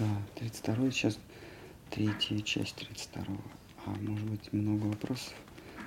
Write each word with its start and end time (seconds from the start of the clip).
Да, 0.00 0.06
32 0.36 0.90
сейчас 0.92 1.18
третья 1.90 2.40
часть 2.40 2.74
32 2.76 3.36
А 3.84 3.90
может 3.90 4.24
быть 4.30 4.50
много 4.50 4.86
вопросов 4.86 5.34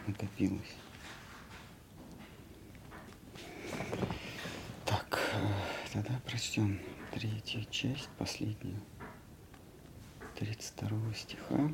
накопилось. 0.05 0.75
Так, 4.85 5.19
э, 5.33 5.93
тогда 5.93 6.21
прочтем 6.27 6.79
третью 7.11 7.65
часть, 7.71 8.07
последнюю, 8.19 8.79
32 10.35 11.13
стиха. 11.15 11.71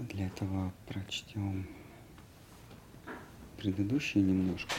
Для 0.00 0.26
этого 0.26 0.72
прочтем 1.10 1.66
предыдущее 3.58 4.22
немножко. 4.22 4.72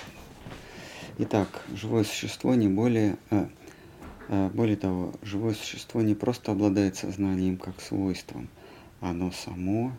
Итак, 1.17 1.65
живое 1.75 2.05
существо 2.05 2.55
не 2.55 2.69
более, 2.69 3.17
э, 3.31 3.49
э, 4.29 4.49
более 4.53 4.77
того, 4.77 5.13
живое 5.23 5.53
существо 5.53 6.01
не 6.01 6.15
просто 6.15 6.53
обладает 6.53 6.95
сознанием 6.95 7.57
как 7.57 7.81
свойством, 7.81 8.47
оно 9.01 9.31
само 9.31 9.91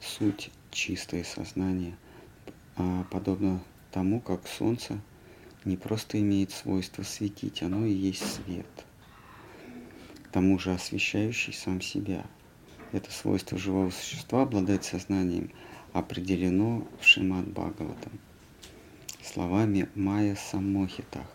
суть 0.00 0.50
чистое 0.72 1.22
сознание, 1.22 1.96
а 2.74 3.04
подобно 3.12 3.62
тому, 3.92 4.20
как 4.20 4.48
солнце 4.48 5.00
не 5.64 5.76
просто 5.76 6.18
имеет 6.18 6.50
свойство 6.50 7.04
светить, 7.04 7.62
оно 7.62 7.86
и 7.86 7.92
есть 7.92 8.26
свет, 8.34 8.84
к 10.24 10.28
тому 10.30 10.58
же 10.58 10.74
освещающий 10.74 11.52
сам 11.52 11.80
себя. 11.80 12.26
Это 12.92 13.10
свойство 13.10 13.58
живого 13.58 13.90
существа 13.90 14.42
обладать 14.42 14.84
сознанием 14.84 15.50
определено 15.92 16.86
в 17.00 17.04
Шимат 17.04 17.48
Бхагаватам 17.48 18.20
словами 19.22 19.88
Майя 19.94 20.34
Самохитах, 20.34 21.26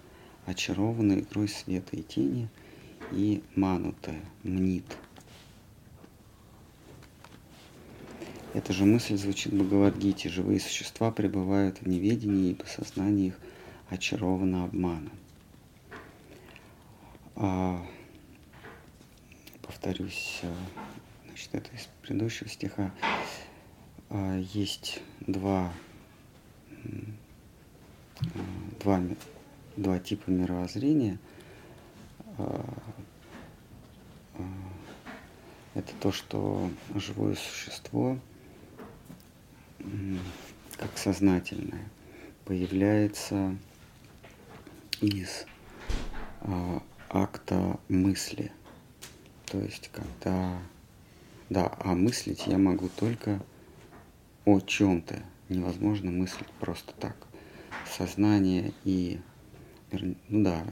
очарованной 0.46 1.22
игрой 1.22 1.48
света 1.48 1.96
и 1.96 2.04
тени, 2.04 2.50
и 3.12 3.44
манутая, 3.56 4.22
мнит. 4.44 4.86
Эта 8.54 8.74
же 8.74 8.86
мысль 8.86 9.18
звучит 9.18 9.54
в 9.54 9.58
Бхагавадгите. 9.58 10.30
Живые 10.30 10.60
существа 10.60 11.12
пребывают 11.12 11.82
в 11.82 11.88
неведении, 11.88 12.52
ибо 12.52 12.66
сознание 12.66 13.28
их 13.28 13.40
очаровано 13.90 14.66
обманом. 14.66 15.12
А, 17.36 17.86
повторюсь, 19.62 20.40
а, 20.44 20.56
значит, 21.38 21.54
это 21.54 21.76
из 21.76 21.88
предыдущего 22.02 22.50
стиха. 22.50 22.92
А, 24.10 24.38
есть 24.38 25.02
два 25.22 25.72
два, 28.80 29.02
два 29.76 30.00
типа 30.00 30.30
мировоззрения. 30.30 31.20
А, 32.38 32.74
а, 34.36 34.44
это 35.76 35.94
то, 36.00 36.12
что 36.12 36.72
живое 36.96 37.36
существо, 37.36 38.18
как 40.78 40.98
сознательное, 40.98 41.88
появляется 42.46 43.56
из 45.02 45.46
акта 47.10 47.80
мысли. 47.90 48.52
То 49.46 49.60
есть, 49.60 49.90
когда... 49.92 50.60
Да, 51.50 51.74
а 51.80 51.96
мыслить 51.96 52.46
я 52.48 52.58
могу 52.58 52.90
только 52.90 53.42
о 54.44 54.60
чем-то. 54.60 55.24
Невозможно 55.48 56.12
мыслить 56.12 56.50
просто 56.60 56.94
так 56.94 57.16
сознание 57.86 58.74
и, 58.84 59.20
ну 59.92 60.44
да, 60.44 60.66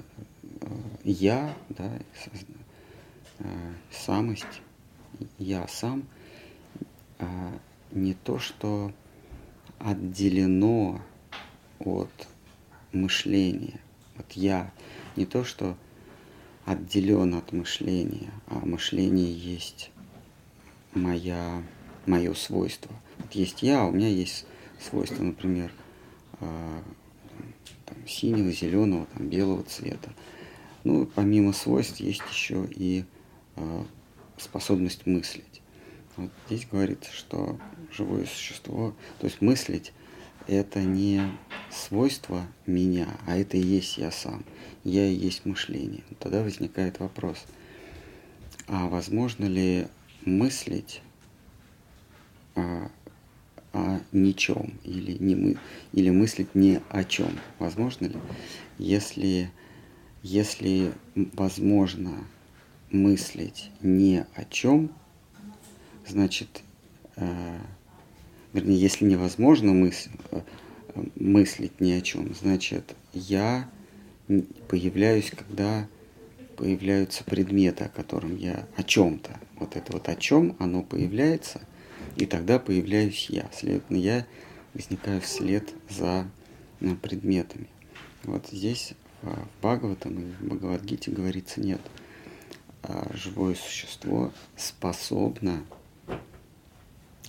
э, 0.44 0.67
я, 1.05 1.55
да, 1.69 1.89
э, 3.39 3.73
самость, 3.89 4.61
я 5.38 5.66
сам, 5.69 6.03
э, 7.19 7.25
не 7.91 8.13
то, 8.13 8.38
что 8.38 8.91
отделено 9.79 11.01
от 11.79 12.27
мышления. 12.91 13.79
Вот 14.17 14.29
я 14.33 14.73
не 15.16 15.25
то, 15.25 15.45
что 15.45 15.77
отделен 16.66 17.33
от 17.35 17.53
мышления, 17.53 18.31
а 18.47 18.66
мышление 18.66 19.31
есть 19.31 19.91
моя, 20.95 21.63
мое 22.06 22.33
свойство. 22.33 22.91
Вот 23.19 23.31
есть 23.33 23.61
я, 23.63 23.81
а 23.81 23.85
у 23.85 23.91
меня 23.91 24.07
есть 24.07 24.45
свойство, 24.79 25.23
например, 25.23 25.72
там, 26.39 27.97
синего, 28.07 28.51
зеленого, 28.51 29.06
там, 29.13 29.29
белого 29.29 29.63
цвета. 29.63 30.11
Ну, 30.83 31.06
помимо 31.06 31.53
свойств 31.53 32.00
есть 32.00 32.22
еще 32.31 32.67
и 32.69 33.06
э, 33.56 33.83
способность 34.38 35.06
мыслить. 35.06 35.61
Вот 36.16 36.29
здесь 36.47 36.67
говорится, 36.72 37.12
что 37.12 37.59
живое 37.91 38.25
существо, 38.25 38.94
то 39.19 39.25
есть 39.25 39.41
мыслить, 39.41 39.94
это 40.47 40.81
не 40.81 41.22
свойство 41.72 42.45
меня, 42.67 43.07
а 43.25 43.35
это 43.35 43.57
и 43.57 43.62
есть 43.62 43.97
я 43.97 44.12
сам. 44.12 44.45
Я 44.83 45.07
и 45.07 45.16
есть 45.16 45.45
мышление. 45.45 46.03
Тогда 46.19 46.44
возникает 46.44 47.00
вопрос, 47.00 47.45
а 48.67 48.88
возможно 48.88 49.45
ли 49.45 49.88
мыслить 50.25 51.02
а, 52.56 52.90
о 53.75 54.00
ничем 54.12 54.74
или, 54.84 55.18
не 55.18 55.36
мы, 55.36 55.58
или 55.91 56.09
мыслить 56.09 56.56
не 56.56 56.81
о 56.90 57.03
чем. 57.03 57.38
Возможно 57.59 58.08
ли? 58.08 58.16
Если, 58.78 59.52
если 60.24 60.94
возможно 61.13 62.25
мыслить 62.91 63.72
не 63.81 64.25
о 64.36 64.46
чем, 64.46 64.91
значит, 66.08 66.63
э, 67.18 67.59
вернее, 68.53 68.80
если 68.80 69.06
невозможно 69.06 69.74
мысль, 69.74 70.12
э, 70.31 70.42
мыслить 71.16 71.81
ни 71.81 71.92
о 71.92 72.02
чем, 72.02 72.34
значит, 72.34 72.96
я 73.13 73.69
появляюсь, 74.69 75.31
когда 75.31 75.88
появляются 76.55 77.23
предметы, 77.23 77.85
о 77.85 77.89
котором 77.89 78.35
я 78.35 78.66
о 78.75 78.83
чем-то. 78.83 79.39
Вот 79.59 79.75
это 79.75 79.93
вот 79.93 80.09
о 80.09 80.16
чем 80.16 80.55
оно 80.59 80.83
появляется– 80.83 81.61
и 82.16 82.25
тогда 82.25 82.59
появляюсь 82.59 83.29
я. 83.29 83.49
Следовательно, 83.51 83.97
я 83.97 84.25
возникаю 84.73 85.21
вслед 85.21 85.73
за 85.89 86.29
э, 86.79 86.95
предметами. 86.95 87.67
Вот 88.23 88.47
здесь 88.51 88.94
в 89.21 89.47
Бхагаватам 89.59 90.19
и 90.19 90.31
в 90.31 90.45
Бхагавадгите 90.45 91.11
говорится 91.11 91.59
нет. 91.59 91.81
А 92.83 93.11
живое 93.13 93.55
существо 93.55 94.31
способно 94.55 95.65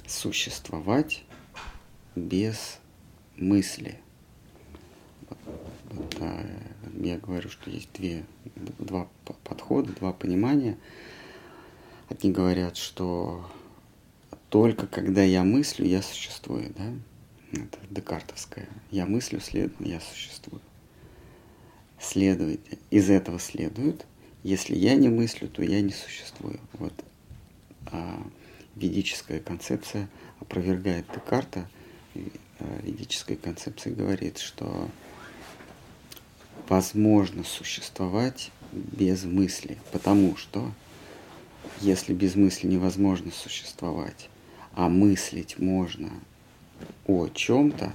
существовать 0.06 1.24
без 2.14 2.78
мысли. 3.36 3.98
Вот, 5.28 5.38
вот, 5.90 6.16
а, 6.20 6.46
я 7.00 7.18
говорю, 7.18 7.48
что 7.48 7.70
есть 7.70 7.88
две, 7.94 8.24
два 8.78 9.08
подхода, 9.44 9.92
два 9.92 10.12
понимания. 10.12 10.78
Одни 12.08 12.30
говорят, 12.30 12.76
что 12.76 13.48
только 14.50 14.86
когда 14.86 15.22
я 15.22 15.44
мыслю, 15.44 15.86
я 15.86 16.02
существую, 16.02 16.72
да? 16.76 16.92
Это 17.52 17.78
декартовское. 17.90 18.68
Я 18.90 19.06
мыслю, 19.06 19.40
следовательно, 19.40 19.88
я 19.88 20.00
существую. 20.00 20.60
Следует, 21.98 22.60
из 22.90 23.10
этого 23.10 23.38
следует, 23.38 24.06
если 24.42 24.76
я 24.76 24.94
не 24.94 25.08
мыслю, 25.08 25.48
то 25.48 25.62
я 25.62 25.80
не 25.80 25.92
существую. 25.92 26.60
Вот 26.74 26.92
а 27.86 28.22
ведическая 28.74 29.40
концепция 29.40 30.08
опровергает 30.40 31.06
Декарта. 31.12 31.68
А, 32.14 32.80
ведическая 32.82 33.36
концепция 33.36 33.94
говорит, 33.94 34.38
что 34.38 34.88
возможно 36.68 37.44
существовать 37.44 38.50
без 38.72 39.24
мысли, 39.24 39.78
потому 39.92 40.36
что 40.36 40.70
если 41.80 42.14
без 42.14 42.34
мысли 42.36 42.66
невозможно 42.66 43.30
существовать, 43.30 44.28
а 44.74 44.88
мыслить 44.88 45.58
можно 45.58 46.10
о 47.06 47.28
чем-то, 47.28 47.94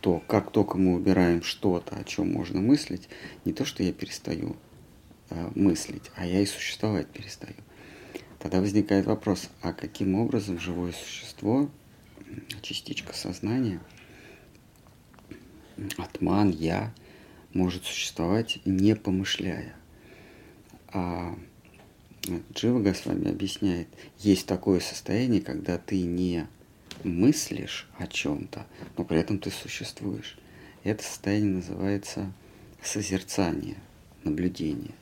то 0.00 0.22
как 0.26 0.50
только 0.52 0.78
мы 0.78 0.94
убираем 0.94 1.42
что-то, 1.42 1.96
о 1.96 2.04
чем 2.04 2.32
можно 2.32 2.60
мыслить, 2.60 3.08
не 3.44 3.52
то, 3.52 3.64
что 3.64 3.82
я 3.82 3.92
перестаю 3.92 4.56
э, 5.30 5.50
мыслить, 5.54 6.10
а 6.14 6.26
я 6.26 6.40
и 6.40 6.46
существовать 6.46 7.08
перестаю. 7.08 7.56
Тогда 8.38 8.60
возникает 8.60 9.06
вопрос, 9.06 9.48
а 9.62 9.72
каким 9.72 10.14
образом 10.14 10.60
живое 10.60 10.92
существо, 10.92 11.68
частичка 12.62 13.14
сознания, 13.14 13.80
атман, 15.96 16.50
я, 16.50 16.92
может 17.56 17.84
существовать 17.84 18.60
не 18.64 18.94
помышляя. 18.94 19.74
А 20.88 21.36
Джива 22.52 22.80
Госвами 22.80 23.30
объясняет, 23.30 23.88
есть 24.18 24.46
такое 24.46 24.80
состояние, 24.80 25.40
когда 25.40 25.78
ты 25.78 26.02
не 26.02 26.46
мыслишь 27.02 27.88
о 27.98 28.06
чем-то, 28.06 28.66
но 28.96 29.04
при 29.04 29.18
этом 29.18 29.38
ты 29.38 29.50
существуешь. 29.50 30.38
Это 30.84 31.02
состояние 31.02 31.54
называется 31.54 32.32
созерцание, 32.82 33.76
наблюдение. 34.22 34.94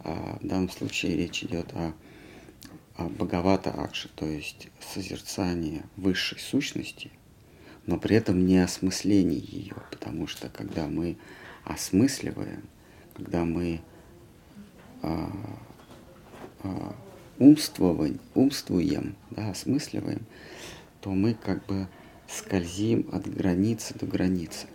А 0.00 0.38
в 0.40 0.46
данном 0.46 0.70
случае 0.70 1.16
речь 1.16 1.42
идет 1.42 1.72
о, 1.72 1.94
о 2.96 3.08
Бхагавата 3.08 3.70
Акши, 3.70 4.08
то 4.14 4.26
есть 4.26 4.68
созерцание 4.94 5.84
высшей 5.96 6.38
сущности, 6.38 7.10
но 7.86 7.98
при 7.98 8.16
этом 8.16 8.46
не 8.46 8.58
осмысление 8.58 9.40
ее, 9.40 9.76
потому 9.90 10.26
что 10.26 10.48
когда 10.48 10.86
мы 10.86 11.16
осмысливаем, 11.68 12.62
когда 13.14 13.44
мы 13.44 13.80
а, 15.02 15.30
а, 16.62 16.96
умствуем, 17.38 18.18
умствуем, 18.34 19.14
да, 19.30 19.50
осмысливаем, 19.50 20.22
то 21.00 21.10
мы 21.10 21.34
как 21.34 21.64
бы 21.66 21.86
скользим 22.28 23.08
от 23.12 23.28
границы 23.28 23.94
до 23.94 24.06
границы. 24.06 24.66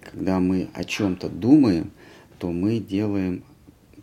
Когда 0.00 0.40
мы 0.40 0.68
о 0.74 0.84
чем-то 0.84 1.28
думаем, 1.28 1.92
то 2.38 2.50
мы 2.50 2.78
делаем 2.78 3.44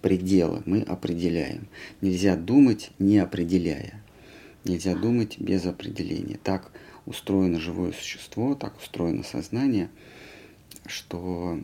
пределы, 0.02 0.64
мы 0.66 0.82
определяем. 0.82 1.68
Нельзя 2.02 2.36
думать, 2.36 2.92
не 3.00 3.20
определяя. 3.20 4.04
Нельзя 4.66 4.96
думать 4.96 5.40
без 5.40 5.66
определения. 5.66 6.38
Так 6.44 6.72
устроено 7.06 7.60
живое 7.60 7.92
существо, 7.92 8.56
так 8.56 8.78
устроено 8.78 9.24
сознание, 9.24 9.90
что 10.86 11.60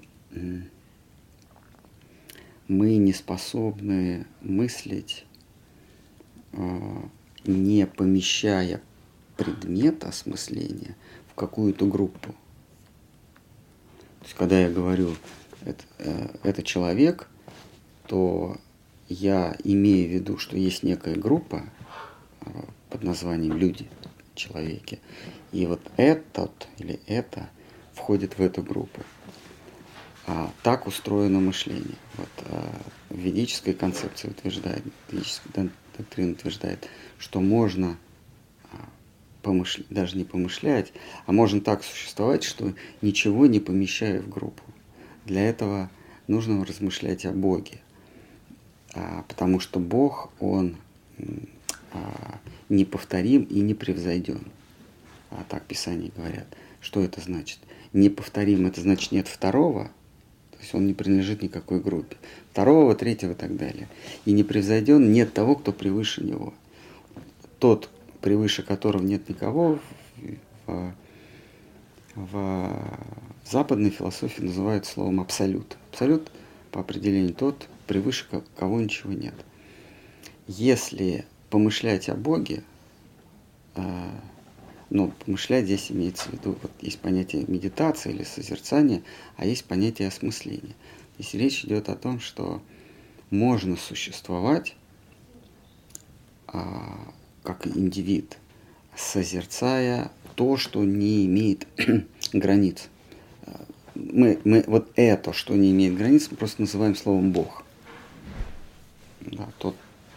мы 2.70 2.98
не 2.98 3.14
способны 3.14 4.28
мыслить, 4.42 5.26
а, 6.54 7.10
не 7.46 7.88
помещая 7.88 8.82
предмет 9.38 10.04
осмысления 10.04 10.96
в 11.32 11.36
какую-то 11.36 11.88
группу. 11.88 12.34
То 14.20 14.26
есть, 14.26 14.36
когда 14.36 14.60
я 14.60 14.70
говорю, 14.70 15.16
это, 15.66 15.84
э, 15.98 16.28
это 16.44 16.62
человек, 16.62 17.30
то 18.06 18.58
я 19.08 19.56
имею 19.64 20.10
в 20.10 20.12
виду, 20.12 20.38
что 20.38 20.58
есть 20.58 20.84
некая 20.84 21.16
группа 21.16 21.64
а, 22.42 22.66
под 22.90 23.04
названием 23.04 23.58
люди, 23.58 23.90
человеки. 24.36 25.00
И 25.52 25.66
вот 25.66 25.82
этот 25.98 26.68
или 26.78 27.00
это 27.08 27.50
входит 27.94 28.38
в 28.38 28.42
эту 28.42 28.62
группу. 28.62 29.02
А, 30.32 30.52
так 30.62 30.86
устроено 30.86 31.40
мышление. 31.40 31.98
Вот, 32.16 32.30
а, 32.46 32.72
ведическая 33.10 33.74
концепция 33.74 34.30
утверждает, 34.30 34.84
ведическая 35.10 35.72
доктрина 35.98 36.34
утверждает, 36.34 36.88
что 37.18 37.42
можно 37.42 37.98
а, 38.72 38.78
помышлять, 39.42 39.88
даже 39.90 40.18
не 40.18 40.26
помышлять, 40.26 40.94
а 41.26 41.32
можно 41.32 41.62
так 41.62 41.84
существовать, 41.84 42.44
что 42.44 42.76
ничего 43.02 43.48
не 43.48 43.60
помещая 43.60 44.22
в 44.22 44.30
группу. 44.30 44.62
Для 45.26 45.50
этого 45.50 45.90
нужно 46.28 46.64
размышлять 46.64 47.26
о 47.26 47.32
Боге. 47.32 47.80
А, 48.94 49.24
потому 49.28 49.60
что 49.60 49.80
Бог, 49.80 50.32
Он 50.40 50.78
неповторим 52.70 53.46
и 53.46 53.62
непревзойден. 53.62 54.44
А 55.32 55.44
так 55.50 55.66
Писание 55.66 56.12
говорят. 56.16 56.46
Что 56.82 57.02
это 57.02 57.20
значит? 57.20 57.58
Неповторим– 57.94 58.66
это 58.68 58.82
значит 58.82 59.12
нет 59.12 59.28
второго– 59.28 59.90
то 60.60 60.64
есть 60.64 60.76
он 60.76 60.88
не 60.88 60.94
принадлежит 60.94 61.42
никакой 61.42 61.80
группе. 61.80 62.18
Второго, 62.52 62.94
третьего 62.94 63.32
и 63.32 63.36
так 63.36 63.56
далее. 63.56 63.88
И 64.26 64.34
не 64.34 64.44
превзойден 64.44 65.10
нет 65.10 65.34
того, 65.34 65.56
кто 65.56 65.72
превыше 65.72 66.22
него. 66.22 66.54
Тот, 67.60 67.90
превыше 68.20 68.62
которого 68.62 69.02
нет 69.02 69.30
никого, 69.30 69.80
в, 70.18 70.94
в, 72.16 72.26
в 72.26 73.50
западной 73.50 73.90
философии 73.90 74.42
называют 74.42 74.86
словом 74.86 75.22
абсолют. 75.22 75.78
Абсолют 75.92 76.30
по 76.72 76.82
определению 76.82 77.34
тот, 77.34 77.70
превыше 77.88 78.26
кого 78.58 78.82
ничего 78.82 79.14
нет. 79.14 79.36
Если 80.46 81.24
помышлять 81.50 82.10
о 82.10 82.16
Боге, 82.16 82.64
э, 83.76 84.10
но 84.90 85.10
помышлять 85.26 85.66
здесь 85.66 85.92
имеется 85.92 86.30
в 86.30 86.34
виду, 86.34 86.58
вот 86.62 86.72
есть 86.82 87.00
понятие 87.00 87.46
медитации 87.48 88.12
или 88.12 88.24
созерцания, 88.24 89.04
а 89.38 89.46
есть 89.46 89.66
понятие 89.66 90.08
осмысления. 90.08 90.76
Здесь 91.18 91.34
речь 91.34 91.66
идет 91.66 91.90
о 91.90 91.96
том, 91.96 92.20
что 92.20 92.62
можно 93.30 93.76
существовать 93.76 94.76
а, 96.48 97.14
как 97.44 97.68
индивид, 97.68 98.38
созерцая 98.96 100.12
то, 100.36 100.58
что 100.58 100.84
не 100.84 101.26
имеет 101.26 101.68
границ. 102.34 102.90
Мы, 103.96 104.40
мы 104.46 104.64
вот 104.66 104.90
это, 104.96 105.34
что 105.34 105.56
не 105.56 105.72
имеет 105.72 105.96
границ, 105.96 106.30
мы 106.32 106.38
просто 106.38 106.62
называем 106.62 106.96
словом 106.96 107.32
Бог. 107.32 107.64
Да, 109.22 109.50
тот, 109.58 109.76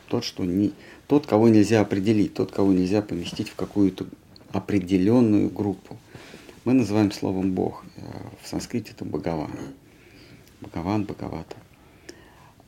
тот, 0.09 0.25
что 0.25 0.45
не, 0.45 0.73
тот, 1.09 1.27
кого 1.27 1.49
нельзя 1.49 1.81
определить, 1.81 2.35
тот, 2.35 2.53
кого 2.53 2.73
нельзя 2.73 3.03
поместить 3.03 3.49
в 3.49 3.57
какую-то 3.57 4.07
определенную 4.53 5.51
группу. 5.51 5.97
Мы 6.65 6.75
называем 6.75 7.11
словом 7.11 7.53
Бог. 7.53 7.85
Э, 7.97 8.03
в 8.43 8.49
санскрите 8.49 8.93
это 8.93 9.05
Бхагаван. 9.05 9.51
Бхагаван, 10.61 11.05
Бхагавата. 11.05 11.57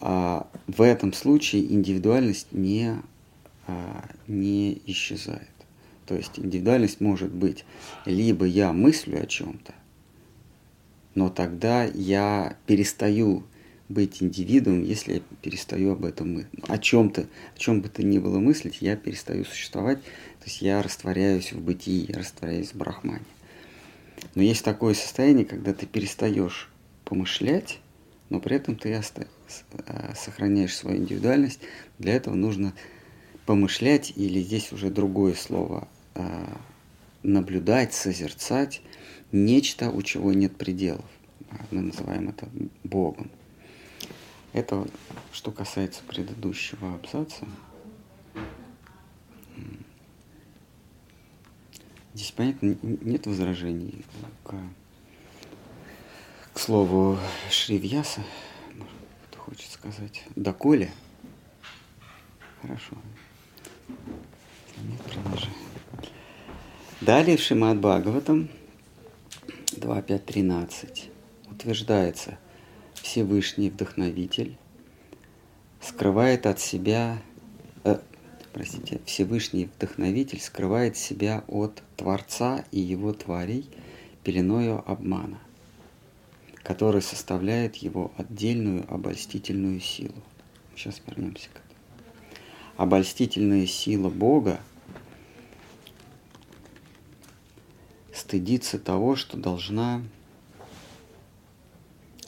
А 0.01 0.49
в 0.67 0.83
этом 0.83 1.13
случае 1.13 1.73
индивидуальность 1.73 2.53
не, 2.53 2.97
а, 3.67 4.05
не 4.27 4.83
исчезает. 4.87 5.49
То 6.07 6.15
есть 6.15 6.39
индивидуальность 6.39 7.01
может 7.01 7.33
быть 7.33 7.65
либо 8.05 8.45
я 8.45 8.73
мыслю 8.73 9.23
о 9.23 9.27
чем-то, 9.27 9.73
но 11.15 11.31
тогда 11.31 11.85
я 11.85 12.57
перестаю 12.67 13.45
быть 13.89 14.23
индивидуумом, 14.23 14.83
если 14.83 15.15
я 15.15 15.21
перестаю 15.43 15.93
об 15.93 16.05
этом 16.05 16.35
мыслить. 16.35 16.65
О 16.69 16.79
чем-то, 16.79 17.23
о 17.55 17.59
чем 17.59 17.81
бы 17.81 17.89
то 17.89 18.03
ни 18.03 18.19
было 18.19 18.39
мыслить, 18.39 18.79
я 18.81 18.97
перестаю 18.97 19.45
существовать, 19.45 20.01
то 20.45 20.51
есть 20.51 20.61
я 20.61 20.83
растворяюсь 20.83 21.55
в 21.55 21.61
бытии, 21.63 22.05
я 22.07 22.19
растворяюсь 22.19 22.73
в 22.73 22.77
брахмане. 22.77 23.25
Но 24.35 24.43
есть 24.43 24.63
такое 24.63 24.93
состояние, 24.93 25.47
когда 25.47 25.73
ты 25.73 25.87
перестаешь 25.87 26.69
помышлять, 27.07 27.81
но 28.29 28.41
при 28.41 28.57
этом 28.57 28.77
ты 28.77 28.95
оста- 28.95 29.27
э, 29.87 30.13
сохраняешь 30.15 30.77
свою 30.77 30.99
индивидуальность. 30.99 31.61
Для 31.99 32.13
этого 32.13 32.35
нужно 32.35 32.75
помышлять, 33.47 34.13
или 34.17 34.43
здесь 34.43 34.71
уже 34.71 34.91
другое 34.91 35.33
слово, 35.33 35.89
э, 36.15 36.57
наблюдать, 37.23 37.95
созерцать 37.95 38.83
нечто, 39.33 39.89
у 39.89 40.03
чего 40.03 40.35
нет 40.35 40.59
пределов. 40.59 41.07
Мы 41.71 41.81
называем 41.81 42.29
это 42.29 42.51
Богом. 42.83 43.31
Это 44.53 44.87
что 45.33 45.53
касается 45.53 46.03
предыдущего 46.07 46.97
абзаца. 46.97 47.47
Здесь, 52.15 52.31
понятно, 52.31 52.77
нет 52.83 53.27
возражений 53.27 54.05
к, 54.45 54.55
к 56.53 56.59
слову 56.61 57.19
Шривьяса, 57.51 58.23
кто 59.29 59.41
хочет 59.41 59.69
сказать, 59.69 60.23
доколе. 60.37 60.93
Хорошо. 62.63 62.97
Нет, 63.89 65.01
продолжаем. 65.03 65.55
Далее 67.01 67.37
в 67.37 67.41
Шимат 67.41 67.79
Бхагаватам 67.79 68.49
2.5.13 69.73 71.11
утверждается, 71.51 72.39
Всевышний 72.95 73.71
Вдохновитель 73.71 74.57
скрывает 75.81 76.47
от 76.47 76.61
себя 76.61 77.19
простите, 78.55 79.01
Всевышний 79.05 79.69
Вдохновитель 79.77 80.41
скрывает 80.41 80.97
себя 80.97 81.43
от 81.49 81.83
Творца 81.97 82.65
и 82.71 82.79
его 82.79 83.13
тварей 83.13 83.69
пеленою 84.23 84.83
обмана, 84.91 85.41
который 86.63 87.03
составляет 87.03 87.77
его 87.77 88.13
отдельную 88.17 88.91
обольстительную 88.91 89.81
силу. 89.81 90.15
Сейчас 90.77 91.03
вернемся 91.05 91.49
к 91.49 91.57
этому. 91.57 91.65
Обольстительная 92.77 93.67
сила 93.67 94.09
Бога 94.09 94.61
стыдится 98.13 98.79
того, 98.79 99.17
что 99.17 99.37
должна 99.37 100.01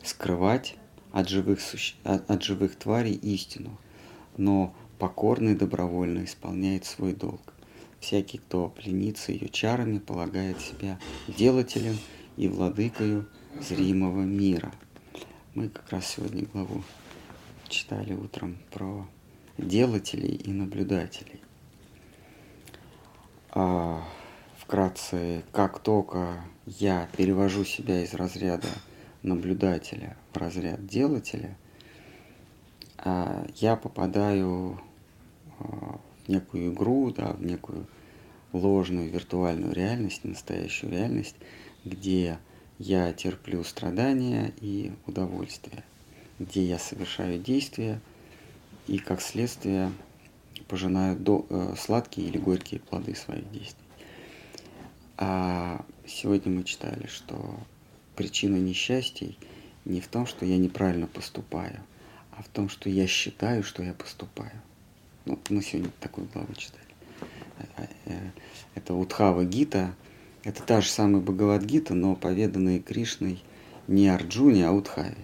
скрывать 0.03 0.77
от 1.13 1.29
живых, 1.29 1.61
суще... 1.61 1.95
от 2.03 2.43
живых 2.43 2.75
тварей 2.75 3.15
истину, 3.15 3.79
но 4.37 4.75
покорно 4.99 5.51
и 5.51 5.55
добровольно 5.55 6.25
исполняет 6.25 6.85
свой 6.85 7.13
долг. 7.13 7.55
Всякий, 8.01 8.39
кто 8.39 8.69
пленится 8.69 9.33
ее 9.33 9.49
чарами, 9.49 9.99
полагает 9.99 10.61
себя 10.61 10.99
делателем 11.29 11.99
и 12.37 12.49
владыкою 12.49 13.27
зримого 13.61 14.23
мира. 14.23 14.73
Мы 15.55 15.69
как 15.69 15.91
раз 15.91 16.07
сегодня 16.07 16.45
главу 16.45 16.83
читали 17.69 18.15
утром 18.15 18.59
про 18.71 19.07
делателей 19.59 20.35
и 20.35 20.51
наблюдателей. 20.51 21.41
А 23.51 24.05
вкратце, 24.59 25.43
как 25.53 25.79
только 25.79 26.45
я 26.67 27.09
перевожу 27.17 27.65
себя 27.65 28.03
из 28.03 28.13
разряда 28.13 28.69
наблюдателя 29.23 30.17
в 30.33 30.37
разряд 30.37 30.87
делателя, 30.87 31.57
а, 32.99 33.47
я 33.57 33.77
попадаю 33.77 34.81
в 35.59 36.29
некую 36.29 36.73
игру, 36.73 37.11
да, 37.11 37.33
в 37.33 37.45
некую 37.45 37.87
ложную 38.53 39.11
виртуальную 39.11 39.73
реальность, 39.73 40.25
настоящую 40.25 40.93
реальность, 40.93 41.37
где 41.85 42.39
я 42.79 43.13
терплю 43.13 43.65
страдания 43.65 44.53
и 44.61 44.93
удовольствие, 45.07 45.85
где 46.39 46.65
я 46.65 46.79
совершаю 46.79 47.39
действия 47.39 48.01
и, 48.87 48.99
как 48.99 49.21
следствие, 49.21 49.93
пожинаю 50.69 51.17
до, 51.19 51.47
э, 51.49 51.75
сладкие 51.79 52.29
или 52.29 52.39
горькие 52.39 52.81
плоды 52.81 53.15
своих 53.15 53.51
действий. 53.51 53.85
А 55.17 55.85
сегодня 56.07 56.53
мы 56.53 56.65
читали, 56.65 57.07
что 57.07 57.57
причина 58.15 58.57
несчастий 58.57 59.39
не 59.85 60.01
в 60.01 60.09
том, 60.09 60.27
что 60.27 60.45
я 60.45 60.59
неправильно 60.59 61.07
поступаю, 61.07 61.81
а 62.33 62.43
в 62.43 62.49
том, 62.49 62.69
что 62.69 62.91
я 62.91 63.07
считаю, 63.07 63.63
что 63.63 63.83
я 63.83 63.95
поступаю. 63.95 64.61
Ну, 65.27 65.39
мы 65.51 65.61
сегодня 65.61 65.91
такую 66.01 66.29
главу 66.33 66.55
читали. 66.55 66.85
Э, 67.77 67.87
э, 68.07 68.31
это 68.77 68.95
Удхава 68.95 69.45
Гита, 69.45 69.93
это 70.45 70.63
та 70.63 70.81
же 70.81 70.89
самая 70.89 71.21
Бхагавадгита, 71.21 71.95
но 71.95 72.15
поведанная 72.15 72.79
Кришной 72.79 73.43
не 73.89 74.09
Арджуне, 74.09 74.69
а 74.69 74.73
Удхаве. 74.73 75.17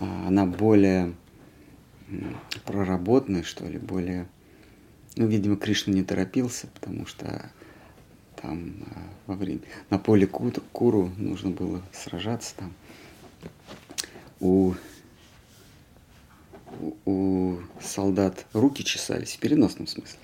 А 0.00 0.26
она 0.26 0.46
более 0.46 1.14
проработанная, 2.64 3.44
что 3.44 3.66
ли, 3.66 3.78
более... 3.78 4.26
Ну, 5.14 5.28
видимо, 5.28 5.56
Кришна 5.56 5.92
не 5.92 6.02
торопился, 6.02 6.66
потому 6.74 7.06
что 7.06 7.50
там 8.40 8.74
а, 8.90 8.98
во 9.28 9.36
время... 9.36 9.60
На 9.90 9.98
поле 10.00 10.26
Куру 10.26 11.12
нужно 11.16 11.50
было 11.50 11.82
сражаться 11.92 12.56
там. 12.56 12.72
У, 14.40 14.74
у, 17.04 17.56
солдат 17.80 18.46
руки 18.52 18.84
чесались 18.84 19.34
в 19.34 19.38
переносном 19.38 19.86
смысле. 19.86 20.18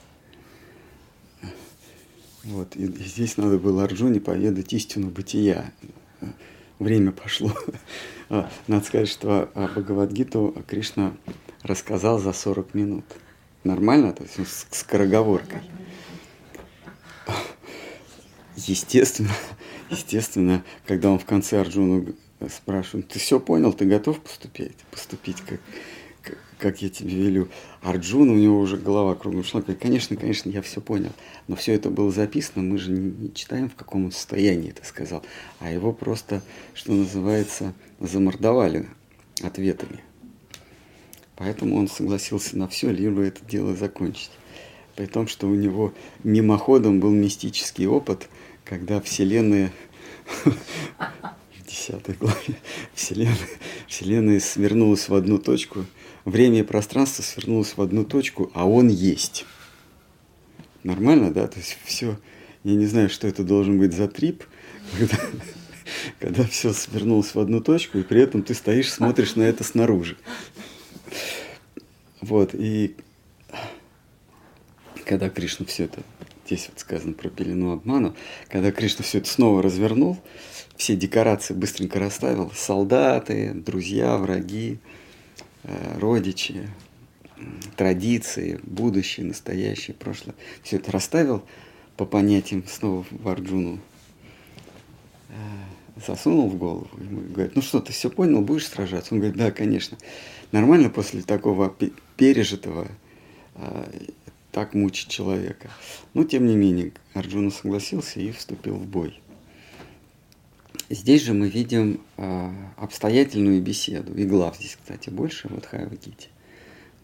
Вот, 2.45 2.76
и, 2.76 2.87
здесь 2.87 3.37
надо 3.37 3.59
было 3.59 3.85
Арджуне 3.85 4.21
поведать 4.21 4.73
истину 4.73 5.09
бытия. 5.09 5.73
Время 6.78 7.12
пошло. 7.12 7.52
А, 8.31 8.50
надо 8.67 8.85
сказать, 8.85 9.09
что 9.09 9.50
Бхагавадгиту 9.55 10.62
Кришна 10.67 11.17
рассказал 11.62 12.19
за 12.19 12.35
40 12.35 12.75
минут. 12.75 13.07
Нормально? 13.64 14.12
То 14.12 14.23
есть 14.23 14.47
с 14.47 14.67
скороговоркой. 14.71 15.62
Естественно, 18.55 19.31
естественно, 19.90 20.62
когда 20.87 21.11
он 21.11 21.19
в 21.19 21.25
конце 21.25 21.59
Арджуну 21.59 22.14
спрашивает, 22.55 23.09
ты 23.09 23.19
все 23.19 23.40
понял, 23.40 23.73
ты 23.73 23.85
готов 23.85 24.21
поступить, 24.21 24.76
поступить 24.90 25.40
как, 25.40 25.61
как 26.59 26.83
я 26.83 26.88
тебе 26.88 27.15
велю. 27.15 27.49
Арджуна, 27.83 28.33
у 28.33 28.37
него 28.37 28.59
уже 28.61 28.77
голова 28.77 29.15
кругом 29.15 29.45
шла. 29.45 29.61
Говорит, 29.61 29.81
конечно, 29.81 30.17
конечно, 30.17 30.50
я 30.50 30.61
все 30.61 30.81
понял. 30.81 31.12
Но 31.47 31.57
все 31.57 31.73
это 31.73 31.88
было 31.88 32.11
записано, 32.11 32.62
мы 32.62 32.79
же 32.79 32.91
не, 32.91 33.33
читаем, 33.33 33.71
в 33.71 33.75
каком 33.75 34.07
он 34.07 34.12
состоянии 34.12 34.71
это 34.71 34.85
сказал. 34.85 35.25
А 35.61 35.71
его 35.71 35.93
просто, 35.93 36.43
что 36.75 36.93
называется, 36.93 37.73
замордовали 38.00 38.88
ответами. 39.43 40.00
Поэтому 41.37 41.77
он 41.77 41.88
согласился 41.88 42.59
на 42.59 42.67
все, 42.69 42.91
либо 42.91 43.23
это 43.23 43.45
дело 43.45 43.75
закончить. 43.75 44.33
При 44.97 45.07
том, 45.07 45.29
что 45.29 45.47
у 45.47 45.55
него 45.55 45.95
мимоходом 46.25 46.99
был 46.99 47.11
мистический 47.11 47.87
опыт, 47.87 48.29
когда 48.65 49.00
Вселенная 49.00 49.73
в 50.45 51.67
десятой 51.69 52.17
главе 52.17 52.59
Вселенная, 52.95 53.37
Вселенная 53.87 54.41
свернулась 54.41 55.09
в 55.09 55.15
одну 55.15 55.38
точку– 55.38 55.87
время 56.28 56.61
и 56.61 56.62
пространство 56.62 57.23
свернулось 57.23 57.76
в 57.76 57.82
одну 57.82 58.04
точку, 58.04 58.50
а 58.54 58.66
он 58.68 58.88
есть. 58.88 59.44
Нормально, 60.82 61.32
да? 61.32 61.47
То 61.49 61.58
есть 61.58 61.76
все, 61.85 62.18
я 62.64 62.75
не 62.75 62.87
знаю, 62.87 63.11
что 63.11 63.26
это 63.26 63.42
должен 63.42 63.78
быть 63.78 63.92
за 63.92 64.08
трип, 64.08 64.44
когда, 64.99 65.18
когда 66.20 66.44
все 66.44 66.73
свернулось 66.73 67.35
в 67.35 67.40
одну 67.40 67.61
точку, 67.61 67.99
и 67.99 68.02
при 68.02 68.20
этом 68.20 68.42
ты 68.42 68.54
стоишь, 68.54 68.92
смотришь 68.92 69.37
на 69.37 69.42
это 69.42 69.64
снаружи. 69.64 70.16
Вот, 72.20 72.54
и 72.54 72.97
когда 75.04 75.30
Кришна 75.30 75.64
все 75.64 75.85
это, 75.85 76.02
здесь 76.44 76.68
вот 76.68 76.80
сказано 76.80 77.14
про 77.14 77.30
пелену 77.30 77.73
обману, 77.73 78.14
когда 78.49 78.70
Кришна 78.73 79.04
все 79.04 79.18
это 79.18 79.28
снова 79.28 79.62
развернул, 79.62 80.18
все 80.76 80.97
декорации 80.97 81.54
быстренько 81.54 81.99
расставил, 81.99 82.52
солдаты, 82.54 83.52
друзья, 83.54 84.16
враги, 84.18 84.78
родичи, 85.65 86.69
традиции, 87.77 88.61
будущее, 88.62 89.27
настоящее, 89.27 89.95
прошлое. 89.95 90.35
Все 90.62 90.77
это 90.77 90.93
расставил 90.93 91.43
по 91.97 92.05
понятиям 92.05 92.65
снова 92.67 93.05
в 93.11 93.29
Арджуну, 93.29 93.81
э, 95.29 95.35
засунул 96.07 96.49
в 96.49 96.57
голову. 96.57 96.88
Ему 96.99 97.21
говорит, 97.33 97.57
ну 97.57 97.62
что, 97.62 97.81
ты 97.81 97.93
все 97.93 98.11
понял, 98.11 98.41
будешь 98.41 98.69
сражаться? 98.69 99.15
Он 99.15 99.21
говорит, 99.21 99.38
да, 99.38 99.50
конечно. 99.50 99.99
Нормально 100.53 100.91
после 100.91 101.23
такого 101.23 101.75
пережитого 102.17 102.88
э, 103.55 103.91
так 104.53 104.75
мучить 104.75 105.09
человека. 105.09 105.71
Но 106.15 106.25
тем 106.25 106.47
не 106.47 106.57
менее, 106.57 106.93
Арджуна 107.15 107.50
согласился 107.50 108.21
и 108.21 108.33
вступил 108.33 108.77
в 108.77 108.87
бой. 108.87 109.21
Здесь 110.90 111.23
же 111.23 111.35
мы 111.35 111.50
видим 111.50 112.00
э, 112.16 112.50
обстоятельную 112.76 113.61
беседу. 113.61 114.14
И 114.14 114.25
глав 114.25 114.57
здесь, 114.57 114.76
кстати, 114.76 115.11
больше, 115.11 115.49
вот 115.49 115.66
Хайвагити. 115.66 116.28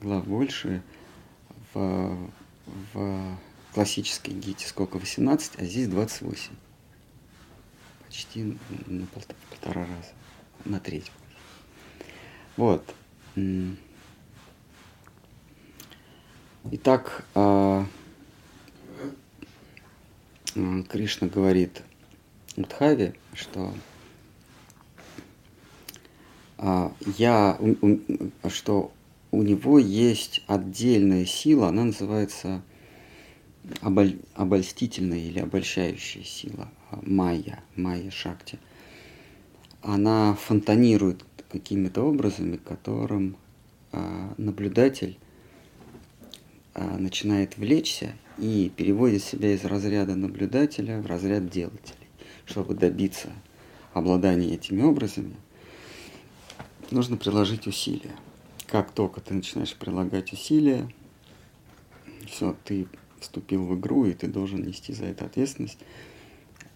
Глав 0.00 0.26
больше 0.26 0.82
в, 1.74 2.30
в 2.94 3.38
классической 3.74 4.32
гите 4.32 4.66
сколько? 4.66 4.98
18, 4.98 5.52
а 5.58 5.64
здесь 5.66 5.88
28. 5.88 6.52
Почти 8.06 8.56
на 8.86 9.06
полтора, 9.06 9.36
полтора 9.50 9.82
раза. 9.82 10.12
На 10.64 10.80
треть. 10.80 11.12
Вот. 12.56 12.94
Итак, 16.70 17.26
э, 17.34 17.84
Кришна 20.88 21.28
говорит– 21.28 21.82
Удхаве, 22.56 23.14
что 23.34 23.72
а, 26.58 26.92
я, 27.18 27.58
что 28.48 28.92
у 29.30 29.42
него 29.42 29.78
есть 29.78 30.42
отдельная 30.46 31.24
сила, 31.24 31.68
она 31.68 31.84
называется 31.84 32.62
оболь, 33.80 34.18
обольстительная 34.34 35.18
или 35.18 35.40
обольщающая 35.40 36.22
сила, 36.22 36.68
а, 36.90 37.00
майя, 37.02 37.62
майя 37.76 38.10
шакти. 38.10 38.58
Она 39.82 40.34
фонтанирует 40.34 41.24
какими-то 41.50 42.02
образами, 42.02 42.56
которым 42.56 43.36
а, 43.92 44.34
наблюдатель 44.38 45.18
начинает 46.76 47.56
влечься 47.56 48.14
и 48.36 48.68
переводит 48.74 49.22
себя 49.22 49.54
из 49.54 49.64
разряда 49.64 50.16
наблюдателя 50.16 51.00
в 51.00 51.06
разряд 51.06 51.48
делателя 51.48 52.03
чтобы 52.46 52.74
добиться 52.74 53.30
обладания 53.92 54.54
этими 54.54 54.82
образами, 54.82 55.36
нужно 56.90 57.16
приложить 57.16 57.66
усилия. 57.66 58.14
Как 58.66 58.90
только 58.90 59.20
ты 59.20 59.34
начинаешь 59.34 59.74
прилагать 59.74 60.32
усилия, 60.32 60.88
все, 62.26 62.56
ты 62.64 62.86
вступил 63.20 63.64
в 63.64 63.78
игру, 63.78 64.06
и 64.06 64.14
ты 64.14 64.26
должен 64.28 64.62
нести 64.62 64.92
за 64.92 65.06
это 65.06 65.26
ответственность, 65.26 65.78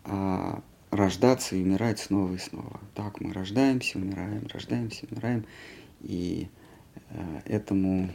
а 0.05 0.63
рождаться 0.91 1.57
и 1.57 1.63
умирать 1.63 1.99
снова 1.99 2.33
и 2.33 2.39
снова. 2.39 2.81
Так 2.95 3.21
мы 3.21 3.33
рождаемся, 3.33 3.99
умираем, 3.99 4.47
рождаемся, 4.53 5.07
умираем, 5.11 5.45
и 6.01 6.49
э, 7.11 7.41
этому, 7.45 8.11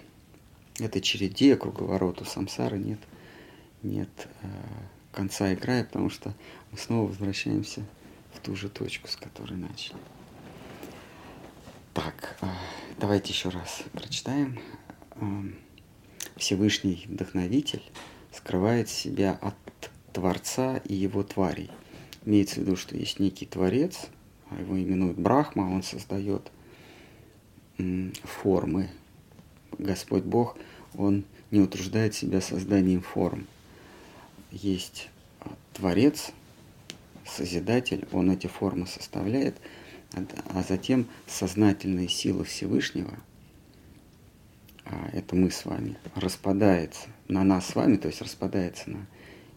этой 0.80 1.02
череде, 1.02 1.56
круговороту 1.56 2.26
самсары 2.26 2.80
нет, 2.80 3.00
нет 3.84 4.10
конца 5.14 5.54
игры, 5.54 5.86
потому 5.86 6.10
что 6.10 6.34
мы 6.72 6.78
снова 6.78 7.08
возвращаемся 7.08 7.86
в 8.34 8.40
ту 8.40 8.56
же 8.56 8.68
точку, 8.68 9.08
с 9.08 9.16
которой 9.16 9.58
начали. 9.58 9.96
Так, 11.94 12.36
а, 12.42 12.52
давайте 13.00 13.32
еще 13.32 13.50
раз 13.50 13.84
прочитаем. 13.94 14.60
Всевышний 16.36 17.06
Вдохновитель 17.08 17.84
скрывает 18.32 18.90
себя 18.90 19.38
от 19.42 19.56
Творца 20.12 20.78
и 20.78 20.96
его 20.96 21.24
тварей. 21.24 21.70
Имеется 22.26 22.56
в 22.56 22.58
виду, 22.64 22.76
что 22.76 22.98
есть 22.98 23.20
некий 23.20 23.46
Творец, 23.46 24.08
а 24.50 24.60
его 24.60 24.78
именуют 24.78 25.20
Брахма, 25.20 25.64
он 25.72 25.84
создает 25.84 26.52
формы. 28.24 28.90
Господь 29.78 30.24
Бог, 30.24 30.58
он 30.96 31.26
не 31.52 31.60
утруждает 31.60 32.16
себя 32.16 32.42
созданием 32.42 33.02
форм 33.02 33.48
есть 34.54 35.10
Творец, 35.74 36.32
Созидатель, 37.26 38.06
Он 38.12 38.32
эти 38.32 38.48
формы 38.48 38.86
составляет, 38.86 39.56
а 40.14 40.64
затем 40.68 41.08
сознательная 41.26 42.08
сила 42.08 42.44
Всевышнего, 42.44 43.18
а 44.86 45.10
это 45.14 45.36
мы 45.36 45.50
с 45.50 45.66
вами, 45.66 45.98
распадается 46.16 47.08
на 47.28 47.44
нас 47.44 47.68
с 47.68 47.76
вами, 47.76 47.96
то 47.96 48.08
есть 48.08 48.22
распадается 48.22 48.90
на 48.92 49.08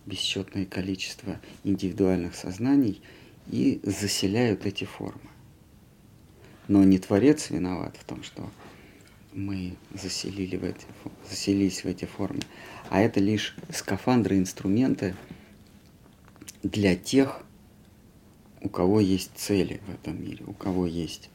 бесчетное 0.07 0.65
количество 0.65 1.39
индивидуальных 1.65 2.35
сознаний 2.35 3.03
и 3.49 3.81
заселяют 3.83 4.65
эти 4.65 4.85
формы. 4.85 5.29
Но 6.69 6.85
не 6.85 6.99
Творец 6.99 7.51
виноват 7.51 7.97
в 7.97 8.05
том, 8.05 8.23
что 8.23 8.49
мы 9.37 9.77
заселили 9.93 10.57
в 10.57 10.65
эти, 10.65 10.87
заселились 11.29 11.85
в 11.85 11.87
эти 11.87 12.07
формы, 12.07 12.41
а 12.89 13.01
это 13.01 13.21
лишь 13.21 13.55
скафандры, 13.71 14.39
инструменты 14.39 15.15
для 16.63 16.97
тех, 16.97 17.43
у 18.63 18.69
кого 18.71 18.99
есть 18.99 19.31
цели 19.37 19.81
в 19.87 19.93
этом 19.93 20.21
мире, 20.25 20.43
у 20.47 20.55
кого 20.55 20.87
есть 20.87 21.29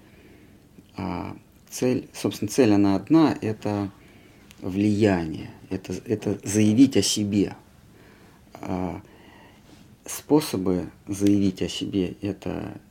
а, 0.97 1.37
цель, 1.69 2.09
собственно, 2.11 2.49
цель 2.49 2.73
она 2.73 2.95
одна, 2.95 3.37
это 3.39 3.91
влияние, 4.61 5.51
это, 5.69 5.93
это 6.05 6.39
заявить 6.43 6.97
о 6.97 7.03
себе. 7.03 7.55
А, 8.55 9.01
способы 10.05 10.89
заявить 11.07 11.61
о 11.61 11.69
себе– 11.69 12.15
это 12.21 12.81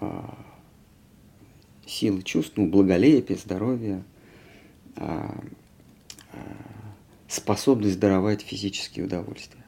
а, 0.00 0.38
силы 1.86 2.22
чувств, 2.22 2.54
ну, 2.56 2.66
благолепие, 2.66 3.36
здоровье– 3.36 4.02
способность 7.28 8.00
даровать 8.00 8.42
физические 8.42 9.04
удовольствия. 9.04 9.64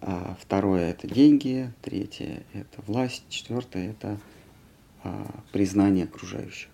А 0.00 0.36
второе– 0.40 0.90
это 0.90 1.08
деньги, 1.08 1.72
третье– 1.80 2.42
это 2.52 2.82
власть, 2.86 3.24
четвертое– 3.30 3.90
это 3.92 4.18
а, 5.02 5.30
признание 5.50 6.04
окружающих. 6.04 6.68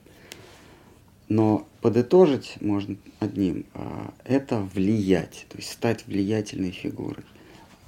Но 1.29 1.69
подытожить 1.81 2.61
можно 2.61 2.97
одним 3.21 3.67
а,– 3.75 4.13
это 4.25 4.61
влиять, 4.61 5.47
то 5.49 5.59
есть 5.59 5.71
стать 5.71 6.07
влиятельной 6.09 6.73
фигурой. 6.73 7.25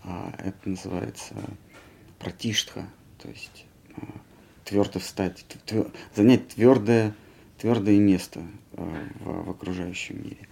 А, 0.05 0.33
это 0.39 0.69
называется 0.69 1.35
протиштха, 2.21 2.87
то 3.19 3.29
есть 3.29 3.65
а, 3.97 4.03
твердо 4.65 5.01
встать, 5.01 5.45
твер, 5.67 5.91
занять 6.15 6.49
твердое 6.51 7.17
твердое 7.63 8.01
место 8.01 8.41
э, 8.73 9.07
в, 9.21 9.45
в 9.45 9.51
окружающем 9.51 10.21
мире. 10.21 10.49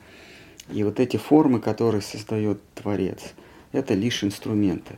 И 0.68 0.84
вот 0.84 1.00
эти 1.00 1.16
формы, 1.16 1.58
которые 1.58 2.02
создает 2.02 2.60
Творец, 2.74 3.34
это 3.72 3.94
лишь 3.94 4.22
инструменты. 4.22 4.94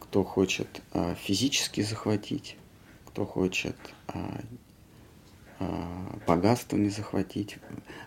Кто 0.00 0.24
хочет 0.24 0.82
а, 0.92 1.14
физически 1.14 1.82
захватить, 1.82 2.56
кто 3.06 3.24
хочет 3.24 3.76
а, 4.08 4.40
богатствами 6.26 6.88
захватить, 6.88 7.58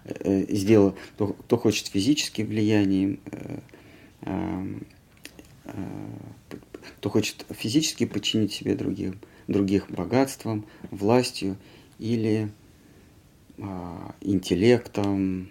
э, 0.03 0.43
э, 0.49 0.53
сделал, 0.53 0.97
кто, 1.15 1.27
кто 1.27 1.57
хочет 1.57 1.87
физически 1.87 2.41
влиянием, 2.41 3.21
э, 3.31 3.59
э, 4.23 4.79
э, 5.63 5.71
кто 6.97 7.09
хочет 7.09 7.45
физически 7.51 8.05
подчинить 8.05 8.51
себе 8.51 8.75
других, 8.75 9.13
других 9.47 9.89
богатством, 9.89 10.65
властью 10.91 11.55
или 11.99 12.51
интеллектом, 14.21 15.49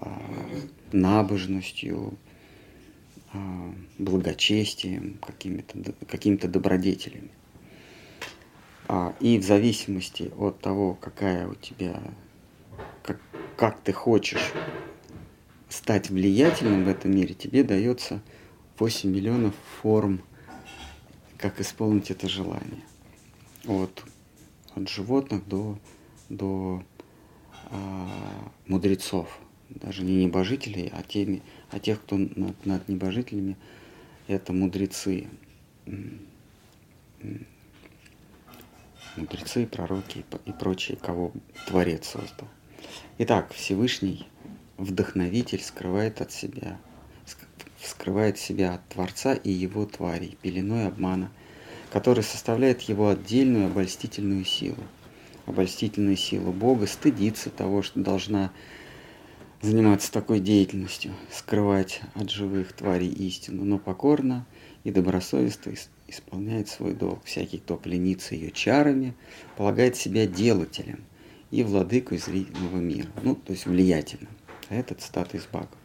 а, 0.00 0.20
набожностью, 0.92 2.14
а, 3.32 3.74
благочестием, 3.98 5.18
какими-то 5.24 5.92
какими 6.06 6.36
добродетелями. 6.36 7.30
И 9.20 9.38
в 9.38 9.44
зависимости 9.44 10.32
от 10.36 10.58
того, 10.60 10.94
какая 10.94 11.46
у 11.46 11.54
тебя, 11.54 12.02
как, 13.04 13.20
как 13.56 13.80
ты 13.82 13.92
хочешь 13.92 14.52
стать 15.68 16.10
влиятельным 16.10 16.84
в 16.84 16.88
этом 16.88 17.12
мире, 17.12 17.34
тебе 17.34 17.62
дается 17.62 18.20
8 18.80 19.08
миллионов 19.08 19.54
форм, 19.80 20.22
как 21.38 21.60
исполнить 21.60 22.10
это 22.10 22.28
желание. 22.28 22.82
Вот 23.62 24.04
от 24.74 24.88
животных 24.88 25.46
до, 25.46 25.78
до 26.28 26.82
а, 26.82 26.99
мудрецов, 28.66 29.38
даже 29.68 30.02
не 30.02 30.24
небожителей, 30.24 30.90
а, 30.92 31.02
теми, 31.02 31.42
а 31.70 31.78
тех, 31.78 32.00
кто 32.02 32.16
над, 32.16 32.66
над 32.66 32.88
небожителями, 32.88 33.56
это 34.26 34.52
мудрецы. 34.52 35.28
Мудрецы, 39.16 39.66
пророки 39.66 40.24
и 40.46 40.52
прочие, 40.52 40.96
кого 40.96 41.32
Творец 41.66 42.08
создал. 42.08 42.48
Итак, 43.18 43.52
Всевышний 43.52 44.26
вдохновитель 44.76 45.60
скрывает 45.60 46.20
от 46.20 46.32
себя, 46.32 46.78
скрывает 47.82 48.38
себя 48.38 48.74
от 48.74 48.88
Творца 48.88 49.34
и 49.34 49.50
его 49.50 49.84
тварей, 49.84 50.38
пеленой 50.42 50.86
обмана, 50.86 51.30
который 51.92 52.22
составляет 52.22 52.82
его 52.82 53.08
отдельную 53.08 53.66
обольстительную 53.66 54.44
силу– 54.44 54.82
обольстительную 55.46 56.16
силу 56.16 56.52
Бога, 56.52 56.86
стыдиться 56.86 57.50
того, 57.50 57.82
что 57.82 58.00
должна 58.00 58.52
заниматься 59.62 60.10
такой 60.10 60.40
деятельностью, 60.40 61.12
скрывать 61.30 62.00
от 62.14 62.30
живых 62.30 62.72
тварей 62.72 63.10
истину, 63.10 63.64
но 63.64 63.78
покорно 63.78 64.46
и 64.84 64.90
добросовестно 64.90 65.74
исполняет 66.08 66.68
свой 66.68 66.94
долг. 66.94 67.24
Всякий, 67.24 67.58
кто 67.58 67.76
пленится 67.76 68.34
ее 68.34 68.50
чарами, 68.50 69.14
полагает 69.56 69.96
себя 69.96 70.26
делателем 70.26 71.04
и 71.50 71.62
владыкой 71.62 72.18
зрительного 72.18 72.78
мира, 72.78 73.08
ну, 73.22 73.34
то 73.34 73.52
есть 73.52 73.66
влиятельным. 73.66 74.30
А 74.68 74.76
это 74.76 74.94
цитата 74.94 75.36
из 75.36 75.44
Бхагавата. 75.44 75.76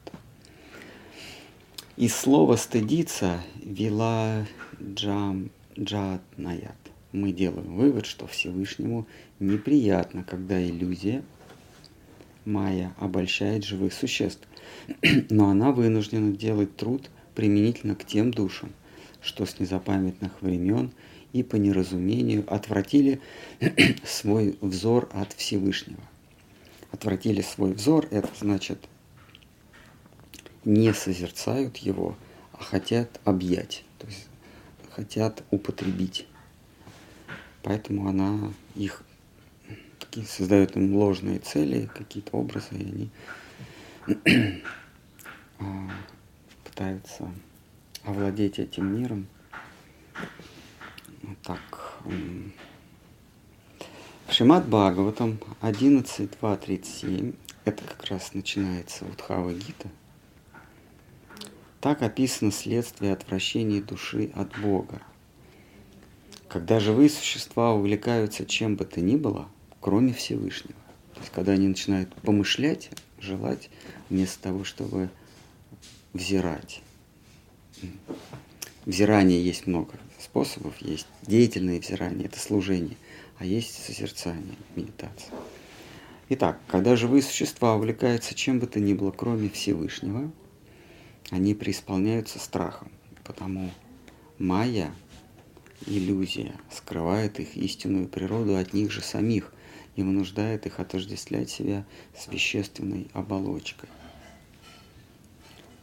Из 1.97 2.13
слова 2.13 2.55
«стыдиться» 2.55 3.41
вела 3.63 4.45
джам 4.81 5.49
джат 5.77 6.21
наят 6.37 6.84
мы 7.15 7.31
делаем 7.31 7.75
вывод, 7.75 8.05
что 8.05 8.27
Всевышнему 8.27 9.07
неприятно, 9.39 10.23
когда 10.23 10.63
иллюзия 10.63 11.23
Майя 12.43 12.93
обольщает 12.99 13.63
живых 13.63 13.93
существ, 13.93 14.47
но 15.29 15.49
она 15.49 15.71
вынуждена 15.71 16.35
делать 16.35 16.75
труд 16.75 17.09
применительно 17.33 17.95
к 17.95 18.05
тем 18.05 18.31
душам, 18.31 18.71
что 19.21 19.45
с 19.45 19.59
незапамятных 19.59 20.41
времен 20.41 20.91
и 21.33 21.41
по 21.41 21.55
неразумению 21.55 22.45
отвратили 22.53 23.21
свой 24.05 24.57
взор 24.61 25.09
от 25.13 25.33
Всевышнего. 25.33 26.03
Отвратили 26.91 27.41
свой 27.41 27.73
взор, 27.73 28.07
это 28.11 28.29
значит 28.39 28.79
не 30.63 30.93
созерцают 30.93 31.77
его, 31.77 32.15
а 32.53 32.63
хотят 32.63 33.19
объять, 33.23 33.83
то 33.99 34.07
есть 34.07 34.27
хотят 34.91 35.43
употребить. 35.51 36.25
Поэтому 37.65 38.07
она 38.07 38.53
их 38.75 39.01
такие 39.99 40.27
создает 40.27 40.77
им 40.77 40.95
ложные 40.95 41.39
цели, 41.39 41.89
какие-то 41.91 42.37
образы, 42.37 42.75
и 42.75 43.09
они 44.05 44.61
а, 45.59 45.89
пытаются 46.63 47.27
овладеть 48.03 48.59
этим 48.59 48.95
миром. 48.95 49.25
Так. 51.41 51.97
В 54.27 54.31
Шимат 54.31 54.67
Бхагаватам 54.67 55.39
11.2.37, 55.61 57.35
это 57.63 57.83
как 57.83 58.05
раз 58.05 58.35
начинается 58.35 59.05
Удхава 59.05 59.51
Гита, 59.51 59.89
так 61.81 62.03
описано 62.03 62.51
следствие 62.51 63.13
отвращения 63.13 63.81
души 63.81 64.31
от 64.35 64.55
Бога– 64.59 65.01
когда 66.55 66.79
живые 66.79 67.09
существа 67.09 67.73
увлекаются 67.73 68.45
чем 68.45 68.77
бы 68.77 68.85
то 68.85 69.01
ни 69.01 69.17
было, 69.17 69.49
кроме 69.81 70.13
Всевышнего. 70.13 70.79
То 71.13 71.19
есть, 71.19 71.31
когда 71.33 71.51
они 71.51 71.67
начинают 71.67 72.15
помышлять, 72.21 72.91
желать, 73.19 73.69
вместо 74.09 74.41
того, 74.41 74.63
чтобы 74.63 75.09
взирать. 76.13 76.81
Взирание 78.85 79.43
есть 79.43 79.67
много 79.67 79.95
способов. 80.17 80.77
Есть 80.77 81.07
деятельное 81.23 81.81
взирание, 81.81 82.27
это 82.27 82.39
служение, 82.39 82.95
а 83.37 83.43
есть 83.43 83.83
созерцание, 83.83 84.55
медитация. 84.77 85.35
Итак, 86.29 86.61
когда 86.69 86.95
живые 86.95 87.21
существа 87.21 87.75
увлекаются 87.75 88.33
чем 88.33 88.59
бы 88.61 88.67
то 88.67 88.79
ни 88.79 88.93
было, 88.93 89.11
кроме 89.11 89.49
Всевышнего, 89.49 90.31
они 91.31 91.53
преисполняются 91.53 92.39
страхом, 92.39 92.89
потому 93.25 93.71
майя– 94.37 94.95
иллюзия 95.85 96.55
скрывает 96.71 97.39
их 97.39 97.55
истинную 97.55 98.07
природу 98.07 98.55
от 98.55 98.73
них 98.73 98.91
же 98.91 99.01
самих 99.01 99.53
и 99.95 100.03
вынуждает 100.03 100.65
их 100.65 100.79
отождествлять 100.79 101.49
себя 101.49 101.85
с 102.15 102.27
вещественной 102.27 103.07
оболочкой. 103.13 103.89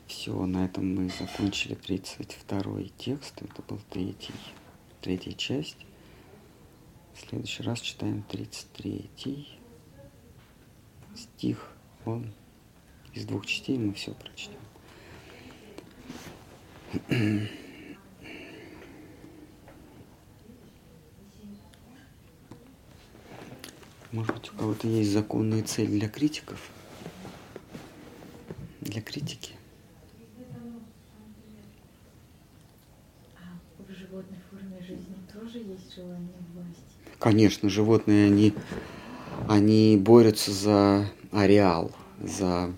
Все, 0.06 0.44
на 0.46 0.66
этом 0.66 0.94
мы 0.94 1.10
закончили 1.18 1.74
32 1.74 2.82
текст. 2.98 3.40
Это 3.40 3.62
был 3.62 3.80
третий, 3.90 4.34
третья 5.00 5.32
часть. 5.32 5.78
В 7.14 7.20
следующий 7.28 7.62
раз 7.62 7.80
читаем 7.80 8.22
33 8.24 9.10
стих. 11.14 11.72
Он 12.04 12.32
из 13.14 13.24
двух 13.24 13.46
частей 13.46 13.78
мы 13.78 13.94
все 13.94 14.14
прочтем. 14.14 14.60
Может 24.12 24.34
быть, 24.34 24.50
у 24.52 24.56
кого-то 24.58 24.86
есть 24.88 25.10
законная 25.10 25.62
цель 25.62 25.88
для 25.88 26.06
критиков? 26.06 26.60
Для 28.82 29.00
критики? 29.00 29.52
А 33.38 33.82
в 33.82 33.90
животной 33.90 34.36
форме 34.50 34.78
жизни 34.82 35.16
тоже 35.32 35.58
есть 35.60 35.94
желание 35.94 36.28
власти? 36.52 36.82
Конечно, 37.18 37.70
животные, 37.70 38.26
они, 38.26 38.52
они 39.48 39.96
борются 39.96 40.52
за 40.52 41.10
ареал, 41.30 41.90
за, 42.20 42.70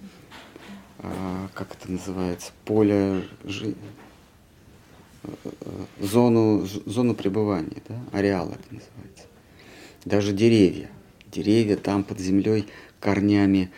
а, 1.01 1.49
как 1.53 1.75
это 1.75 1.91
называется, 1.91 2.53
поле, 2.65 3.25
жи, 3.43 3.75
зону, 5.99 6.65
зону 6.87 7.17
пребывания, 7.17 7.83
да? 7.89 8.01
ареал 8.13 8.51
это 8.51 8.73
называется. 8.73 9.27
Даже 10.05 10.33
деревья– 10.33 10.89
деревья 11.35 11.77
там 11.77 12.05
под 12.05 12.21
землей 12.21 12.67
корнями 13.01 13.71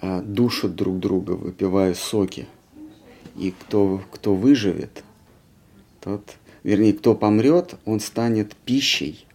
а, 0.00 0.22
душат 0.22 0.74
друг 0.74 0.98
друга, 0.98 1.32
выпивая 1.32 1.94
соки. 1.94 2.46
И 3.36 3.50
кто, 3.50 4.00
кто 4.12 4.34
выживет, 4.34 5.04
тот, 6.00 6.36
вернее, 6.62 6.94
кто 6.94 7.14
помрет, 7.14 7.74
он 7.84 8.00
станет 8.00 8.56
пищей. 8.56 9.26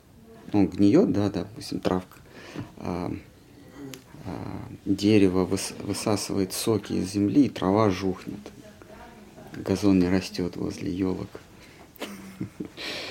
Он 0.54 0.68
гниет, 0.68 1.12
да, 1.12 1.30
допустим, 1.30 1.80
травка. 1.80 2.18
А, 2.78 3.12
а, 4.26 4.32
дерево 4.86 5.46
выс, 5.46 5.74
высасывает 5.80 6.54
соки 6.54 6.94
из 6.94 7.12
земли, 7.12 7.46
и 7.46 7.50
трава 7.50 7.90
жухнет. 7.90 8.40
Газон 9.54 10.00
не 10.00 10.10
растет 10.10 10.56
возле 10.56 10.92
елок. 10.92 11.30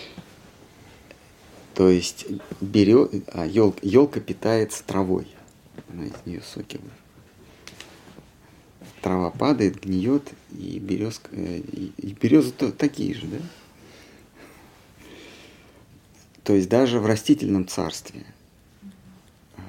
То 1.80 1.88
есть 1.88 2.26
берет, 2.60 3.10
а, 3.28 3.46
елка, 3.46 3.78
елка 3.80 4.20
питается 4.20 4.84
травой. 4.84 5.26
Она 5.88 6.04
из 6.04 6.26
нее 6.26 6.42
соки 6.42 6.78
Трава 9.00 9.30
падает, 9.30 9.82
гниет, 9.82 10.30
и 10.50 10.78
березка, 10.78 11.30
э, 11.32 11.60
и, 11.60 12.12
березы 12.20 12.52
то, 12.52 12.70
такие 12.70 13.14
же, 13.14 13.26
да? 13.28 13.38
То 16.44 16.52
есть 16.52 16.68
даже 16.68 17.00
в 17.00 17.06
растительном 17.06 17.66
царстве 17.66 18.26
а, 19.56 19.62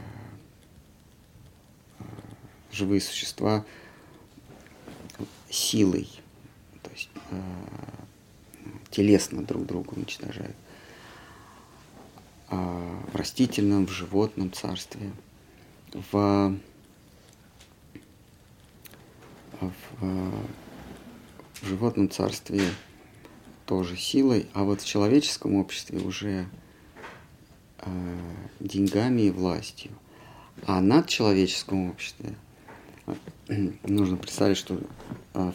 а, 2.00 2.04
живые 2.74 3.00
существа 3.00 3.66
силой, 5.50 6.10
то 6.84 6.92
есть 6.92 7.10
телесно 8.90 9.46
друг 9.46 9.66
друга 9.66 9.94
уничтожают 9.94 10.58
в 12.52 13.16
растительном, 13.16 13.88
в 13.88 13.92
животном 13.92 14.52
царстве, 14.52 15.12
в, 15.94 16.54
в, 19.62 19.70
в 21.62 21.68
животном 21.68 22.10
царстве 22.10 22.64
тоже 23.66 23.96
силой, 23.96 24.48
а 24.54 24.64
вот 24.64 24.82
в 24.82 24.86
человеческом 24.86 25.56
обществе 25.56 26.00
уже 26.00 26.46
э, 27.78 28.18
деньгами 28.60 29.22
и 29.22 29.32
властью. 29.32 29.92
А 30.66 30.82
над 30.82 31.08
человеческом 31.08 31.90
обществе 31.90 32.36
нужно 33.84 34.18
представить, 34.18 34.58
что 34.58 34.80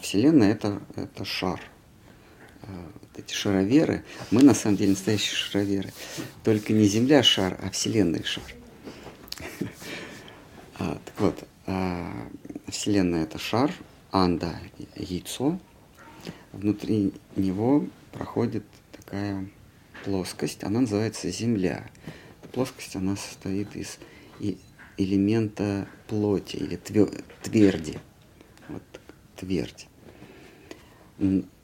Вселенная 0.01 0.51
это, 0.51 0.81
это 0.95 1.23
шар. 1.25 1.61
Эти 3.17 3.33
шароверы, 3.33 4.03
мы 4.29 4.43
на 4.43 4.53
самом 4.53 4.77
деле 4.77 4.91
настоящие 4.91 5.35
шароверы. 5.35 5.91
Только 6.43 6.71
не 6.71 6.85
Земля 6.85 7.23
шар, 7.23 7.57
а 7.61 7.69
Вселенная 7.71 8.23
шар. 8.23 8.43
А, 10.79 10.99
так 11.03 11.19
вот, 11.19 11.43
а, 11.65 12.29
Вселенная 12.67 13.23
это 13.23 13.39
шар, 13.39 13.73
анда 14.11 14.59
яйцо. 14.95 15.59
Внутри 16.51 17.13
него 17.35 17.87
проходит 18.11 18.63
такая 18.91 19.49
плоскость, 20.05 20.63
она 20.63 20.81
называется 20.81 21.31
Земля. 21.31 21.89
Плоскость, 22.51 22.95
она 22.95 23.15
состоит 23.15 23.75
из 23.75 23.97
элемента 24.97 25.87
плоти 26.07 26.57
или 26.57 26.75
тверди. 26.75 27.97
Вот 28.69 28.83
твердь. 29.35 29.87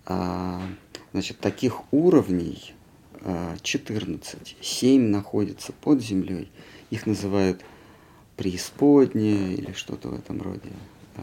А, 0.06 0.62
Значит, 1.14 1.40
таких 1.40 1.82
уровней 1.92 2.74
14. 3.62 4.36
А, 4.36 4.64
7 4.64 5.02
находятся 5.02 5.72
под 5.72 6.02
землей. 6.02 6.50
Их 6.90 7.06
называют 7.06 7.64
преисподняя 8.36 9.54
или 9.54 9.72
что-то 9.74 10.10
в 10.10 10.16
этом 10.16 10.42
роде. 10.42 10.72
А, 11.16 11.22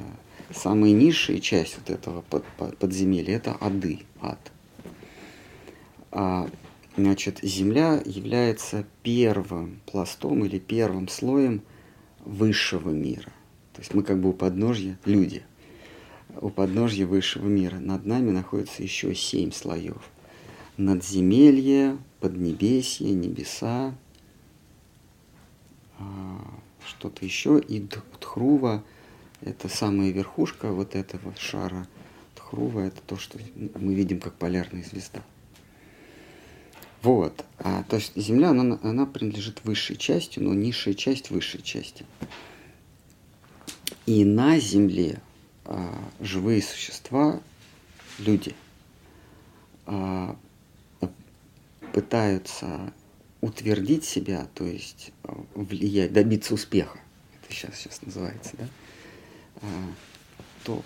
самая 0.54 0.92
низшая 0.92 1.40
часть 1.40 1.76
вот 1.76 1.90
этого 1.90 2.22
под, 2.22 2.44
под, 2.56 2.78
подземелья– 2.78 3.36
это 3.36 3.56
ады, 3.60 4.00
ад. 4.20 4.38
А, 6.12 6.48
значит, 6.96 7.40
земля 7.42 8.00
является 8.04 8.86
первым 9.02 9.80
пластом 9.86 10.44
или 10.44 10.60
первым 10.60 11.08
слоем 11.08 11.62
высшего 12.24 12.90
мира. 12.90 13.32
То 13.72 13.80
есть 13.80 13.92
мы 13.92 14.04
как 14.04 14.20
бы 14.20 14.30
у 14.30 14.32
подножья 14.34 14.98
люди 15.04 15.42
у 16.40 16.48
подножья 16.48 17.06
высшего 17.06 17.46
мира. 17.46 17.76
Над 17.76 18.06
нами 18.06 18.30
находится 18.30 18.82
еще 18.82 19.14
семь 19.14 19.52
слоев. 19.52 20.02
Надземелье, 20.76 21.98
поднебесье, 22.20 23.10
небеса, 23.10 23.94
а, 25.98 26.40
что-то 26.86 27.24
еще. 27.24 27.60
И 27.60 27.86
Тхрува– 28.20 28.82
это 29.42 29.68
самая 29.68 30.10
верхушка 30.10 30.72
вот 30.72 30.96
этого 30.96 31.34
шара. 31.36 31.86
Тхрува– 32.34 32.84
это 32.86 33.02
то, 33.02 33.16
что 33.18 33.38
мы 33.78 33.94
видим 33.94 34.20
как 34.20 34.34
полярная 34.34 34.82
звезда. 34.82 35.22
Вот. 37.02 37.44
А, 37.58 37.82
то 37.84 37.96
есть 37.96 38.16
Земля, 38.16 38.50
она, 38.50 38.78
она 38.82 39.04
принадлежит 39.04 39.60
высшей 39.64 39.96
части, 39.96 40.38
но 40.38 40.54
низшая 40.54 40.94
часть 40.94 41.30
высшей 41.30 41.60
части. 41.60 42.06
И 44.06 44.24
на 44.24 44.58
Земле 44.58 45.20
а, 45.64 45.94
живые 46.20 46.62
существа, 46.62 47.40
люди, 48.18 48.54
а, 49.86 50.36
пытаются 51.92 52.92
утвердить 53.40 54.04
себя, 54.04 54.46
то 54.54 54.64
есть 54.64 55.12
а, 55.24 55.40
влиять, 55.54 56.12
добиться 56.12 56.54
успеха. 56.54 56.98
Это 57.42 57.54
сейчас, 57.54 57.76
сейчас 57.76 58.02
называется, 58.02 58.56
да? 58.58 58.68
Топ. 60.64 60.84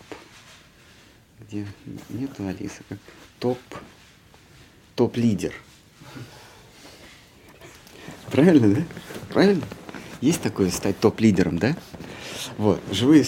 Где 1.40 1.66
нету 2.08 2.46
Алисы, 2.46 2.82
как 2.88 2.98
топ, 3.38 3.58
топ-лидер. 4.96 5.54
Правильно, 8.30 8.74
да? 8.74 8.84
Правильно? 9.30 9.64
Есть 10.20 10.42
такое 10.42 10.70
стать 10.70 10.98
топ-лидером, 10.98 11.58
да? 11.58 11.76
Вот, 12.58 12.80
живые 12.90 13.24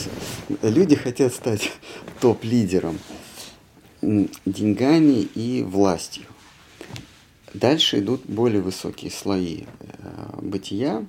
люди 0.63 0.97
хотят 0.97 1.33
стать 1.35 1.73
топ-лидером 2.21 2.99
деньгами 4.03 5.23
и 5.35 5.63
властью. 5.63 6.25
Дальше 7.55 8.01
идут 8.01 8.27
более 8.27 8.61
высокие 8.61 9.11
слои 9.11 9.65
э, 9.81 10.39
бытия. 10.43 11.07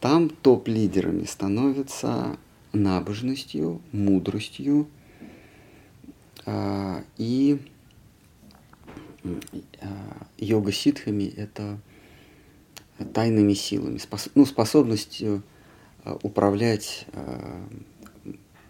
Там 0.00 0.28
топ-лидерами 0.28 1.24
становятся 1.24 2.36
набожностью, 2.72 3.82
мудростью 3.90 4.88
э, 6.46 7.02
и 7.18 7.58
э, 9.24 9.28
йога-ситхами– 10.38 11.24
это 11.36 11.80
тайными 13.12 13.54
силами, 13.54 13.98
ну, 14.34 14.46
способностью 14.46 15.42
управлять 16.04 17.06
э, 17.12 17.66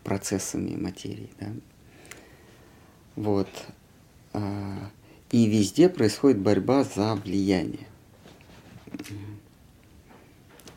процессами 0.05 0.77
материи. 0.77 1.31
Да? 1.41 1.49
Вот. 3.17 3.49
Э, 4.33 4.79
и 5.31 5.47
везде 5.47 5.89
происходит 5.89 6.39
борьба 6.41 6.85
за 6.85 7.15
влияние. 7.15 7.87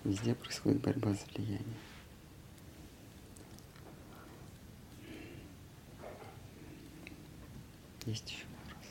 Везде 0.04 0.36
происходит 0.36 0.82
борьба 0.82 1.13
за 1.13 1.26
влияние. 1.34 1.65
Есть 8.06 8.30
еще 8.30 8.46
вопрос. 8.62 8.86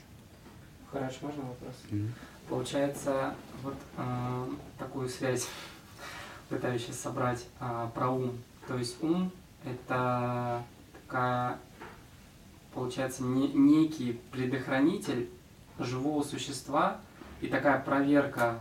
Хорошо, 0.91 1.19
можно 1.23 1.43
вопрос? 1.45 1.75
Мгм. 1.91 2.15
Получается, 2.49 3.35
вот 3.63 3.77
э, 3.97 4.47
такую 4.77 5.09
связь 5.09 5.47
пытаюсь 6.49 6.83
сейчас 6.85 7.01
собрать 7.01 7.47
э, 7.61 7.89
про 7.95 8.09
ум. 8.11 8.33
То 8.67 8.77
есть 8.77 9.03
ум 9.03 9.31
это 9.65 10.63
такая, 10.93 11.59
получается, 12.73 13.23
не- 13.25 13.53
некий 13.53 14.21
предохранитель 14.31 15.29
живого 15.79 16.23
существа 16.23 16.99
и 17.41 17.49
такая 17.49 17.81
проверка 17.81 18.61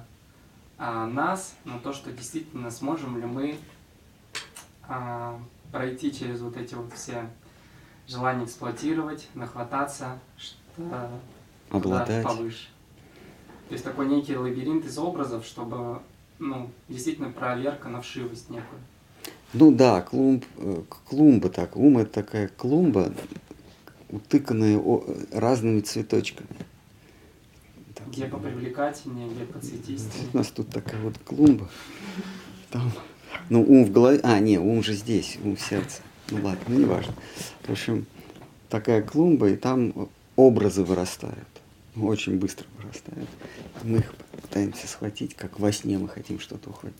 а, 0.78 1.06
нас 1.06 1.56
на 1.66 1.80
то, 1.80 1.94
что 1.94 2.12
действительно 2.12 2.72
сможем 2.72 3.18
ли 3.18 3.26
мы 3.26 3.58
а, 4.88 5.40
пройти 5.72 6.12
через 6.14 6.42
вот 6.42 6.58
эти 6.58 6.74
вот 6.74 6.92
все 6.94 7.30
желания 8.08 8.46
эксплуатировать, 8.46 9.30
нахвататься, 9.34 10.20
что 10.38 11.10
Обладать. 11.70 12.24
повыше. 12.24 12.68
То 13.70 13.74
есть 13.74 13.84
такой 13.84 14.08
некий 14.08 14.36
лабиринт 14.36 14.86
из 14.86 14.98
образов, 14.98 15.46
чтобы, 15.46 16.02
ну, 16.44 16.70
действительно 16.90 17.30
проверка 17.30 17.90
на 17.90 18.02
вшивость 18.02 18.50
некую. 18.50 18.80
Ну 19.54 19.72
да, 19.72 20.02
клумб, 20.02 20.46
э, 20.58 20.82
клумба 21.08 21.50
так. 21.50 21.76
Ум 21.78 22.00
это 22.00 22.12
такая 22.12 22.48
клумба, 22.48 23.14
утыканная 24.10 24.82
разными 25.32 25.82
цветочками. 25.82 26.50
Где 28.08 28.26
попривлекательнее, 28.26 29.30
где 29.30 29.46
поцветистее. 29.46 30.28
У 30.34 30.38
нас 30.38 30.48
тут 30.48 30.70
такая 30.70 31.00
вот 31.02 31.18
клумба. 31.20 31.70
Там, 32.70 32.92
ну, 33.50 33.64
ум 33.64 33.86
в 33.86 33.92
голове. 33.92 34.20
А, 34.24 34.40
не, 34.40 34.58
ум 34.58 34.84
же 34.84 34.94
здесь, 34.94 35.38
ум 35.44 35.56
в 35.56 35.62
сердце. 35.62 36.02
Ну 36.30 36.44
ладно, 36.44 36.64
ну 36.68 36.80
не 36.80 36.86
важно. 36.86 37.14
В 37.64 37.70
общем, 37.72 38.06
такая 38.70 39.02
клумба, 39.02 39.50
и 39.50 39.56
там 39.56 40.10
образы 40.36 40.84
вырастают. 40.84 41.48
Очень 41.96 42.38
быстро 42.40 42.66
вырастают. 42.78 43.30
Мы 43.84 44.00
их 44.00 44.14
пытаемся 44.42 44.88
схватить, 44.88 45.36
как 45.36 45.60
во 45.60 45.72
сне 45.72 45.98
мы 45.98 46.08
хотим 46.08 46.40
что-то 46.40 46.70
ухватить. 46.70 46.98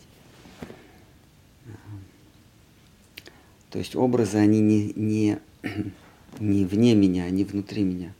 То 3.70 3.78
есть 3.78 3.96
образы, 3.96 4.38
они 4.38 4.60
не, 4.60 4.92
не, 4.94 5.38
не 6.38 6.64
вне 6.64 6.94
меня, 6.94 7.24
они 7.24 7.44
внутри 7.44 7.82
меня. 7.82 8.14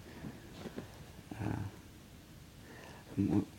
А, 1.39 1.63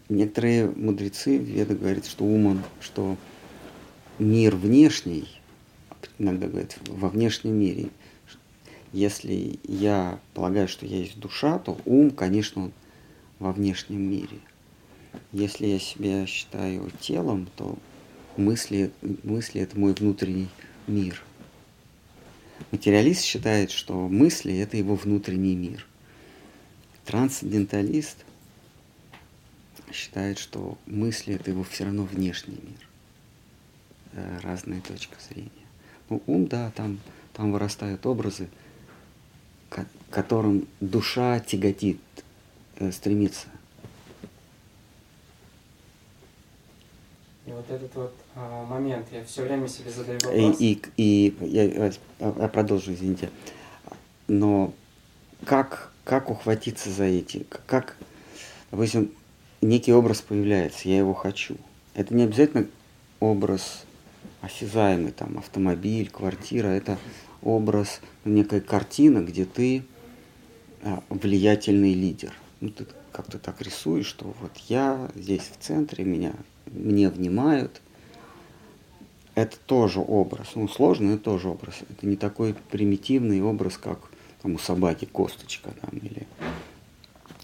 Некоторые 0.09 0.69
мудрецы, 0.69 1.37
Веда 1.37 1.73
говорят, 1.73 2.05
что 2.05 2.25
ум, 2.25 2.45
он, 2.45 2.63
что 2.81 3.17
мир 4.19 4.55
внешний, 4.55 5.27
иногда 6.19 6.47
говорят, 6.47 6.77
во 6.87 7.09
внешнем 7.09 7.53
мире. 7.53 7.89
Если 8.91 9.59
я 9.63 10.19
полагаю, 10.33 10.67
что 10.67 10.85
я 10.85 10.97
есть 10.97 11.17
душа, 11.17 11.59
то 11.59 11.77
ум, 11.85 12.11
конечно, 12.11 12.65
он 12.65 12.71
во 13.39 13.51
внешнем 13.51 14.01
мире. 14.01 14.39
Если 15.31 15.67
я 15.67 15.79
себя 15.79 16.25
считаю 16.25 16.91
телом, 16.99 17.47
то 17.55 17.77
мысли, 18.37 18.91
мысли 19.23 19.61
это 19.61 19.77
мой 19.79 19.93
внутренний 19.93 20.49
мир. 20.87 21.21
Материалист 22.71 23.23
считает, 23.23 23.71
что 23.71 24.07
мысли 24.07 24.57
это 24.57 24.77
его 24.77 24.95
внутренний 24.95 25.55
мир. 25.55 25.85
Трансценденталист 27.05 28.25
считает, 29.91 30.37
что 30.39 30.77
мысли 30.85 31.35
это 31.35 31.51
его 31.51 31.63
все 31.63 31.85
равно 31.85 32.03
внешний 32.03 32.55
мир. 32.61 32.89
Э, 34.13 34.39
Разные 34.41 34.81
точки 34.81 35.15
зрения. 35.29 35.51
Ну, 36.09 36.21
ум, 36.27 36.47
да, 36.47 36.71
там, 36.71 36.99
там 37.33 37.51
вырастают 37.51 38.05
образы, 38.05 38.47
к 39.69 39.85
которым 40.09 40.67
душа 40.79 41.39
тяготит, 41.39 41.99
э, 42.77 42.91
стремится. 42.91 43.47
И 47.45 47.51
вот 47.51 47.69
этот 47.69 47.93
вот 47.95 48.13
а, 48.35 48.65
момент, 48.65 49.07
я 49.11 49.23
все 49.23 49.43
время 49.43 49.67
себе 49.67 49.91
задаю 49.91 50.17
И, 50.33 50.41
вопрос. 50.45 50.57
и, 50.59 50.81
и 50.97 51.35
я, 51.41 51.63
я- 51.63 51.93
я 52.19 52.47
продолжу, 52.47 52.93
извините. 52.93 53.29
Но 54.27 54.73
как, 55.45 55.91
как 56.03 56.31
ухватиться 56.31 56.89
за 56.89 57.03
эти? 57.03 57.45
Как, 57.67 57.97
допустим, 58.71 59.11
некий 59.61 59.93
образ 59.93 60.21
появляется, 60.21 60.89
я 60.89 60.97
его 60.97 61.13
хочу. 61.13 61.55
Это 61.93 62.15
не 62.15 62.23
обязательно 62.23 62.65
образ 63.19 63.83
осязаемый, 64.41 65.11
там, 65.11 65.37
автомобиль, 65.37 66.09
квартира. 66.09 66.67
Это 66.67 66.97
образ, 67.43 68.01
некая 68.23 68.59
картина, 68.59 69.19
где 69.19 69.45
ты 69.45 69.83
а, 70.81 71.03
влиятельный 71.09 71.93
лидер. 71.93 72.33
Ну, 72.65 72.71
ты 72.71 72.87
как-то 73.11 73.37
так 73.37 73.61
рисуешь, 73.61 74.07
что 74.07 74.33
вот 74.41 74.57
я 74.69 75.11
здесь 75.13 75.43
в 75.43 75.63
центре, 75.63 76.03
меня, 76.03 76.33
мне 76.65 77.09
внимают, 77.09 77.79
это 79.35 79.55
тоже 79.67 79.99
образ. 79.99 80.47
Ну, 80.55 80.67
сложный, 80.67 81.13
это 81.13 81.25
тоже 81.25 81.49
образ. 81.49 81.75
Это 81.87 82.07
не 82.07 82.15
такой 82.15 82.55
примитивный 82.71 83.39
образ, 83.43 83.77
как 83.77 83.99
там, 84.41 84.55
у 84.55 84.57
собаки 84.57 85.05
косточка 85.05 85.75
там, 85.79 85.99
или 85.99 86.25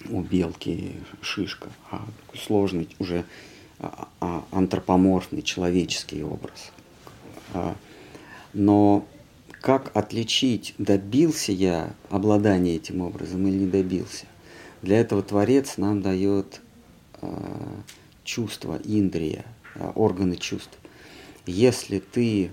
у 0.10 0.22
белки 0.22 0.96
шишка, 1.22 1.70
а 1.92 2.04
сложный 2.36 2.90
уже 2.98 3.24
а, 3.78 4.08
а, 4.22 4.44
антропоморфный 4.50 5.44
человеческий 5.44 6.24
образ. 6.24 6.72
А, 7.54 7.76
Но 8.56 9.06
как 9.62 9.96
отличить, 9.96 10.74
добился 10.80 11.52
я 11.52 11.94
обладания 12.10 12.78
этим 12.78 13.02
образом 13.02 13.46
или 13.46 13.58
не 13.58 13.68
добился? 13.68 14.26
Для 14.82 15.00
этого 15.00 15.22
Творец 15.22 15.78
нам 15.78 16.02
дает 16.02 16.62
а, 17.22 17.82
чувства, 18.24 18.80
индрия, 18.84 19.46
а, 19.76 19.92
органы 19.96 20.38
чувств. 20.38 20.78
Если 21.46 22.00
ты 22.00 22.52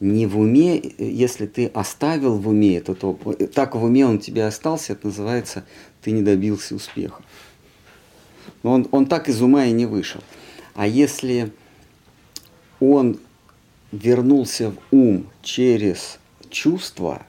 не 0.00 0.26
в 0.26 0.38
уме, 0.38 0.80
если 0.98 1.46
ты 1.46 1.66
оставил 1.66 2.38
в 2.38 2.48
уме 2.48 2.76
этот 2.76 3.04
опыт, 3.04 3.52
так 3.52 3.74
в 3.74 3.82
уме 3.82 4.06
он 4.06 4.16
у 4.16 4.18
тебя 4.18 4.46
остался, 4.46 4.92
это 4.92 5.08
называется, 5.08 5.64
ты 6.02 6.12
не 6.12 6.22
добился 6.22 6.74
успеха. 6.74 7.22
Но 8.62 8.72
он, 8.72 8.88
он 8.90 9.06
так 9.06 9.28
из 9.28 9.42
ума 9.42 9.66
и 9.66 9.72
не 9.72 9.86
вышел. 9.86 10.22
А 10.74 10.86
если 10.86 11.52
он 12.80 13.18
вернулся 13.92 14.70
в 14.70 14.94
ум 14.94 15.28
через 15.42 16.18
чувства, 16.50 17.26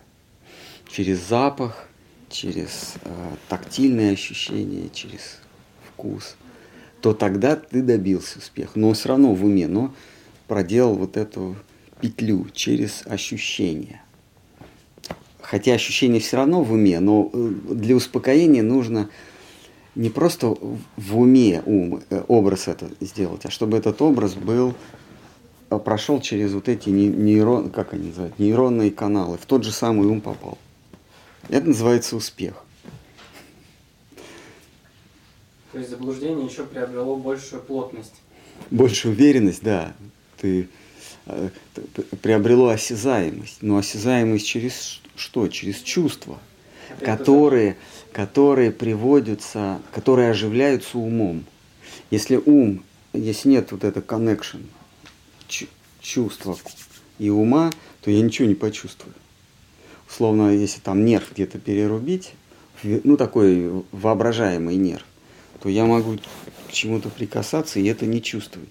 через 0.90 1.20
запах, 1.28 1.89
через 2.30 2.96
э, 3.04 3.10
тактильные 3.48 4.14
ощущения, 4.14 4.90
через 4.94 5.40
вкус, 5.88 6.36
то 7.02 7.14
тогда 7.14 7.56
ты 7.56 7.82
добился 7.82 8.40
успеха. 8.40 8.74
Но 8.76 8.94
все 8.94 9.10
равно 9.10 9.34
в 9.34 9.44
уме, 9.44 9.68
но 9.68 9.94
проделал 10.48 10.96
вот 10.96 11.18
эту 11.18 11.56
петлю 12.02 12.48
через 12.54 13.04
ощущения. 13.06 14.02
Хотя 15.42 15.74
ощущения 15.74 16.20
все 16.20 16.38
равно 16.38 16.64
в 16.64 16.72
уме, 16.72 17.00
но 17.00 17.30
э, 17.34 17.52
для 17.72 17.96
успокоения 17.96 18.64
нужно 18.64 19.10
не 19.96 20.10
просто 20.10 20.56
в 20.96 21.20
уме 21.20 21.64
ум, 21.66 22.02
э, 22.10 22.24
образ 22.28 22.68
это 22.68 22.90
сделать, 23.00 23.46
а 23.46 23.50
чтобы 23.50 23.78
этот 23.78 24.02
образ 24.02 24.36
был 24.36 24.76
э, 25.70 25.80
прошел 25.80 26.22
через 26.22 26.54
вот 26.54 26.70
эти 26.70 26.90
не- 26.90 27.08
нейрон, 27.08 27.70
как 27.72 27.94
они 27.94 28.10
называют, 28.10 28.38
нейронные 28.38 28.92
каналы, 28.92 29.38
в 29.38 29.46
тот 29.46 29.64
же 29.64 29.72
самый 29.72 30.08
ум 30.08 30.22
попал. 30.22 30.58
Это 31.50 31.68
называется 31.68 32.16
успех. 32.16 32.64
То 35.72 35.78
есть 35.80 35.90
заблуждение 35.90 36.46
еще 36.46 36.64
приобрело 36.64 37.16
большую 37.16 37.62
плотность. 37.62 38.14
Больше 38.72 39.10
уверенность, 39.10 39.62
да. 39.64 39.94
Ты, 40.38 40.68
э, 41.26 41.50
приобрело 42.22 42.70
осязаемость. 42.70 43.58
Но 43.62 43.78
осязаемость 43.78 44.48
через 44.48 45.02
что? 45.16 45.48
Через 45.48 45.78
чувства, 45.78 46.40
Опять 46.90 47.06
которые, 47.06 47.78
которые 48.12 48.72
приводятся, 48.72 49.82
которые 49.92 50.32
оживляются 50.32 50.98
умом. 50.98 51.46
Если 52.10 52.38
ум, 52.38 52.84
если 53.14 53.50
нет 53.50 53.72
вот 53.72 53.84
это 53.84 54.00
connection, 54.00 54.66
чу- 55.48 55.68
чувства 56.02 56.58
и 57.20 57.30
ума, 57.30 57.72
то 58.02 58.10
я 58.12 58.22
ничего 58.22 58.48
не 58.48 58.56
почувствую. 58.56 59.14
Условно, 60.10 60.56
если 60.56 60.80
там 60.80 61.06
нерв 61.06 61.32
где-то 61.32 61.60
перерубить, 61.60 62.34
ну 62.84 63.16
такой 63.16 63.84
воображаемый 63.92 64.76
нерв, 64.76 65.06
то 65.62 65.70
я 65.70 65.86
могу 65.86 66.18
к 66.68 66.72
чему-то 66.72 67.10
прикасаться 67.10 67.80
и 67.80 67.86
это 67.86 68.06
не 68.06 68.22
чувствовать. 68.22 68.70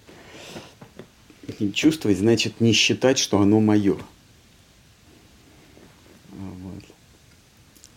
Не 1.61 1.72
чувствовать 1.72 2.18
значит 2.18 2.61
не 2.61 2.72
считать, 2.72 3.18
что 3.18 3.40
оно 3.40 3.61
мое. 3.61 3.96
Вот. 6.31 6.85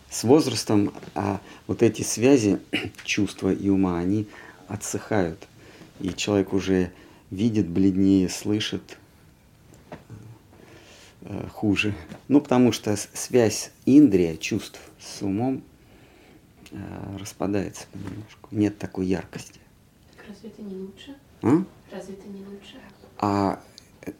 С 0.08 0.24
возрастом 0.24 0.92
а, 1.14 1.40
вот 1.66 1.82
эти 1.82 2.02
связи 2.02 2.58
чувства 3.04 3.52
и 3.52 3.68
ума, 3.68 3.98
они 3.98 4.26
отсыхают. 4.68 5.46
И 6.00 6.10
человек 6.14 6.52
уже 6.52 6.92
видит 7.30 7.68
бледнее, 7.68 8.28
слышит 8.28 8.98
э, 11.22 11.48
хуже. 11.48 11.94
Ну, 12.28 12.40
потому 12.40 12.72
что 12.72 12.96
связь 12.96 13.70
индрия, 13.86 14.36
чувств 14.36 14.80
с 15.00 15.22
умом 15.22 15.62
э, 16.70 16.76
распадается 17.18 17.86
понемножку. 17.92 18.48
Нет 18.50 18.78
такой 18.78 19.06
яркости. 19.06 19.60
Так 20.16 20.26
разве 20.28 20.50
это 20.50 20.62
не 20.62 20.76
лучше? 20.76 21.16
А? 21.42 21.64
Разве 21.92 22.14
это 22.14 22.28
не 22.28 22.44
лучше? 22.44 22.80
А 23.18 23.62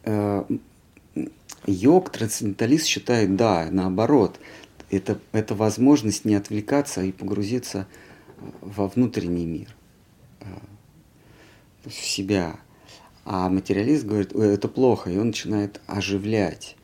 э, 0.05 0.45
йог, 1.67 2.11
трансценденталист 2.11 2.87
считает, 2.87 3.37
да, 3.37 3.69
наоборот, 3.71 4.39
это, 4.91 5.19
это 5.33 5.55
возможность 5.55 6.25
не 6.25 6.35
отвлекаться 6.35 7.03
и 7.03 7.13
погрузиться 7.13 7.87
во 8.61 8.89
внутренний 8.89 9.47
мир, 9.47 9.75
э, 10.41 10.45
в 11.85 11.93
себя. 11.93 12.57
А 13.25 13.49
материалист 13.49 14.05
говорит, 14.05 14.35
«Ой, 14.35 14.55
это 14.55 14.69
плохо, 14.69 15.11
и 15.11 15.17
он 15.17 15.29
начинает 15.29 15.81
оживлять, 15.87 16.77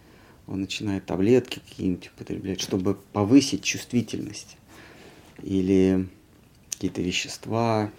он 0.48 0.62
начинает 0.62 1.04
таблетки 1.04 1.60
какие-нибудь 1.68 2.10
употреблять, 2.14 2.60
чтобы 2.60 2.94
повысить 3.12 3.62
чувствительность 3.62 4.56
или 5.42 6.08
какие-то 6.70 7.02
вещества, 7.02 7.90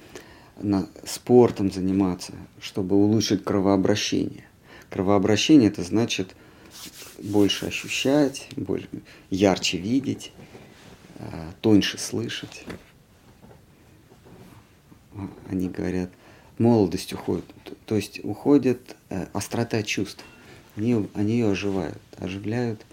на, 0.58 0.88
спортом 1.06 1.72
заниматься, 1.72 2.34
чтобы 2.60 2.96
улучшить 2.96 3.44
кровообращение. 3.44 4.46
Кровообращение 4.90 5.70
это 5.70 5.84
значит 5.84 6.36
больше 7.22 7.68
ощущать, 7.68 8.50
больше, 8.56 8.88
ярче 9.30 9.78
видеть, 9.78 10.32
э, 11.18 11.52
тоньше 11.62 11.98
слышать. 11.98 12.66
Они 15.50 15.70
говорят, 15.70 16.12
молодость 16.58 17.14
уходит, 17.14 17.46
то 17.86 17.96
есть 17.96 18.24
уходит 18.24 18.96
э, 19.10 19.28
острота 19.34 19.84
чувств. 19.84 20.24
Они, 20.80 21.10
они 21.14 21.34
ее 21.34 21.52
оживают, 21.52 22.02
оживляют 22.20 22.86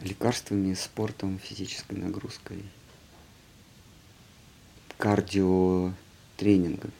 лекарствами, 0.00 0.74
спортом, 0.74 1.38
физической 1.38 1.94
нагрузкой, 1.94 2.64
кардиотренингом. 4.98 6.90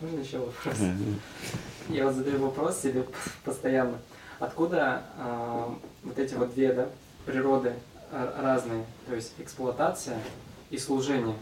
Можно 0.00 0.18
еще 0.18 0.38
вопрос? 0.40 0.76
Я 1.88 2.06
вот 2.06 2.16
задаю 2.16 2.38
вопрос 2.40 2.80
себе 2.80 3.06
постоянно. 3.44 4.00
Откуда 4.40 5.04
э, 5.18 5.74
вот 6.02 6.18
эти 6.18 6.34
вот 6.34 6.52
две 6.52 6.72
да, 6.72 6.88
природы 7.26 7.74
разные, 8.10 8.84
то 9.06 9.14
есть 9.14 9.34
эксплуатация 9.38 10.18
и 10.70 10.78
служение? 10.78 11.36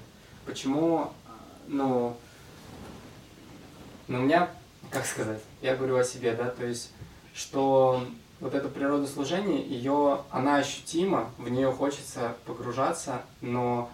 Почему, 0.44 1.14
ну, 1.66 2.14
ну, 4.10 4.18
у 4.18 4.22
меня, 4.22 4.50
как 4.90 5.06
сказать, 5.06 5.40
я 5.62 5.76
говорю 5.76 5.96
о 5.96 6.02
себе, 6.02 6.32
да, 6.32 6.50
то 6.50 6.66
есть, 6.66 6.90
что 7.32 8.04
вот 8.40 8.54
эта 8.54 8.68
природа 8.68 9.06
служения, 9.06 9.62
ее, 9.62 10.22
она 10.30 10.56
ощутима, 10.56 11.30
в 11.38 11.48
нее 11.48 11.70
хочется 11.70 12.34
погружаться, 12.44 13.22
но 13.40 13.88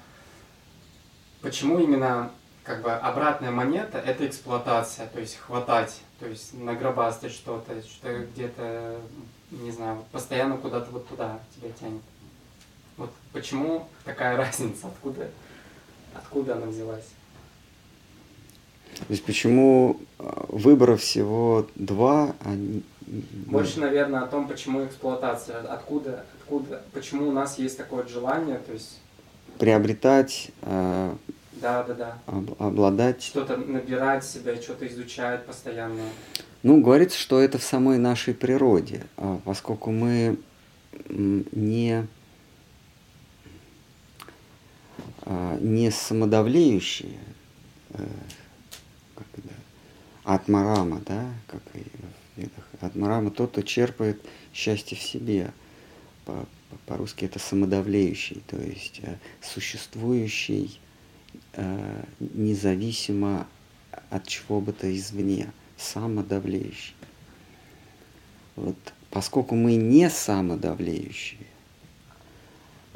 почему 1.42 1.80
именно 1.80 2.30
как 2.64 2.82
бы 2.82 2.92
обратная 2.92 3.50
монета– 3.50 3.98
это 4.06 4.26
эксплуатация, 4.26 5.06
то 5.06 5.20
есть 5.20 5.36
хватать, 5.36 6.00
то 6.18 6.26
есть 6.26 6.54
нагробастать 6.54 7.32
что-то, 7.32 7.78
что 7.82 8.20
где-то, 8.24 8.98
не 9.50 9.70
знаю, 9.70 10.02
постоянно 10.12 10.56
куда-то 10.56 10.90
вот 10.92 11.06
туда 11.08 11.40
тебя 11.54 11.70
тянет. 11.78 12.02
Вот 12.96 13.12
почему 13.34 13.86
такая 14.04 14.36
разница, 14.38 14.86
откуда, 14.86 15.28
откуда 16.14 16.54
она 16.54 16.68
взялась? 16.68 17.04
То 18.98 19.06
есть 19.10 19.24
почему 19.24 20.00
а, 20.18 20.46
выборов 20.48 21.00
всего 21.00 21.66
два, 21.74 22.34
а 22.40 22.56
больше, 23.06 23.80
наверное, 23.80 24.22
о 24.22 24.26
том, 24.26 24.48
почему 24.48 24.84
эксплуатация, 24.84 25.60
откуда, 25.60 26.24
откуда, 26.40 26.82
почему 26.92 27.28
у 27.28 27.32
нас 27.32 27.58
есть 27.58 27.76
такое 27.76 28.06
желание, 28.06 28.58
то 28.58 28.72
есть 28.72 29.00
приобретать, 29.58 30.50
э, 30.62 31.14
да, 31.60 31.84
да, 31.84 31.94
да. 31.94 32.18
Об, 32.26 32.60
обладать. 32.60 33.22
Что-то 33.22 33.56
набирать 33.56 34.24
себя, 34.24 34.56
что-то 34.56 34.86
изучать 34.88 35.46
постоянно. 35.46 36.02
Ну, 36.62 36.80
говорится, 36.80 37.18
что 37.18 37.40
это 37.40 37.58
в 37.58 37.62
самой 37.62 37.98
нашей 37.98 38.34
природе, 38.34 39.04
поскольку 39.44 39.92
мы 39.92 40.38
не, 41.08 42.06
не 45.60 45.90
самодавлеющие, 45.90 47.20
э, 47.90 48.04
атмарама, 50.26 51.00
да, 51.06 51.32
как 51.46 51.62
и 51.74 51.84
в 51.84 52.40
ведах. 52.40 52.64
Атмарама 52.80 53.30
тот, 53.30 53.52
кто 53.52 53.62
черпает 53.62 54.20
счастье 54.52 54.96
в 54.96 55.00
себе. 55.00 55.52
По, 56.24 56.46
по-русски 56.86 57.24
это 57.24 57.38
самодавлеющий, 57.38 58.42
то 58.48 58.60
есть 58.60 59.00
э, 59.02 59.18
существующий 59.40 60.80
э, 61.52 62.04
независимо 62.18 63.46
от 64.10 64.26
чего 64.26 64.60
бы 64.60 64.72
то 64.72 64.92
извне, 64.94 65.52
самодавлеющий. 65.78 66.96
Вот, 68.56 68.76
поскольку 69.10 69.54
мы 69.54 69.76
не 69.76 70.10
самодавлеющие, 70.10 71.46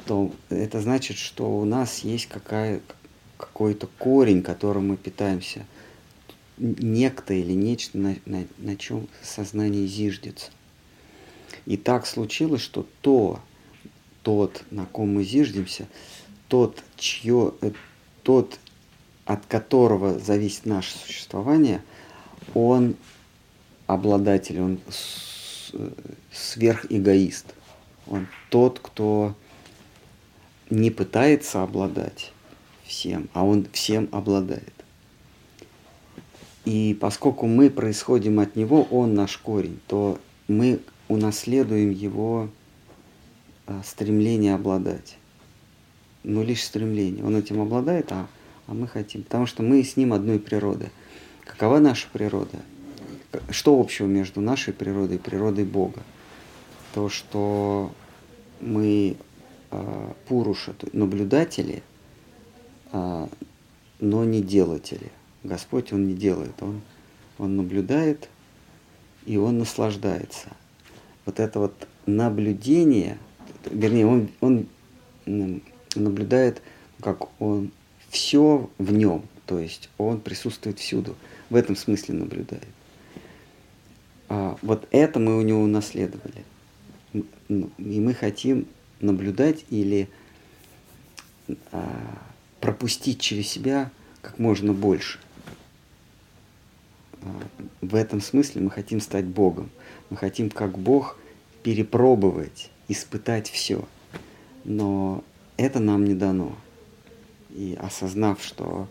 то 0.05 0.33
это 0.49 0.81
значит, 0.81 1.15
что 1.15 1.59
у 1.59 1.63
нас 1.63 1.99
есть 1.99 2.25
какая, 2.25 2.81
какой-то 3.37 3.87
корень, 3.97 4.41
которым 4.41 4.89
мы 4.89 4.97
питаемся, 4.97 5.65
некто 6.61 7.33
или 7.33 7.53
нечто, 7.53 7.97
на, 7.97 8.15
на, 8.25 8.45
на 8.59 8.75
чем 8.77 9.07
сознание 9.23 9.87
зиждется. 9.87 10.51
И 11.65 11.75
так 11.77 12.05
случилось, 12.05 12.61
что 12.61 12.87
то, 13.01 13.39
тот, 14.21 14.63
на 14.71 14.85
ком 14.85 15.15
мы 15.15 15.23
зиждемся, 15.23 15.87
тот, 16.47 16.83
чье, 16.97 17.53
э, 17.61 17.71
тот, 18.23 18.59
от 19.25 19.45
которого 19.47 20.19
зависит 20.19 20.65
наше 20.65 20.97
существование, 20.97 21.81
он 22.53 22.95
обладатель, 23.87 24.61
он 24.61 24.79
сверхэгоист. 26.31 27.53
Он 28.07 28.27
тот, 28.49 28.79
кто 28.79 29.35
не 30.69 30.91
пытается 30.91 31.63
обладать 31.63 32.33
всем, 32.83 33.29
а 33.33 33.43
он 33.45 33.67
всем 33.71 34.09
обладает. 34.11 34.80
И 36.65 36.95
поскольку 36.99 37.47
мы 37.47 37.69
происходим 37.69 38.39
от 38.39 38.55
него, 38.55 38.83
он 38.83 39.15
наш 39.15 39.37
корень, 39.37 39.79
то 39.87 40.19
мы 40.47 40.79
унаследуем 41.07 41.89
его 41.89 42.49
а, 43.65 43.81
стремление 43.83 44.53
обладать. 44.53 45.17
Но 46.23 46.43
лишь 46.43 46.63
стремление. 46.63 47.25
Он 47.25 47.35
этим 47.35 47.61
обладает, 47.61 48.11
а, 48.11 48.27
а 48.67 48.73
мы 48.73 48.87
хотим. 48.87 49.23
Потому 49.23 49.47
что 49.47 49.63
мы 49.63 49.83
с 49.83 49.97
ним 49.97 50.13
одной 50.13 50.39
природы. 50.39 50.91
Какова 51.45 51.79
наша 51.79 52.07
природа? 52.13 52.59
Что 53.49 53.79
общего 53.79 54.07
между 54.07 54.41
нашей 54.41 54.73
природой 54.73 55.15
и 55.15 55.19
природой 55.19 55.65
Бога? 55.65 56.01
То, 56.93 57.09
что 57.09 57.91
мы 58.59 59.15
э, 59.71 60.13
пуруша, 60.27 60.75
наблюдатели, 60.91 61.81
э, 62.91 63.27
но 63.99 64.25
не 64.25 64.41
делатели. 64.41 65.11
Господь, 65.43 65.91
Он 65.91 66.07
не 66.07 66.13
делает, 66.13 66.53
Он, 66.61 66.81
он 67.37 67.57
наблюдает, 67.57 68.29
и 69.25 69.37
Он 69.37 69.57
наслаждается. 69.57 70.49
Вот 71.25 71.39
это 71.39 71.59
вот 71.59 71.87
наблюдение, 72.05 73.17
вернее, 73.65 74.05
Он, 74.05 74.29
он 74.39 75.61
наблюдает, 75.95 76.61
как 76.99 77.29
Он 77.41 77.71
все 78.09 78.69
в 78.77 78.93
нем, 78.93 79.23
то 79.45 79.59
есть 79.59 79.89
Он 79.97 80.19
присутствует 80.19 80.79
всюду. 80.79 81.15
В 81.49 81.55
этом 81.55 81.75
смысле 81.75 82.15
наблюдает. 82.15 82.67
А 84.29 84.57
вот 84.61 84.87
это 84.91 85.19
мы 85.19 85.37
у 85.37 85.41
него 85.41 85.61
унаследовали. 85.61 86.45
И 87.13 87.99
мы 87.99 88.13
хотим 88.13 88.67
наблюдать 89.01 89.65
или 89.69 90.07
а, 91.71 92.21
пропустить 92.61 93.19
через 93.19 93.47
себя 93.47 93.91
как 94.21 94.37
можно 94.37 94.71
больше– 94.71 95.17
в 97.81 97.95
этом 97.95 98.21
смысле 98.21 98.61
мы 98.61 98.71
хотим 98.71 98.99
стать 98.99 99.25
Богом. 99.25 99.69
Мы 100.09 100.17
хотим, 100.17 100.49
как 100.49 100.77
Бог, 100.77 101.17
перепробовать, 101.63 102.69
испытать 102.87 103.49
все. 103.49 103.87
Но 104.63 105.23
это 105.57 105.79
нам 105.79 106.05
не 106.05 106.13
дано. 106.13 106.55
И 107.49 107.77
осознав, 107.79 108.43
что 108.43 108.87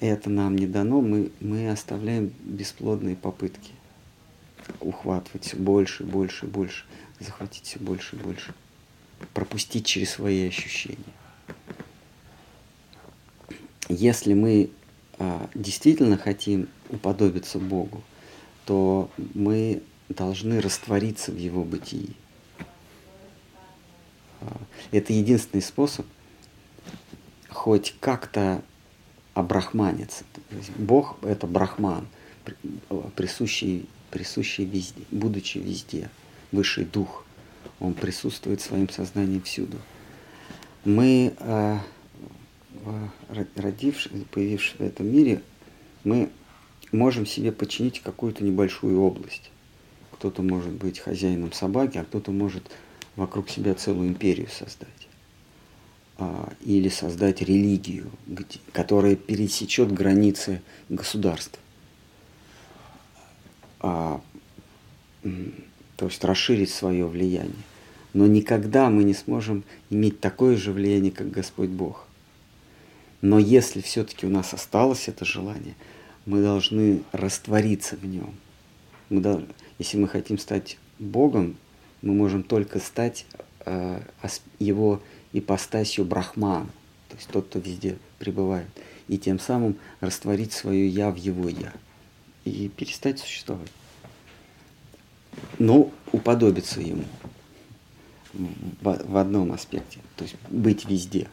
это 0.00 0.30
нам 0.30 0.56
не 0.56 0.66
дано, 0.66 1.00
мы, 1.00 1.30
мы 1.40 1.70
оставляем 1.70 2.32
бесплодные 2.44 3.16
попытки 3.16 3.72
ухватывать 4.80 5.44
все 5.44 5.56
больше, 5.56 6.04
больше, 6.04 6.46
больше, 6.46 6.84
захватить 7.20 7.64
все 7.64 7.78
больше 7.78 8.16
и 8.16 8.18
больше, 8.18 8.54
пропустить 9.32 9.86
через 9.86 10.10
свои 10.10 10.48
ощущения. 10.48 10.98
Если 13.88 14.32
мы 14.32 14.70
действительно 15.54 16.16
хотим 16.16 16.68
уподобиться 16.90 17.58
Богу, 17.58 18.02
то 18.64 19.10
мы 19.34 19.82
должны 20.08 20.60
раствориться 20.60 21.32
в 21.32 21.36
Его 21.36 21.64
бытии. 21.64 22.16
а, 24.40 24.56
это 24.92 25.12
единственный 25.12 25.62
способ 25.62 26.06
хоть 27.48 27.94
как-то 28.00 28.62
обрахманиться. 29.32 30.24
Бог– 30.76 31.16
это 31.22 31.46
брахман, 31.46 32.06
присущий, 33.16 33.88
присущий 34.10 34.64
везде, 34.64 35.02
будучи 35.10 35.58
везде, 35.58 36.10
высший 36.52 36.84
дух. 36.84 37.24
Он 37.80 37.94
присутствует 37.94 38.60
своим 38.60 38.88
сознанием 38.88 39.42
всюду. 39.42 39.78
Мы, 40.84 41.34
а, 41.38 41.80
родившись, 43.54 44.12
появившись 44.30 44.76
в 44.78 44.82
этом 44.82 45.06
мире, 45.06 45.42
мы 46.04 46.30
можем 46.92 47.26
себе 47.26 47.52
подчинить 47.52 48.00
какую-то 48.00 48.44
небольшую 48.44 49.00
область. 49.00 49.50
Кто-то 50.12 50.42
может 50.42 50.72
быть 50.72 50.98
хозяином 50.98 51.52
собаки, 51.52 51.98
а 51.98 52.04
кто-то 52.04 52.30
может 52.30 52.70
вокруг 53.16 53.48
себя 53.48 53.74
целую 53.74 54.08
империю 54.08 54.48
создать. 54.48 54.88
А, 56.16 56.52
или 56.60 56.88
создать 56.88 57.42
религию, 57.42 58.10
которая 58.72 59.16
пересечет 59.16 59.92
границы 59.92 60.62
государства. 60.88 61.58
А, 63.80 64.20
то 65.96 66.06
есть 66.06 66.22
расширить 66.24 66.70
свое 66.70 67.06
влияние. 67.06 67.54
Но 68.12 68.26
никогда 68.28 68.90
мы 68.90 69.02
не 69.02 69.14
сможем 69.14 69.64
иметь 69.90 70.20
такое 70.20 70.56
же 70.56 70.72
влияние, 70.72 71.10
как 71.10 71.30
Господь 71.30 71.70
Бог. 71.70 72.06
Но 73.24 73.38
если 73.38 73.80
все-таки 73.80 74.26
у 74.26 74.28
нас 74.28 74.52
осталось 74.52 75.08
это 75.08 75.24
желание, 75.24 75.76
мы 76.26 76.42
должны 76.42 77.02
раствориться 77.12 77.96
в 77.96 78.04
нем. 78.04 78.34
Мы 79.08 79.22
должны, 79.22 79.48
если 79.78 79.96
мы 79.96 80.08
хотим 80.08 80.36
стать 80.36 80.76
Богом, 80.98 81.56
мы 82.02 82.12
можем 82.12 82.42
только 82.42 82.80
стать 82.80 83.24
э, 83.60 84.02
его 84.58 85.00
ипостасью 85.32 86.04
Брахмана, 86.04 86.66
то 87.08 87.16
есть 87.16 87.28
тот, 87.28 87.46
кто 87.46 87.60
везде 87.60 87.96
пребывает, 88.18 88.66
и 89.08 89.16
тем 89.16 89.38
самым 89.38 89.76
растворить 90.00 90.52
свое 90.52 90.86
«я» 90.86 91.10
в 91.10 91.16
его 91.16 91.48
«я» 91.48 91.72
и 92.44 92.68
перестать 92.68 93.20
существовать. 93.20 93.72
Но 95.58 95.90
уподобиться 96.12 96.82
ему 96.82 97.04
в, 98.34 99.02
в 99.02 99.16
одном 99.16 99.52
аспекте, 99.52 100.00
то 100.16 100.24
есть 100.24 100.36
быть 100.50 100.84
везде, 100.84 101.26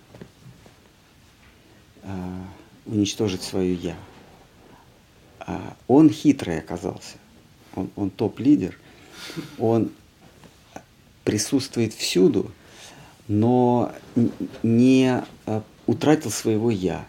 уничтожить 2.85 3.41
свое 3.41 3.73
«я». 3.73 3.95
А 5.39 5.75
он 5.87 6.09
хитрый 6.09 6.59
оказался, 6.59 7.17
он, 7.75 7.89
он 7.95 8.09
топ-лидер, 8.09 8.77
он 9.57 9.91
присутствует 11.23 11.93
всюду, 11.93 12.51
но 13.27 13.91
не 14.63 15.23
э, 15.45 15.61
утратил 15.87 16.31
своего 16.31 16.69
«я». 16.69 17.07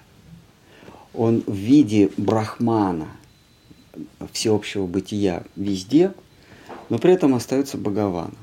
Он 1.14 1.42
в 1.46 1.54
виде 1.54 2.10
брахмана, 2.16 3.08
всеобщего 4.32 4.86
бытия 4.86 5.44
везде, 5.56 6.14
но 6.88 6.98
при 6.98 7.12
этом 7.12 7.34
остается 7.34 7.76
Бхагаваном. 7.76 8.36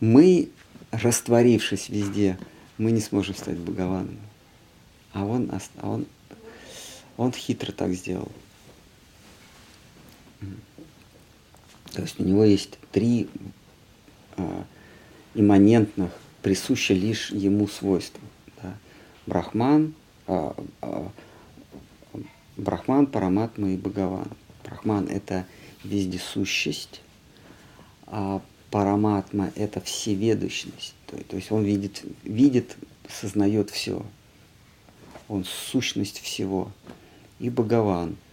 Мы, 0.00 0.48
растворившись 0.90 1.88
везде, 1.88 2.38
мы 2.78 2.92
не 2.92 3.00
сможем 3.00 3.34
стать 3.34 3.58
Бхагаваном. 3.58 4.18
А 5.12 5.24
он, 5.24 5.50
а 5.50 5.88
он, 5.88 6.06
он 7.16 7.32
хитро 7.32 7.72
так 7.72 7.92
сделал. 7.92 8.30
То 11.92 12.02
есть 12.02 12.20
у 12.20 12.22
него 12.22 12.44
есть 12.44 12.78
три 12.92 13.28
э, 14.36 14.62
имманентных, 15.34 16.12
присущи 16.42 16.92
лишь 16.92 17.30
ему 17.30 17.66
свойства. 17.66 18.20
Да? 18.62 18.76
Брахман, 19.26 19.94
э, 20.28 20.52
э, 20.82 21.08
Брахман, 22.56 23.06
Параматма 23.06 23.70
и 23.70 23.76
Бхагаван. 23.76 24.30
Брахман– 24.64 25.06
это 25.10 25.46
вездесущесть, 25.82 27.00
а 28.06 28.42
Параматма– 28.70 29.50
это 29.56 29.80
всеведущность. 29.80 30.94
То, 31.08 31.16
то 31.16 31.36
есть 31.36 31.50
он 31.50 31.64
видит, 31.64 32.04
видит, 32.24 32.76
сознает 33.08 33.70
все. 33.70 34.04
Он 35.28 35.44
сущность 35.44 36.20
всего. 36.20 36.70
И 37.38 37.50
Бхагаван– 37.50 38.16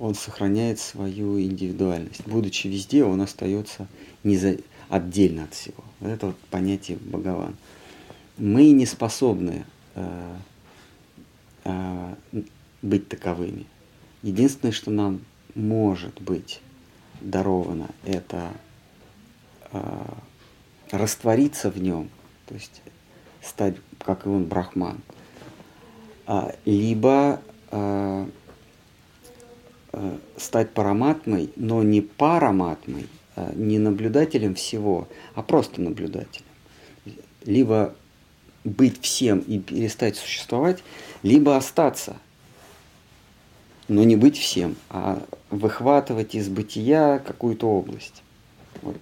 он 0.00 0.14
сохраняет 0.14 0.80
свою 0.80 1.38
индивидуальность. 1.38 2.26
Будучи 2.26 2.66
везде, 2.66 3.04
он 3.04 3.20
остается 3.20 3.86
не 4.24 4.38
за... 4.38 4.56
отдельно 4.88 5.44
от 5.44 5.52
всего. 5.52 5.84
Вот 6.00 6.08
это 6.08 6.26
вот 6.28 6.38
понятие 6.50 6.96
Бхагаван. 6.96 7.54
Мы 8.38 8.70
не 8.70 8.86
способны 8.86 9.66
э, 9.94 10.36
э, 11.64 12.14
быть 12.80 13.08
таковыми. 13.08 13.66
Единственное, 14.22 14.72
что 14.72 14.90
нам 14.90 15.20
может 15.54 16.18
быть 16.22 16.62
даровано, 17.20 17.90
это 18.06 18.52
э, 19.72 20.04
раствориться 20.92 21.70
в 21.70 21.80
нем, 21.80 22.10
то 22.46 22.54
есть 22.54 22.82
стать, 23.42 23.76
как 24.04 24.26
и 24.26 24.28
он, 24.28 24.44
брахман, 24.44 25.00
а, 26.26 26.54
либо 26.64 27.40
э, 27.70 28.26
Э, 29.92 30.18
стать 30.36 30.70
параматмой, 30.70 31.50
но 31.56 31.82
не 31.82 32.00
параматмой, 32.00 33.08
а 33.34 33.52
не 33.56 33.78
наблюдателем 33.78 34.54
всего, 34.54 35.08
а 35.34 35.42
просто 35.42 35.80
наблюдателем. 35.80 36.46
Либо 37.44 37.94
быть 38.62 39.02
всем 39.02 39.40
и 39.40 39.58
перестать 39.58 40.16
существовать, 40.16 40.84
либо 41.24 41.56
остаться, 41.56 42.16
но 43.88 44.04
не 44.04 44.14
быть 44.14 44.38
всем, 44.38 44.76
а 44.90 45.20
выхватывать 45.50 46.36
из 46.36 46.48
бытия 46.48 47.18
какую-то 47.18 47.68
область. 47.68 48.22
Вот, 48.82 48.96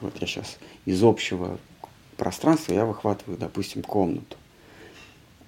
вот 0.00 0.16
я 0.22 0.26
сейчас 0.26 0.56
из 0.84 1.02
общего 1.02 1.58
пространства 2.16 2.72
я 2.72 2.84
выхватываю, 2.84 3.38
допустим, 3.38 3.82
комнату. 3.82 4.36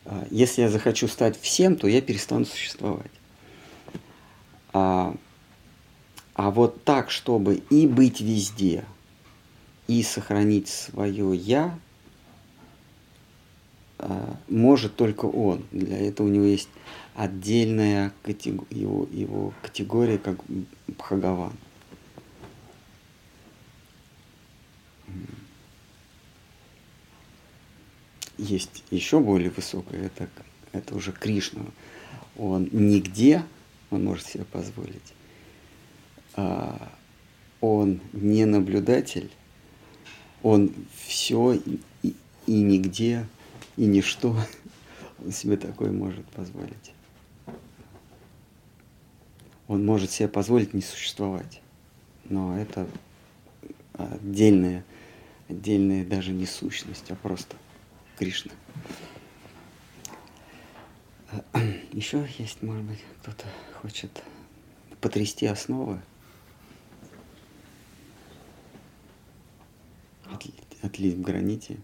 А 0.04 0.26
если 0.30 0.62
я 0.62 0.68
захочу 0.68 1.08
стать 1.08 1.40
всем, 1.40 1.76
то 1.76 1.86
я 1.86 2.00
перестану 2.00 2.44
существовать. 2.44 3.10
А, 4.72 5.14
а 6.34 6.50
вот 6.50 6.82
так, 6.84 7.10
чтобы 7.10 7.56
и 7.70 7.86
быть 7.86 8.20
везде, 8.20 8.84
и 9.86 10.02
сохранить 10.02 10.68
свое 10.68 11.34
я, 11.36 11.78
а, 13.98 14.36
может 14.48 14.96
только 14.96 15.26
он. 15.26 15.64
Для 15.70 15.98
этого 15.98 16.26
у 16.26 16.30
него 16.30 16.44
есть 16.44 16.68
отдельная 17.14 18.12
катего- 18.22 18.66
его, 18.70 19.06
его 19.12 19.52
категория, 19.62 20.18
как 20.18 20.38
Бхагаван. 20.88 21.52
Есть 28.38 28.84
еще 28.90 29.20
более 29.20 29.50
высокое, 29.50 30.06
это, 30.06 30.28
это 30.72 30.94
уже 30.94 31.12
Кришна. 31.12 31.62
Он 32.36 32.68
нигде 32.72 33.44
он 33.92 34.04
может 34.04 34.26
себе 34.26 34.44
позволить. 34.44 35.14
А, 36.34 36.90
он 37.60 38.00
не 38.12 38.46
наблюдатель, 38.46 39.30
он 40.42 40.72
все 40.96 41.52
и, 41.52 41.78
и, 42.02 42.16
и 42.46 42.62
нигде, 42.62 43.26
и 43.76 43.84
ничто 43.84 44.36
он 45.24 45.30
себе 45.30 45.56
такое 45.56 45.92
может 45.92 46.26
позволить. 46.26 46.94
Он 49.68 49.84
может 49.84 50.10
себе 50.10 50.28
позволить 50.28 50.74
не 50.74 50.82
существовать. 50.82 51.60
Но 52.24 52.58
это 52.58 52.86
отдельная, 53.92 54.84
отдельная 55.48 56.04
даже 56.04 56.32
не 56.32 56.46
сущность, 56.46 57.10
а 57.10 57.14
просто 57.14 57.56
Кришна. 58.22 58.52
Еще 61.90 62.24
есть, 62.38 62.62
может 62.62 62.84
быть, 62.84 63.00
кто-то 63.20 63.44
хочет 63.80 64.22
потрясти 65.00 65.46
основы. 65.46 66.00
Отлить, 70.32 70.54
отлить 70.82 71.16
в 71.16 71.22
граните. 71.22 71.80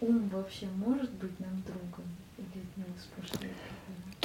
Ум 0.00 0.26
вообще 0.30 0.66
может 0.76 1.12
быть 1.12 1.38
нам 1.38 1.62
другом? 1.62 2.06
Или 2.38 2.62
от 2.62 2.76
него? 2.78 2.88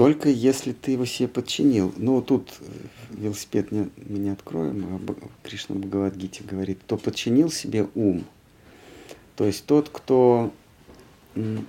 Только 0.01 0.29
если 0.29 0.71
ты 0.71 0.93
его 0.93 1.05
себе 1.05 1.27
подчинил. 1.27 1.93
Ну, 1.95 2.23
тут 2.23 2.49
э, 2.59 2.63
велосипед 3.11 3.71
не, 3.71 3.91
мы 3.97 4.17
не 4.17 4.31
откроем, 4.31 4.99
а 5.07 5.47
Кришна 5.47 5.75
Бхагавадгите 5.75 6.43
говорит, 6.43 6.79
кто 6.81 6.97
подчинил 6.97 7.51
себе 7.51 7.87
ум, 7.93 8.23
то 9.35 9.45
есть 9.45 9.63
тот, 9.67 9.89
кто 9.89 10.51
что 11.35 11.59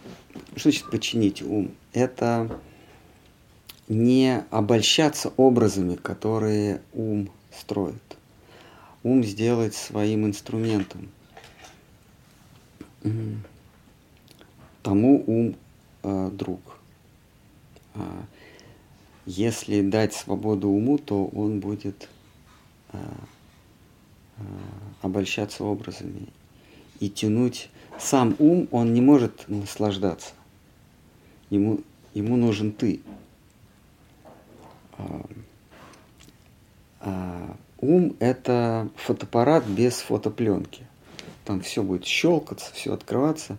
значит 0.63 0.91
подчинить 0.91 1.43
ум? 1.43 1.73
Это 1.93 2.59
не 3.87 4.43
обольщаться 4.49 5.35
образами, 5.37 5.97
которые 5.97 6.81
ум 6.95 7.29
строит. 7.55 8.17
ум 9.03 9.23
сделать 9.25 9.75
своим 9.75 10.25
инструментом. 10.25 11.11
Тому 14.83 15.23
ум 15.27 15.55
э, 16.03 16.31
друг. 16.33 16.72
А, 17.95 18.25
если 19.27 19.83
дать 19.83 20.15
свободу 20.15 20.69
уму, 20.69 20.99
то 20.99 21.27
он 21.27 21.61
будет 21.61 22.09
э, 22.93 22.99
э, 24.39 24.43
обольщаться 25.03 25.65
образами 25.65 26.29
и 26.99 27.09
тянуть. 27.09 27.71
Сам 27.99 28.35
ум, 28.39 28.69
он 28.73 28.95
не 28.95 29.01
может 29.01 29.49
наслаждаться. 29.49 30.33
Ему, 31.51 31.81
ему 32.15 32.37
нужен 32.37 32.73
ты. 32.73 33.01
А, 34.99 35.27
а, 37.01 37.57
ум– 37.79 38.17
это 38.19 38.89
фотоаппарат 38.97 39.67
без 39.67 39.99
фотопленки. 39.99 40.87
Там 41.45 41.61
все 41.61 41.83
будет 41.83 42.05
щелкаться, 42.05 42.73
все 42.73 42.93
открываться, 42.95 43.59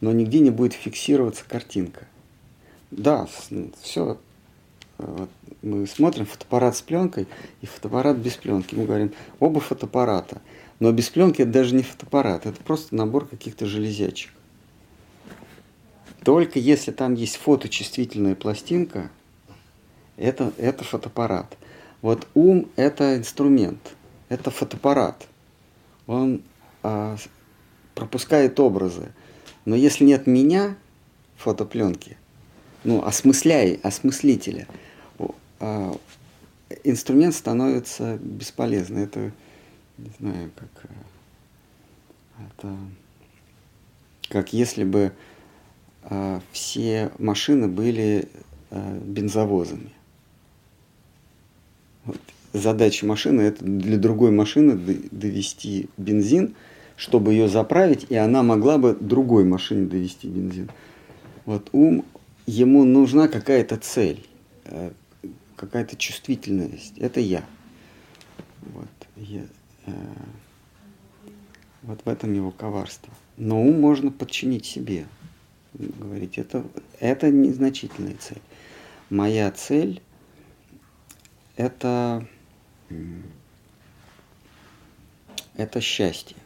но 0.00 0.12
нигде 0.12 0.40
не 0.40 0.50
будет 0.50 0.74
фиксироваться 0.74 1.44
картинка. 1.46 2.06
Да, 2.92 3.26
все. 3.80 4.18
Вот 4.98 5.30
мы 5.62 5.86
смотрим 5.86 6.26
фотоаппарат 6.26 6.76
с 6.76 6.82
пленкой 6.82 7.26
и 7.62 7.66
фотоаппарат 7.66 8.18
без 8.18 8.34
пленки. 8.34 8.74
Мы 8.74 8.84
говорим, 8.84 9.12
оба 9.40 9.60
фотоаппарата. 9.60 10.42
Но 10.78 10.92
без 10.92 11.08
пленки 11.08 11.42
это 11.42 11.50
даже 11.50 11.74
не 11.74 11.82
фотоаппарат, 11.82 12.44
это 12.44 12.60
просто 12.62 12.94
набор 12.94 13.26
каких-то 13.26 13.66
железячек. 13.66 14.30
Только 16.22 16.58
если 16.58 16.90
там 16.90 17.14
есть 17.14 17.36
фоточувствительная 17.36 18.34
пластинка, 18.34 19.10
это, 20.16 20.52
это 20.58 20.84
фотоаппарат. 20.84 21.56
Вот 22.02 22.26
ум– 22.34 22.68
это 22.76 23.16
инструмент, 23.16 23.94
это 24.28 24.50
фотоаппарат. 24.50 25.26
Он 26.06 26.42
а, 26.82 27.16
пропускает 27.94 28.60
образы. 28.60 29.12
Но 29.64 29.76
если 29.76 30.04
нет 30.04 30.26
меня, 30.26 30.76
фотопленки, 31.36 32.18
ну, 32.84 33.02
осмысляй, 33.04 33.78
осмыслителя, 33.82 34.66
а, 35.60 35.96
инструмент 36.84 37.34
становится 37.34 38.18
бесполезным. 38.20 39.04
Это, 39.04 39.30
не 39.98 40.10
знаю, 40.18 40.50
как, 40.56 40.84
э, 40.84 42.46
это, 42.48 42.76
как 44.28 44.52
если 44.52 44.82
бы 44.82 45.12
а, 46.02 46.40
все 46.50 47.12
машины 47.18 47.68
были 47.68 48.28
а, 48.70 48.98
бензовозами. 48.98 49.92
Вот. 52.04 52.20
Задача 52.52 53.06
машины 53.06 53.42
это 53.42 53.64
для 53.64 53.96
другой 53.96 54.30
машины 54.30 54.74
довести 55.10 55.88
бензин, 55.96 56.54
чтобы 56.96 57.32
ее 57.32 57.48
заправить, 57.48 58.06
и 58.10 58.16
она 58.16 58.42
могла 58.42 58.76
бы 58.78 58.94
другой 58.98 59.44
машине 59.44 59.86
довести 59.86 60.26
бензин. 60.26 60.68
Вот 61.46 61.70
ум, 61.72 62.04
ему 62.46 62.84
нужна 62.84 63.28
какая-то 63.28 63.76
цель, 63.76 64.26
э, 64.64 64.92
какая-то 65.56 65.96
чувствительность. 65.96 66.98
Это 66.98 67.20
я. 67.20 67.44
Вот, 68.62 68.88
я, 69.16 69.46
э, 69.86 69.92
вот 71.82 72.00
в 72.04 72.08
этом 72.08 72.32
его 72.32 72.50
коварство. 72.50 73.12
Но 73.36 73.60
ум 73.60 73.80
можно 73.80 74.10
подчинить 74.10 74.66
себе. 74.66 75.06
Говорить, 75.74 76.38
это, 76.38 76.64
это 77.00 77.30
незначительная 77.30 78.16
цель. 78.18 78.42
Моя 79.08 79.50
цель– 79.50 80.02
это, 81.56 82.26
это 85.54 85.80
счастье. 85.80 86.36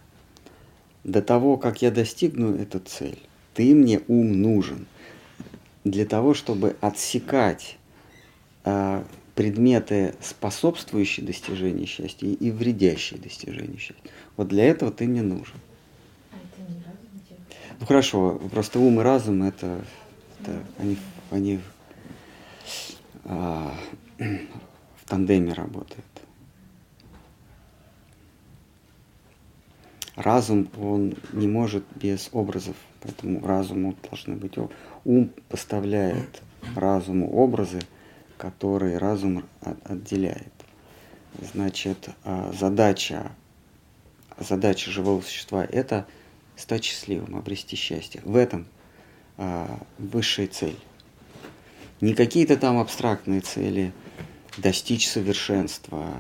До 1.05 1.23
того, 1.23 1.57
как 1.57 1.83
я 1.83 1.91
достигну 1.91 2.55
эту 2.55 2.81
цель, 2.81 3.21
ты 3.55 3.75
мне 3.75 4.01
ум 4.09 4.41
нужен 4.41 4.87
для 5.91 6.05
того, 6.05 6.35
чтобы 6.35 6.77
отсекать 6.81 7.79
а, 8.65 9.05
предметы, 9.35 10.15
способствующие 10.21 11.25
достижению 11.25 11.87
счастья 11.87 12.27
и 12.27 12.51
вредящие 12.51 13.21
достижению 13.21 13.79
счастья. 13.79 14.11
Вот 14.37 14.49
для 14.49 14.65
этого 14.65 14.91
ты 14.91 15.07
мне 15.07 15.23
нужен. 15.23 15.57
А 16.33 16.37
это 16.37 16.73
не 16.73 16.79
разум? 16.79 16.99
Ну 17.79 17.87
хорошо, 17.87 18.41
просто 18.51 18.81
ум 18.81 19.01
и 19.01 19.03
разум 19.03 19.43
это, 19.43 19.85
это 20.41 20.59
они, 20.79 20.97
они 21.31 21.61
а, 23.25 23.73
в 24.19 25.09
тандеме 25.09 25.53
работают. 25.53 26.05
Разум, 30.17 30.71
он 30.79 31.15
не 31.33 31.47
может 31.47 31.85
без 31.95 32.31
образов, 32.33 32.75
поэтому 33.03 33.47
разуму 33.47 33.95
должны 34.11 34.35
быть... 34.35 34.55
Ум 35.07 35.31
поставляет 35.49 36.43
разуму 36.75 37.31
образы, 37.31 37.79
который 38.37 38.99
разум 38.99 39.45
отделяет. 39.85 40.53
Значит, 41.53 42.09
а, 42.25 42.53
задача, 42.53 43.31
задача 44.37 44.91
живого 44.91 45.21
существа– 45.21 45.65
это 45.71 46.09
стать 46.57 46.83
счастливым, 46.83 47.37
обрести 47.37 47.77
счастье. 47.77 48.21
В 48.25 48.35
этом 48.35 48.67
а, 49.37 49.79
высшая 49.99 50.49
цель. 50.49 50.77
Не 52.01 52.13
какие-то 52.13 52.57
там 52.57 52.77
абстрактные 52.77 53.43
цели, 53.43 53.93
достичь 54.59 55.09
совершенства, 55.09 56.17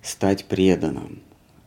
стать 0.00 0.46
преданным, 0.46 1.20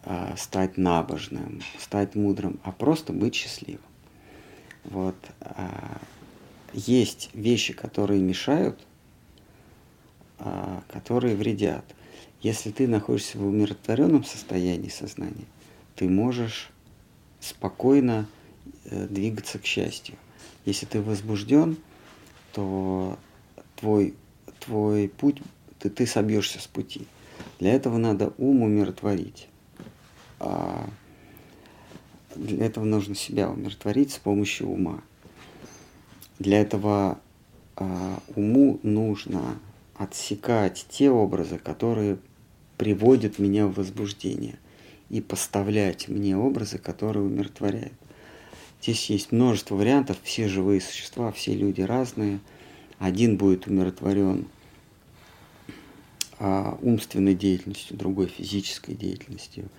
а, 0.04 0.34
стать 0.36 0.78
набожным, 0.78 1.62
стать 1.78 2.16
мудрым, 2.16 2.60
а 2.64 2.72
просто 2.72 3.14
быть 3.14 3.36
счастливым. 3.36 3.91
Вот. 4.86 5.16
Есть 6.74 7.30
вещи, 7.34 7.74
которые 7.74 8.22
мешают– 8.22 8.80
а, 10.44 10.82
которые 10.92 11.36
вредят. 11.36 11.86
Если 12.42 12.72
ты 12.72 12.88
находишься 12.88 13.38
в 13.38 13.46
умиротворенном 13.46 14.24
состоянии 14.24 14.90
сознания, 14.90 15.46
ты 15.96 16.10
можешь 16.10 16.72
спокойно 17.40 18.28
э, 18.86 19.06
двигаться 19.06 19.60
к 19.60 19.66
счастью. 19.66 20.16
Если 20.66 20.88
ты 20.88 21.00
возбужден, 21.00 21.78
то 22.54 23.20
твой, 23.76 24.16
твой 24.62 25.10
путь, 25.10 25.44
ты, 25.78 25.92
ты 25.92 26.08
собьешься 26.08 26.60
с 26.60 26.66
пути. 26.66 27.06
Для 27.60 27.74
этого 27.74 27.98
надо 27.98 28.34
ум 28.40 28.64
умиротворить. 28.64 29.48
Для 32.36 32.66
этого 32.66 32.86
нужно 32.86 33.16
себя 33.16 33.50
умиротворить 33.50 34.12
с 34.12 34.18
помощью 34.18 34.70
ума. 34.70 35.02
Для 36.40 36.62
этого 36.62 37.20
а, 37.76 38.20
уму 38.36 38.80
нужно 38.84 39.60
отсекать 39.96 40.86
те 40.90 41.10
образы, 41.10 41.58
которые 41.58 42.18
приводят 42.78 43.38
меня 43.38 43.68
в 43.68 43.74
возбуждение, 43.74 44.58
и 45.10 45.22
поставлять 45.22 46.08
мне 46.08 46.38
образы, 46.38 46.78
которые 46.78 47.24
умиротворяют. 47.24 47.94
Здесь 48.82 49.10
есть 49.12 49.32
множество 49.32 49.76
вариантов, 49.76 50.18
все 50.24 50.48
живые 50.48 50.82
существа, 50.82 51.32
все 51.32 51.54
люди 51.54 51.82
разные. 51.82 52.40
Один 52.98 53.38
будет 53.38 53.68
умиротворен 53.68 54.48
а, 56.40 56.80
умственной 56.82 57.36
деятельностью, 57.36 57.96
другой 57.96 58.26
физической 58.28 58.96
деятельностью. 58.96 59.70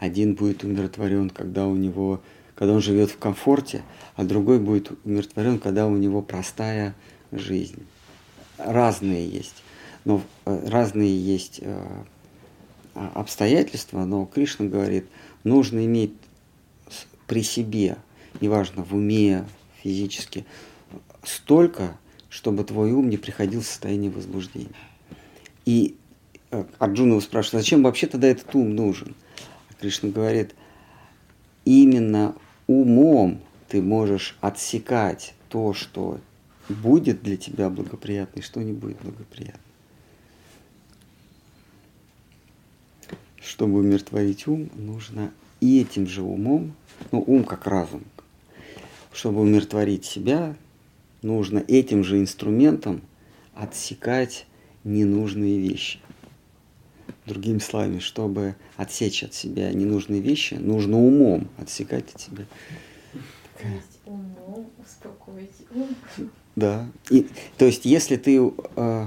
Один 0.00 0.34
будет 0.34 0.64
умиротворен, 0.64 1.30
когда 1.30 1.66
у 1.66 1.76
него, 1.76 2.20
когда 2.56 2.74
он 2.74 2.80
живет 2.80 3.10
в 3.10 3.18
комфорте, 3.18 3.82
а 4.16 4.24
другой 4.24 4.58
будет 4.58 4.90
умиротворен, 5.04 5.60
когда 5.60 5.86
у 5.86 5.96
него 5.96 6.20
простая 6.20 6.96
жизнь. 7.30 7.86
Разные 8.58 9.28
есть 9.28 9.62
но 10.04 10.22
э, 10.44 10.68
разные 10.68 11.16
есть 11.16 11.60
э, 11.62 12.02
обстоятельства, 12.94 14.04
но 14.04 14.26
Кришна 14.26 14.66
говорит, 14.66 15.06
нужно 15.44 15.84
иметь 15.84 16.12
при 17.26 17.42
себе, 17.42 17.96
неважно, 18.40 18.82
в 18.82 18.94
уме, 18.94 19.44
физически, 19.82 20.44
столько, 21.22 21.96
чтобы 22.28 22.64
твой 22.64 22.92
ум 22.92 23.08
не 23.08 23.16
приходил 23.16 23.60
в 23.60 23.66
состояние 23.66 24.10
возбуждения. 24.10 24.70
И 25.64 25.96
э, 26.50 26.64
Арджуна 26.78 27.10
его 27.10 27.20
спрашивает, 27.20 27.64
зачем 27.64 27.82
вообще 27.82 28.06
тогда 28.06 28.28
этот 28.28 28.54
ум 28.54 28.74
нужен? 28.74 29.14
Кришна 29.80 30.10
говорит, 30.10 30.54
именно 31.64 32.34
умом 32.66 33.40
ты 33.68 33.80
можешь 33.80 34.36
отсекать 34.40 35.34
то, 35.48 35.72
что 35.72 36.20
будет 36.68 37.22
для 37.22 37.36
тебя 37.36 37.70
благоприятно 37.70 38.40
и 38.40 38.42
что 38.42 38.62
не 38.62 38.72
будет 38.72 39.00
благоприятно. 39.02 39.60
чтобы 43.50 43.80
умиротворить 43.80 44.46
ум, 44.46 44.70
нужно 44.76 45.32
и 45.60 45.80
этим 45.80 46.06
же 46.06 46.22
умом, 46.22 46.74
ну 47.10 47.22
ум 47.26 47.42
как 47.42 47.66
разум, 47.66 48.04
чтобы 49.12 49.40
умиротворить 49.40 50.04
себя, 50.04 50.56
нужно 51.22 51.58
этим 51.66 52.04
же 52.04 52.20
инструментом 52.20 53.02
отсекать 53.54 54.46
ненужные 54.84 55.58
вещи. 55.58 55.98
Другими 57.26 57.58
словами, 57.58 57.98
чтобы 57.98 58.56
отсечь 58.76 59.22
от 59.22 59.34
себя 59.34 59.72
ненужные 59.72 60.20
вещи, 60.20 60.54
нужно 60.54 60.98
умом 60.98 61.48
отсекать 61.58 62.14
от 62.14 62.20
себя. 62.20 62.46
Умом 64.06 64.70
успокоить 64.84 65.50
ум. 65.72 65.88
Да. 66.56 66.88
И, 67.10 67.26
то 67.58 67.66
есть, 67.66 67.84
если 67.84 68.16
ты, 68.16 68.40
э, 68.76 69.06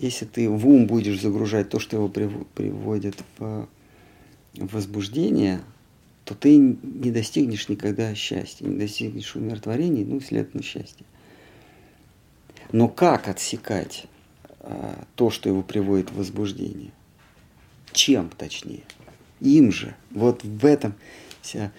если 0.00 0.24
ты 0.24 0.48
в 0.48 0.66
ум 0.66 0.86
будешь 0.86 1.20
загружать 1.20 1.68
то, 1.68 1.78
что 1.78 1.96
его 1.96 2.08
прив- 2.08 2.46
приводит 2.54 3.16
в, 3.38 3.68
в 4.54 4.74
возбуждение, 4.74 5.60
то 6.24 6.34
ты 6.34 6.56
не 6.56 7.10
достигнешь 7.10 7.68
никогда 7.68 8.14
счастья, 8.14 8.66
не 8.66 8.78
достигнешь 8.78 9.34
умиротворения, 9.34 10.04
ну, 10.04 10.20
следовательно, 10.20 10.62
счастья. 10.62 11.04
Но 12.72 12.88
как 12.88 13.28
отсекать 13.28 14.06
а, 14.60 15.04
то, 15.16 15.30
что 15.30 15.48
его 15.48 15.62
приводит 15.62 16.10
в 16.10 16.16
возбуждение? 16.16 16.92
Чем, 17.92 18.30
точнее? 18.36 18.82
Им 19.40 19.72
же. 19.72 19.94
Вот 20.10 20.44
в 20.44 20.64
этом 20.64 20.94
вся... 21.42 21.72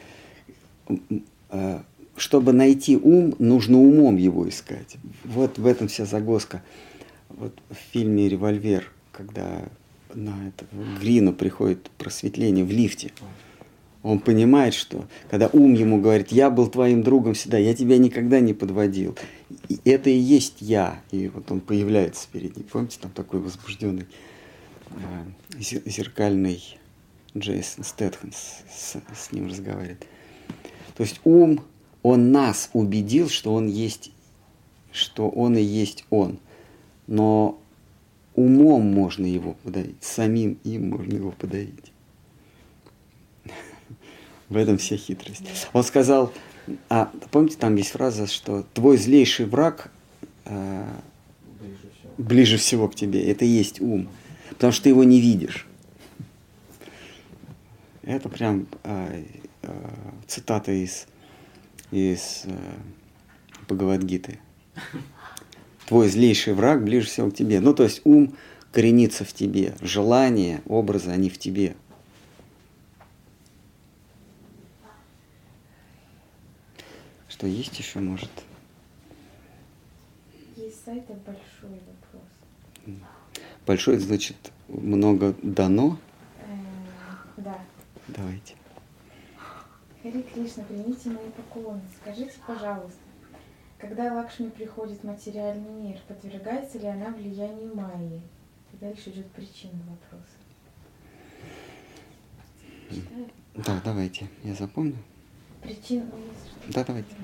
а, 1.49 1.83
Чтобы 2.15 2.53
найти 2.53 2.97
ум, 2.97 3.35
нужно 3.39 3.77
умом 3.77 4.17
его 4.17 4.47
искать. 4.47 4.97
Вот 5.23 5.57
в 5.57 5.65
этом 5.65 5.87
вся 5.87 6.05
загвоздка. 6.05 6.63
Вот 7.29 7.57
в 7.69 7.75
фильме 7.93 8.27
«Револьвер», 8.27 8.91
когда 9.11 9.63
на 10.13 10.49
этого 10.49 10.99
Грина 10.99 11.31
приходит 11.31 11.89
просветление 11.97 12.65
в 12.65 12.71
лифте, 12.71 13.11
он 14.03 14.19
понимает, 14.19 14.73
что 14.73 15.07
когда 15.29 15.47
ум 15.53 15.73
ему 15.73 16.01
говорит, 16.01 16.31
я 16.31 16.49
был 16.49 16.67
твоим 16.67 17.03
другом 17.03 17.33
всегда, 17.35 17.57
я 17.57 17.75
тебя 17.75 17.97
никогда 17.97 18.39
не 18.39 18.53
подводил. 18.53 19.15
И 19.69 19.79
это 19.85 20.09
и 20.09 20.17
есть 20.17 20.55
я. 20.59 20.99
И 21.11 21.27
вот 21.27 21.51
он 21.51 21.61
появляется 21.61 22.27
перед 22.31 22.57
ним. 22.57 22.65
Помните, 22.71 22.97
там 22.99 23.11
такой 23.11 23.39
возбужденный 23.39 24.07
зеркальный 25.59 26.77
Джейсон 27.37 27.83
Стэтхэм 27.83 28.31
с, 28.33 28.63
с- 28.69 29.01
с 29.15 29.31
ним 29.31 29.47
разговаривает. 29.47 30.05
То 30.95 31.03
есть 31.03 31.19
ум, 31.23 31.63
он 32.03 32.31
нас 32.31 32.69
убедил, 32.73 33.29
что 33.29 33.53
он 33.53 33.67
есть, 33.67 34.11
что 34.91 35.29
он 35.29 35.55
и 35.55 35.61
есть 35.61 36.05
он. 36.09 36.39
Но 37.07 37.59
умом 38.35 38.83
можно 38.93 39.25
его 39.25 39.53
подавить, 39.63 39.95
самим 40.01 40.57
им 40.63 40.89
можно 40.89 41.13
его 41.15 41.31
подавить. 41.31 41.91
В 44.49 44.57
этом 44.57 44.77
вся 44.77 44.97
хитрость. 44.97 45.43
Он 45.73 45.83
сказал, 45.83 46.33
а 46.89 47.11
помните, 47.31 47.57
там 47.57 47.75
есть 47.75 47.91
фраза, 47.91 48.27
что 48.27 48.65
твой 48.73 48.97
злейший 48.97 49.45
враг 49.45 49.91
э, 50.45 50.85
Ближе 51.59 51.77
всего. 51.77 52.13
ближе 52.17 52.57
всего 52.57 52.89
к 52.89 52.95
тебе. 52.95 53.23
Это 53.31 53.45
и 53.45 53.49
есть 53.49 53.79
ум. 53.81 54.09
Потому 54.61 54.73
что 54.73 54.83
ты 54.83 54.89
его 54.89 55.03
не 55.03 55.19
видишь. 55.19 55.65
Это 58.03 58.29
прям 58.29 58.67
э, 58.83 59.23
э, 59.63 59.89
цитата 60.27 60.71
из, 60.71 61.07
из 61.89 62.43
э, 62.45 62.55
Бхагавадгиты. 63.63 64.37
Твой 65.87 66.09
злейший 66.09 66.53
враг 66.53 66.83
ближе 66.83 67.07
всего 67.07 67.31
к 67.31 67.33
тебе. 67.33 67.59
Ну, 67.59 67.73
то 67.73 67.81
есть 67.81 68.01
ум 68.03 68.35
коренится 68.71 69.25
в 69.25 69.33
тебе. 69.33 69.75
Желания, 69.81 70.61
образы, 70.67 71.09
они 71.09 71.31
в 71.31 71.39
тебе. 71.39 71.75
Что 77.27 77.47
есть 77.47 77.79
еще, 77.79 77.97
может? 77.97 78.29
Есть 80.55 80.85
сайта 80.85 81.13
большой. 81.25 81.79
Большой, 83.71 83.99
значит, 83.99 84.35
много 84.67 85.33
дано. 85.41 85.97
Э, 86.39 86.43
Да. 87.37 87.57
Давайте. 88.09 88.55
Хари 90.03 90.23
Кришна, 90.23 90.65
примите 90.65 91.09
мои 91.09 91.29
поклоны. 91.29 91.79
Скажите, 92.01 92.33
пожалуйста, 92.45 92.99
когда 93.77 94.13
Лакшми 94.13 94.49
приходит 94.49 94.99
в 94.99 95.03
материальный 95.05 95.71
мир, 95.71 95.97
подвергается 96.05 96.79
ли 96.79 96.87
она 96.87 97.11
влиянию 97.11 97.73
Майи? 97.73 98.21
И 98.73 98.77
дальше 98.81 99.09
идет 99.11 99.31
причина 99.31 99.79
вопроса. 99.87 100.35
Читаю. 102.89 103.29
Да, 103.55 103.81
давайте. 103.85 104.27
Я 104.43 104.53
запомню. 104.53 104.97
Причина. 105.61 106.11
Да, 106.67 106.83
давайте. 106.83 107.15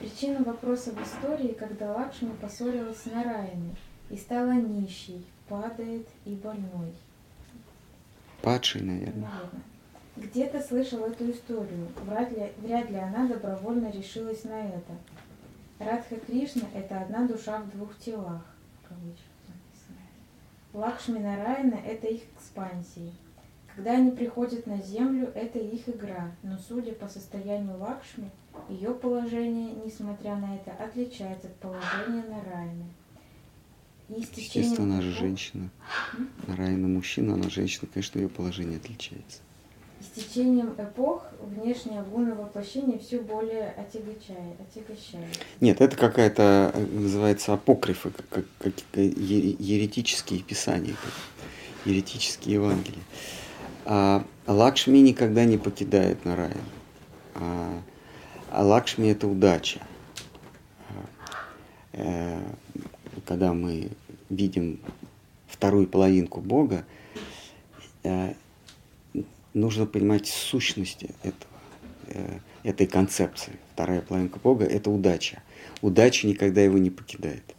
Причина 0.00 0.42
вопроса 0.42 0.90
в 0.90 1.00
истории, 1.00 1.52
когда 1.52 1.92
Лакшми 1.92 2.32
поссорилась 2.40 3.02
с 3.02 3.06
Нараяной 3.06 3.76
и 4.12 4.16
стала 4.16 4.52
нищей, 4.52 5.24
падает 5.48 6.06
и 6.26 6.34
больной. 6.34 6.92
Падший, 8.42 8.82
наверное. 8.82 9.28
Наверное. 9.28 9.62
Где-то 10.16 10.60
слышал 10.60 11.04
эту 11.06 11.30
историю. 11.30 11.88
Вряд 12.04 12.30
ли, 12.30 12.52
вряд 12.58 12.90
ли 12.90 12.96
она 12.96 13.26
добровольно 13.26 13.90
решилась 13.90 14.44
на 14.44 14.68
это. 14.68 14.92
Радха 15.78 16.16
Кришна– 16.16 16.68
это 16.74 17.00
одна 17.00 17.26
душа 17.26 17.62
в 17.62 17.70
двух 17.70 17.98
телах. 17.98 18.44
Лакшми 20.74 21.18
Нараяна– 21.18 21.74
это 21.86 22.06
их 22.06 22.22
экспансии. 22.36 23.12
Когда 23.74 23.92
они 23.92 24.10
приходят 24.10 24.66
на 24.66 24.82
землю, 24.82 25.32
это 25.34 25.58
их 25.58 25.88
игра, 25.88 26.30
но 26.42 26.58
судя 26.58 26.92
по 26.92 27.08
состоянию 27.08 27.78
Лакшми, 27.78 28.30
ее 28.68 28.92
положение, 28.92 29.72
несмотря 29.84 30.36
на 30.36 30.56
это, 30.56 30.72
отличается 30.72 31.46
от 31.46 31.56
положения 31.56 32.24
Нараяны. 32.28 32.84
Течением 34.08 34.30
Естественно, 34.42 34.94
она 34.94 35.02
же 35.02 35.12
женщина. 35.12 35.70
Райна 36.48 36.88
мужчина, 36.88 37.34
она 37.34 37.48
женщина, 37.48 37.88
конечно, 37.92 38.18
ее 38.18 38.28
положение 38.28 38.76
отличается. 38.78 39.40
С 40.00 40.06
течением 40.20 40.74
эпох 40.76 41.24
внешнее 41.40 42.02
гуна 42.02 42.34
воплощения 42.34 42.98
все 42.98 43.20
более 43.20 43.68
отягощает. 43.70 44.56
отягощает. 44.60 45.38
Нет, 45.60 45.80
это 45.80 45.96
какая-то, 45.96 46.72
э, 46.74 46.86
называется, 46.92 47.54
апокрифы, 47.54 48.10
как, 48.10 48.44
как- 48.58 48.74
е- 48.96 49.56
еретические 49.58 50.40
писания, 50.42 50.94
как 50.94 51.12
еретические 51.84 52.54
Евангелия. 52.54 53.02
А 53.84 54.24
Лакшми 54.46 54.98
никогда 54.98 55.44
не 55.44 55.56
покидает 55.56 56.24
Нараян. 56.24 56.58
А, 57.36 57.80
а 58.50 58.64
Лакшми– 58.64 59.06
это 59.08 59.28
удача. 59.28 59.80
Когда 63.26 63.52
мы 63.52 63.90
видим 64.30 64.80
вторую 65.46 65.86
половинку 65.86 66.40
Бога, 66.40 66.84
э, 68.02 68.34
нужно 69.54 69.86
понимать 69.86 70.26
сущность 70.26 71.04
этого, 71.22 71.52
э, 72.06 72.38
этой 72.64 72.86
концепции. 72.86 73.52
Вторая 73.74 74.00
половинка 74.00 74.38
Бога– 74.38 74.64
это 74.66 74.90
удача. 74.90 75.42
Удача 75.82 76.26
никогда 76.26 76.62
его 76.62 76.78
не 76.78 76.90
покидает. 76.90 77.54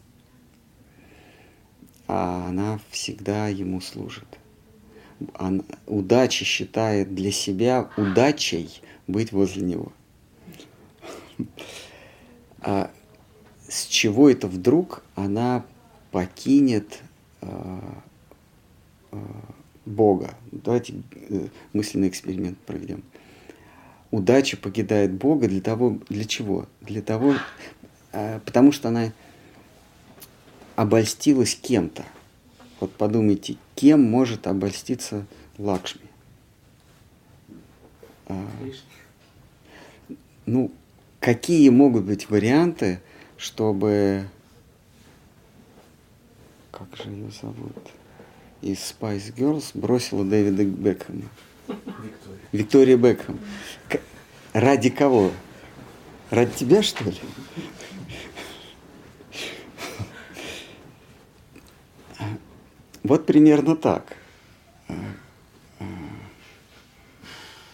А 2.08 2.48
она 2.50 2.80
всегда 2.90 3.48
ему 3.48 3.80
служит. 3.82 4.28
Она- 5.36 5.64
удача 5.86 6.44
считает 6.44 7.16
для 7.16 7.32
себя 7.32 7.90
удачей 7.98 8.82
быть 9.08 9.32
возле 9.32 9.62
него. 9.64 9.94
А 12.60 12.92
с 13.74 13.88
чего 13.88 14.30
это 14.30 14.48
вдруг 14.48 15.04
она 15.16 15.66
покинет 16.12 17.00
а, 17.42 18.04
а, 19.12 19.18
Бога? 19.88 20.36
Давайте 20.52 21.02
э, 21.30 21.48
мысленный 21.74 22.08
эксперимент 22.08 22.60
проведем. 22.60 23.04
Удача 24.12 24.58
покидает 24.58 25.12
Бога 25.14 25.48
для 25.48 25.60
того, 25.60 25.98
для 26.08 26.24
чего? 26.26 26.68
Для 26.82 27.02
того, 27.02 27.34
а, 28.12 28.40
потому 28.46 28.72
что 28.72 28.90
она 28.90 29.12
обольстилась 30.76 31.56
кем-то. 31.56 32.06
Вот 32.80 32.92
подумайте, 32.92 33.58
кем 33.74 34.04
может 34.04 34.46
обольститься 34.46 35.26
Лакшми? 35.58 36.02
Кришна. 38.28 40.16
ну, 40.46 40.72
какие 41.20 41.70
могут 41.70 42.06
быть 42.06 42.30
варианты, 42.30 43.02
чтобы... 43.44 44.26
Как 46.72 46.88
же 46.96 47.10
ее 47.10 47.30
зовут? 47.30 47.78
Из 48.62 48.78
Spice 48.78 49.34
Girls 49.36 49.72
бросила 49.74 50.24
Дэвида 50.24 50.64
Бекхэма. 50.64 51.24
Виктория. 51.68 52.40
Виктория 52.54 52.98
Бекхэм. 52.98 53.40
К- 53.90 54.00
Ради 54.54 54.90
кого? 54.90 55.32
Ради 56.30 56.54
тебя, 56.54 56.82
что 56.82 57.04
ли? 57.04 57.20
Вот 63.04 63.26
примерно 63.26 63.76
так. 63.76 64.16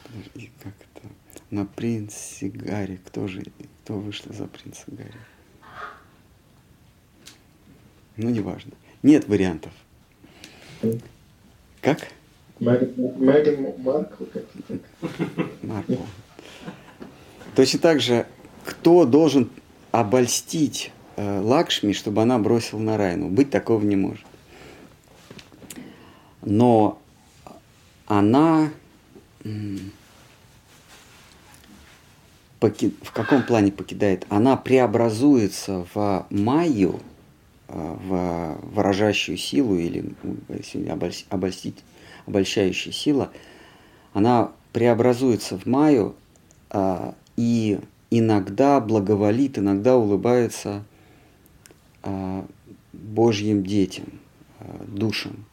Подожди, 0.03 0.51
как 0.63 0.74
это? 0.95 1.07
На 1.51 1.65
принце 1.65 2.49
Гарри. 2.49 2.99
Кто 3.05 3.28
же, 3.28 3.43
кто 3.84 3.99
вышла 3.99 4.34
за 4.34 4.47
принца 4.47 4.84
Гарри? 4.88 5.13
Ну, 8.20 8.30
неважно. 8.30 8.74
Нет 9.01 9.30
вариантов. 9.30 9.72
Как? 11.80 12.09
Мэри 12.59 13.74
Маркл, 13.78 14.26
как-то 14.26 14.61
так. 14.67 14.82
Маркл. 15.63 15.93
Точно 17.55 17.80
так 17.80 18.01
же, 18.01 18.28
кто 18.65 19.05
должен 19.05 19.49
обольстить 19.91 20.91
э, 21.15 21.39
Лакшми, 21.39 21.93
чтобы 21.93 22.22
она 22.22 22.38
бросила 22.39 22.80
Нарайну? 22.80 23.30
Быть 23.30 23.51
такого 23.51 23.82
не 23.86 23.95
может. 23.95 24.26
Но 26.41 27.01
она 28.05 28.70
в 32.59 33.13
каком 33.13 33.43
плане 33.43 33.72
покидает? 33.72 34.26
Она 34.28 34.57
преобразуется 34.57 35.88
в 35.93 36.26
Майю, 36.30 36.99
в 37.72 38.57
выражающую 38.74 39.38
силу 39.38 39.76
или 39.76 40.13
ну, 40.24 40.38
обольстить, 41.30 41.78
обольщающая 42.26 42.91
сила, 42.91 43.32
она 44.13 44.51
преобразуется 44.74 45.57
в 45.57 45.65
Майю 45.65 46.15
а, 46.70 47.15
и 47.38 47.80
иногда 48.09 48.80
благоволит, 48.80 49.57
иногда 49.57 49.97
улыбается 49.97 50.84
а, 52.03 52.45
Божьим 52.93 53.63
детям, 53.63 54.05
а, 54.59 54.86
душам. 54.88 55.45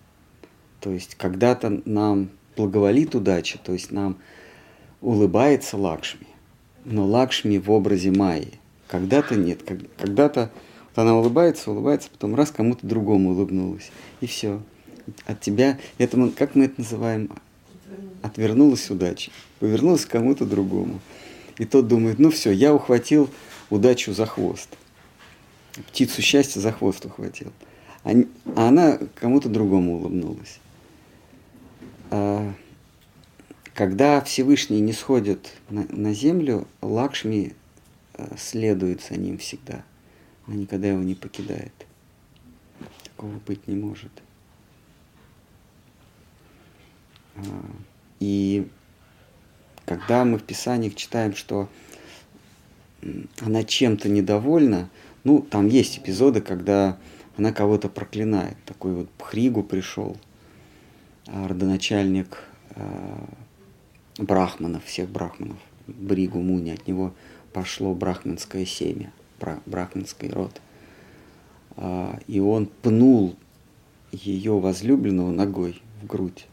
То 0.81 0.91
есть 0.91 1.15
когда-то 1.17 1.83
нам 1.85 2.31
благоволит 2.57 3.15
удача, 3.15 3.59
то 3.59 3.73
есть 3.73 3.91
нам 3.91 4.17
улыбается 5.01 5.77
Лакшми, 5.77 6.27
но 6.85 7.05
Лакшми 7.05 7.59
в 7.59 7.71
образе 7.71 8.11
Майи. 8.11 8.59
Когда-то 8.89 9.35
нет, 9.35 9.63
когда-то 9.99 10.51
вот 10.97 11.03
она 11.03 11.15
улыбается, 11.15 11.71
улыбается, 11.71 12.11
потом 12.11 12.35
раз 12.35 12.51
кому-то 12.51 12.87
другому 12.87 13.31
улыбнулась, 13.31 13.91
и 14.21 14.27
все. 14.27 14.63
От 15.27 15.41
тебя, 15.41 15.79
это 15.99 16.17
мы, 16.17 16.31
как 16.31 16.55
мы 16.55 16.65
это 16.65 16.81
называем, 16.81 17.31
отвернулась 18.23 18.91
удача, 18.91 19.31
повернулась 19.61 20.05
к 20.05 20.11
кому-то 20.11 20.47
другому. 20.47 21.01
И 21.59 21.65
тот 21.65 21.87
думает, 21.87 22.19
ну 22.19 22.31
все, 22.31 22.51
я 22.51 22.75
ухватил 22.75 23.31
удачу 23.71 24.13
за 24.13 24.27
хвост. 24.27 24.69
Птицу 25.89 26.23
счастья 26.23 26.61
за 26.61 26.73
хвост 26.73 27.05
ухватил. 27.05 27.53
А, 28.03 28.11
а 28.57 28.69
она 28.69 28.99
кому-то 29.15 29.49
другому 29.49 29.99
улыбнулась. 29.99 30.59
А, 32.11 32.53
когда 33.75 34.21
Всевышний 34.23 34.81
не 34.81 34.93
сходит 34.93 35.53
на, 35.69 35.87
на 35.91 36.15
землю, 36.15 36.67
Лакшми 36.81 37.55
а, 38.15 38.35
следует 38.39 39.03
за 39.03 39.19
ним 39.19 39.39
всегда. 39.39 39.85
Она 40.47 40.57
никогда 40.57 40.89
его 40.89 41.03
не 41.03 41.15
покидает. 41.15 41.73
Такого 43.05 43.39
быть 43.47 43.67
не 43.67 43.77
может. 43.77 44.13
А, 47.37 47.41
И 48.21 48.69
когда 49.85 50.25
мы 50.25 50.39
в 50.39 50.45
Писаниях 50.45 50.95
читаем, 50.95 51.35
что 51.35 51.69
она 53.41 53.63
чем-то 53.63 54.09
недовольна, 54.09 54.91
ну, 55.25 55.41
там 55.41 55.69
есть 55.69 55.99
эпизоды, 55.99 56.41
когда 56.41 56.99
она 57.37 57.53
кого-то 57.53 57.89
проклинает. 57.89 58.57
Такой 58.65 58.95
вот 58.95 59.11
Пхригу 59.11 59.63
пришел, 59.63 60.17
а, 61.27 61.49
родоначальник 61.49 62.45
а, 62.71 63.29
брахманов, 64.19 64.85
всех 64.85 65.11
брахманов, 65.11 65.59
Бригу 65.87 66.41
Муни, 66.41 66.71
от 66.71 66.87
него 66.87 67.15
пошло 67.53 67.95
брахманское 67.95 68.65
семя, 68.65 69.13
бра- 69.41 69.61
брахманский 69.67 70.29
род. 70.29 70.61
А, 71.77 72.19
И 72.27 72.41
он 72.41 72.67
пнул 72.67 73.37
ее 74.13 74.59
возлюбленного 74.59 75.31
ногой 75.31 75.83
в 76.03 76.07
грудь. 76.07 76.47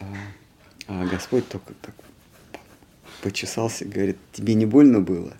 А, 0.00 0.04
а 0.88 1.06
Господь 1.06 1.48
только 1.48 1.74
так 1.82 1.94
почесался, 3.22 3.84
говорит, 3.84 4.18
тебе 4.32 4.54
не 4.54 4.66
больно 4.66 5.00
было? 5.00 5.34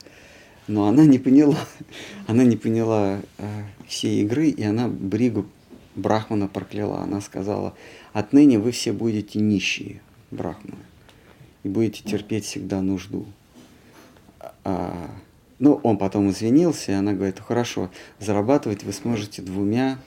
Но 0.66 0.88
она 0.88 1.04
не 1.04 1.18
поняла, 1.18 1.58
она 2.26 2.44
не 2.44 2.56
поняла 2.56 3.20
а, 3.38 3.64
всей 3.86 4.22
игры, 4.22 4.48
и 4.48 4.62
она 4.62 4.88
Бригу 4.88 5.46
Брахмана 5.94 6.48
прокляла. 6.48 7.00
Она 7.02 7.20
сказала, 7.20 7.74
отныне 8.12 8.58
вы 8.58 8.72
все 8.72 8.92
будете 8.92 9.40
нищие, 9.40 10.00
Брахманы, 10.30 10.82
и 11.62 11.68
будете 11.68 12.02
терпеть 12.02 12.44
всегда 12.44 12.82
нужду. 12.82 13.26
А, 14.64 15.10
ну, 15.58 15.80
он 15.82 15.96
потом 15.96 16.30
извинился, 16.30 16.92
и 16.92 16.94
она 16.94 17.12
говорит, 17.12 17.40
хорошо, 17.40 17.90
зарабатывать 18.18 18.84
вы 18.84 18.92
сможете 18.92 19.42
двумя 19.42 19.98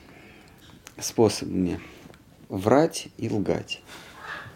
способами. 1.00 1.80
Врать 2.50 3.10
и 3.18 3.30
лгать. 3.30 3.82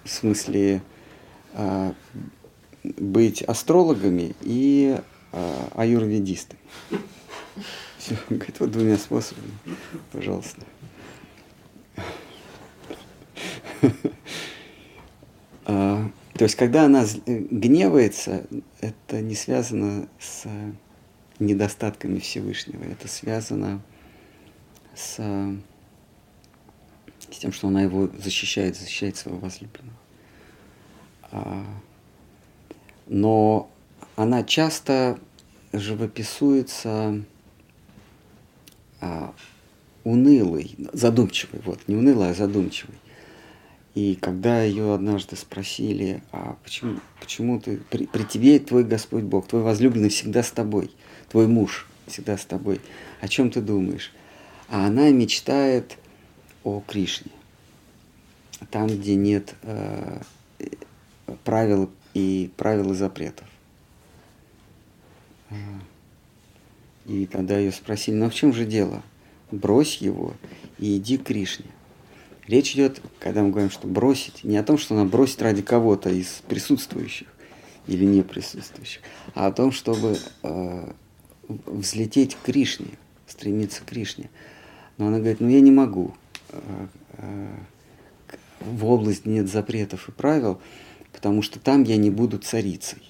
В 0.04 0.10
смысле, 0.10 0.82
а, 1.54 1.94
быть 2.84 3.42
астрологами 3.42 4.36
и 4.42 5.00
а, 5.32 5.70
аюрведистами. 5.76 6.60
Все, 7.98 8.18
говорит, 8.30 8.60
вот 8.60 8.72
двумя 8.72 8.98
способами, 8.98 9.54
пожалуйста. 10.12 10.62
А, 15.66 16.10
То 16.38 16.44
есть, 16.44 16.56
когда 16.56 16.84
она 16.86 17.06
э, 17.06 17.38
гневается, 17.50 18.46
это 18.82 19.22
не 19.22 19.34
связано 19.34 20.10
с 20.20 20.46
недостатками 21.46 22.20
Всевышнего, 22.20 22.84
это 22.84 23.08
связано 23.08 23.82
с, 24.96 25.16
с 27.30 27.38
тем, 27.38 27.52
что 27.52 27.68
она 27.68 27.82
его 27.82 28.10
защищает, 28.18 28.76
защищает 28.76 29.18
своего 29.18 29.40
возлюбленного. 29.40 29.98
А, 31.32 31.66
Но 33.08 33.72
она 34.16 34.44
часто 34.44 35.20
живописуется 35.72 37.24
а, 39.02 39.34
унылой, 40.04 40.76
задумчивой, 40.94 41.62
вот, 41.66 41.88
не 41.88 41.96
унылой, 41.96 42.32
а 42.32 42.34
задумчивой. 42.34 42.96
И 43.96 44.16
когда 44.16 44.64
ее 44.64 44.96
однажды 44.96 45.36
спросили, 45.36 46.24
а 46.32 46.58
почему, 46.64 47.00
почему 47.20 47.60
ты, 47.60 47.78
при, 47.92 48.08
при 48.08 48.24
тебе 48.24 48.58
твой 48.58 48.84
Господь 48.84 49.24
Бог, 49.24 49.48
твой 49.48 49.62
возлюбленный 49.62 50.10
всегда 50.10 50.42
с 50.42 50.52
тобой, 50.52 50.90
твой 51.30 51.48
муж 51.48 51.88
всегда 52.08 52.38
с 52.38 52.46
тобой, 52.46 52.82
о 53.22 53.28
чем 53.28 53.52
ты 53.52 53.62
думаешь? 53.62 54.12
А 54.68 54.88
она 54.88 55.10
мечтает 55.12 55.98
о 56.64 56.82
Кришне, 56.88 57.32
там, 58.72 58.88
где 58.88 59.16
нет 59.16 59.54
э, 59.62 60.22
правил 61.44 61.92
и 62.16 62.52
правил 62.58 62.94
и 62.94 62.96
запретов. 62.96 63.48
А, 65.52 65.56
И 67.06 67.28
когда 67.28 67.60
ее 67.60 67.72
спросили, 67.72 68.16
ну 68.16 68.26
а 68.26 68.30
в 68.32 68.34
чем 68.34 68.54
же 68.54 68.66
дело? 68.66 69.04
Брось 69.52 69.98
его 69.98 70.34
и 70.80 70.98
иди 70.98 71.20
к 71.20 71.26
Кришне. 71.26 71.68
Речь 72.48 72.74
идет, 72.74 73.02
когда 73.20 73.42
мы 73.42 73.52
говорим, 73.52 73.72
что 73.72 73.88
бросить, 73.88 74.44
не 74.44 74.58
о 74.58 74.64
том, 74.64 74.78
что 74.78 74.96
она 74.96 75.06
бросит 75.06 75.42
ради 75.42 75.62
кого-то 75.62 76.10
из 76.10 76.42
присутствующих 76.48 77.28
или 77.88 78.06
не 78.06 78.22
присутствующих, 78.22 79.02
а 79.34 79.48
о 79.48 79.52
том, 79.52 79.72
чтобы 79.72 80.18
э, 80.44 80.92
взлететь 81.48 82.36
к 82.36 82.42
Кришне, 82.42 82.98
стремиться 83.28 83.82
к 83.82 83.86
Кришне. 83.86 84.30
Но 84.98 85.08
она 85.08 85.20
говорит, 85.20 85.40
ну 85.40 85.50
я 85.50 85.62
не 85.62 85.72
могу. 85.72 86.14
Э, 86.50 86.88
э, 87.18 87.48
в 88.60 88.86
область 88.86 89.26
нет 89.26 89.50
запретов 89.50 90.10
и 90.10 90.12
правил, 90.12 90.60
потому 91.12 91.42
что 91.42 91.60
там 91.60 91.84
я 91.84 91.98
не 91.98 92.10
буду 92.10 92.38
царицей. 92.38 93.02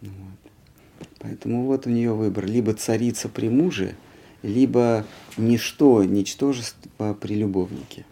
Ну 0.00 0.10
Вот. 0.10 1.08
Поэтому 1.18 1.66
вот 1.66 1.86
у 1.86 1.90
нее 1.90 2.12
выбор. 2.12 2.46
Либо 2.46 2.74
царица 2.74 3.28
при 3.28 3.48
муже, 3.48 3.96
либо 4.42 5.04
ничто, 5.36 6.04
ничтожество 6.04 7.14
при 7.14 7.34
любовнике. 7.34 8.04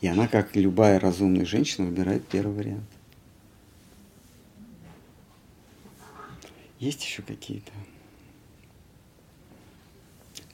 И 0.00 0.06
она, 0.06 0.28
как 0.28 0.54
любая 0.54 1.00
разумная 1.00 1.44
женщина, 1.44 1.86
выбирает 1.86 2.26
первый 2.28 2.54
вариант. 2.54 2.88
Есть 6.78 7.02
еще 7.02 7.22
какие-то? 7.22 7.72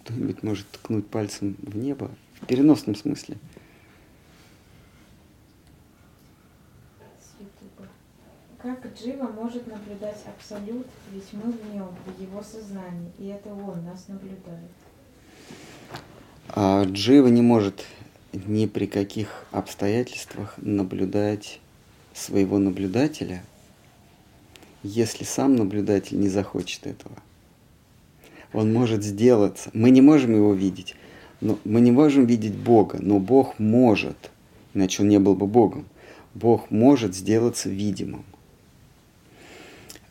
Кто-нибудь 0.00 0.42
может 0.42 0.70
ткнуть 0.70 1.06
пальцем 1.06 1.56
в 1.58 1.76
небо 1.76 2.10
в 2.40 2.46
переносном 2.46 2.94
смысле? 2.94 3.36
С 7.20 7.40
Ютуба. 7.40 7.88
Как 8.64 8.82
Джива 8.96 9.24
может 9.24 9.66
наблюдать 9.66 10.24
Абсолют, 10.24 10.86
ведь 11.12 11.30
мы 11.34 11.52
в 11.52 11.74
нем, 11.74 11.90
в 12.06 12.18
его 12.18 12.42
сознании, 12.42 13.12
и 13.18 13.26
это 13.26 13.50
он 13.50 13.84
нас 13.84 14.08
наблюдает. 14.08 14.70
А 16.48 16.84
Джива 16.84 17.26
не 17.26 17.42
может 17.42 17.84
ни 18.32 18.64
при 18.64 18.86
каких 18.86 19.44
обстоятельствах 19.50 20.54
наблюдать 20.56 21.60
своего 22.14 22.56
наблюдателя, 22.56 23.44
если 24.82 25.24
сам 25.24 25.56
наблюдатель 25.56 26.18
не 26.18 26.30
захочет 26.30 26.86
этого. 26.86 27.16
Он 28.54 28.72
может 28.72 29.04
сделаться. 29.04 29.68
Мы 29.74 29.90
не 29.90 30.00
можем 30.00 30.34
его 30.34 30.54
видеть. 30.54 30.96
Но 31.42 31.58
мы 31.64 31.82
не 31.82 31.90
можем 31.90 32.24
видеть 32.24 32.54
Бога, 32.54 32.96
но 32.98 33.18
Бог 33.18 33.58
может, 33.58 34.30
иначе 34.72 35.02
он 35.02 35.10
не 35.10 35.18
был 35.18 35.34
бы 35.34 35.46
Богом. 35.46 35.84
Бог 36.32 36.70
может 36.70 37.14
сделаться 37.14 37.68
видимым. 37.68 38.24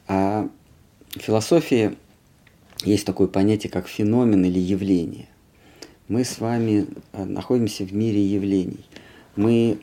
А 0.07 0.49
в 1.15 1.19
философии 1.19 1.95
есть 2.83 3.05
такое 3.05 3.27
понятие, 3.27 3.71
как 3.71 3.87
феномен 3.87 4.45
или 4.45 4.59
явление. 4.59 5.27
Мы 6.07 6.23
с 6.23 6.39
вами 6.39 6.87
а, 7.11 7.25
находимся 7.25 7.85
в 7.85 7.93
мире 7.93 8.21
явлений. 8.21 8.85
Мы 9.35 9.79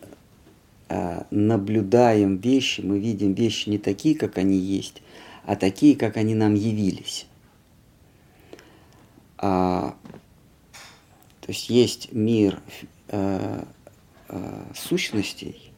а, 0.89 1.27
наблюдаем 1.31 2.37
вещи, 2.37 2.81
мы 2.81 2.99
видим 2.99 3.35
вещи 3.35 3.69
не 3.69 3.79
такие, 3.79 4.15
как 4.15 4.39
они 4.39 4.57
есть, 4.57 5.03
а 5.45 5.57
такие, 5.57 5.97
как 5.97 6.17
они 6.17 6.35
нам 6.35 6.55
явились. 6.55 7.27
А, 9.39 9.97
то 11.41 11.53
есть 11.53 11.71
есть 11.71 12.13
мир 12.13 12.61
э, 13.09 13.65
э, 14.29 14.65
сущностей, 14.77 15.73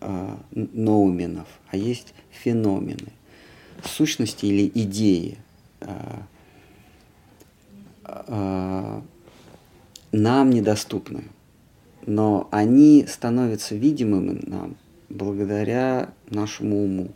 э, 0.00 0.36
ноуменов, 0.50 1.46
а 1.68 1.76
есть 1.76 2.14
феномены. 2.30 3.12
Сущности 3.84 4.46
или 4.46 4.70
идеи 4.74 5.38
э, 5.80 6.20
э, 8.04 9.00
нам 10.12 10.50
недоступны 10.50 11.24
но 12.06 12.48
они 12.50 13.06
становятся 13.06 13.74
видимыми 13.74 14.40
нам 14.46 14.76
благодаря 15.08 16.12
нашему 16.28 16.84
уму. 16.84 17.10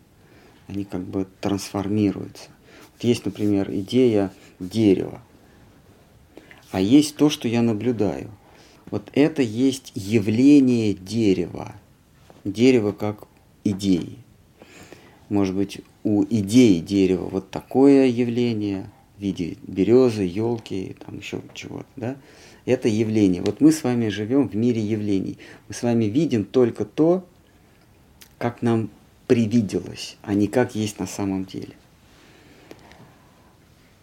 Они 0.68 0.84
как 0.84 1.02
бы 1.02 1.26
трансформируются. 1.40 2.50
Вот 2.92 3.04
есть, 3.04 3.24
например, 3.24 3.70
идея 3.70 4.32
дерева, 4.58 5.22
а 6.72 6.80
есть 6.80 7.16
то, 7.16 7.30
что 7.30 7.48
я 7.48 7.62
наблюдаю. 7.62 8.30
Вот 8.90 9.10
это 9.14 9.42
есть 9.42 9.92
явление 9.94 10.94
дерева. 10.94 11.74
Дерево 12.44 12.92
как 12.92 13.26
идеи. 13.64 14.18
Может 15.28 15.56
быть, 15.56 15.80
у 16.07 16.22
идеи 16.22 16.78
дерева 16.78 17.28
вот 17.28 17.50
такое 17.50 18.07
явление 18.07 18.88
в 19.18 19.22
виде 19.22 19.57
березы, 19.66 20.22
елки, 20.22 20.94
там 21.04 21.18
еще 21.18 21.42
чего-то, 21.52 21.88
да? 21.96 22.16
это 22.64 22.86
явление. 22.86 23.42
Вот 23.42 23.61
мы 23.61 23.72
с 23.72 23.82
вами 23.82 24.07
живем 24.07 24.48
в 24.48 24.54
мире 24.54 24.80
явлений. 24.80 25.36
Мы 25.66 25.74
с 25.74 25.82
вами 25.82 26.04
видим 26.04 26.44
только 26.44 26.84
то, 26.84 27.26
как 28.38 28.62
нам 28.62 28.88
привиделось, 29.26 30.16
а 30.22 30.34
не 30.34 30.46
как 30.46 30.76
есть 30.76 31.00
на 31.00 31.09
самом 31.09 31.44
деле. 31.44 31.74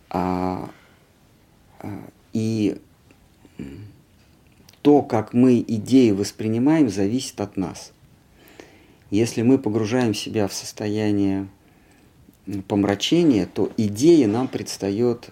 А, 0.09 0.69
а, 1.79 2.09
и 2.33 2.81
то, 4.81 5.01
как 5.03 5.31
мы 5.31 5.63
идеи 5.65 6.11
воспринимаем, 6.11 6.89
зависит 6.89 7.39
от 7.39 7.55
нас. 7.55 7.93
Если 9.09 9.41
мы 9.41 9.57
погружаем 9.57 10.13
себя 10.13 10.49
в 10.49 10.53
состояние 10.53 11.47
помрачения, 12.67 13.45
то 13.45 13.71
идея 13.77 14.27
нам 14.27 14.47
предстает 14.47 15.29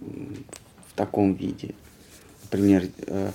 в 0.00 0.94
таком 0.94 1.34
виде– 1.34 1.74
например, 2.50 2.88
э, 3.06 3.30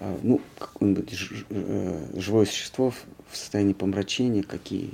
э, 0.00 0.18
ну, 0.22 0.40
какое-нибудь 0.58 1.12
э, 1.50 2.06
живое 2.16 2.46
существо 2.46 2.92
в 3.30 3.36
состоянии 3.36 3.74
помрачения, 3.74 4.42
какие, 4.42 4.90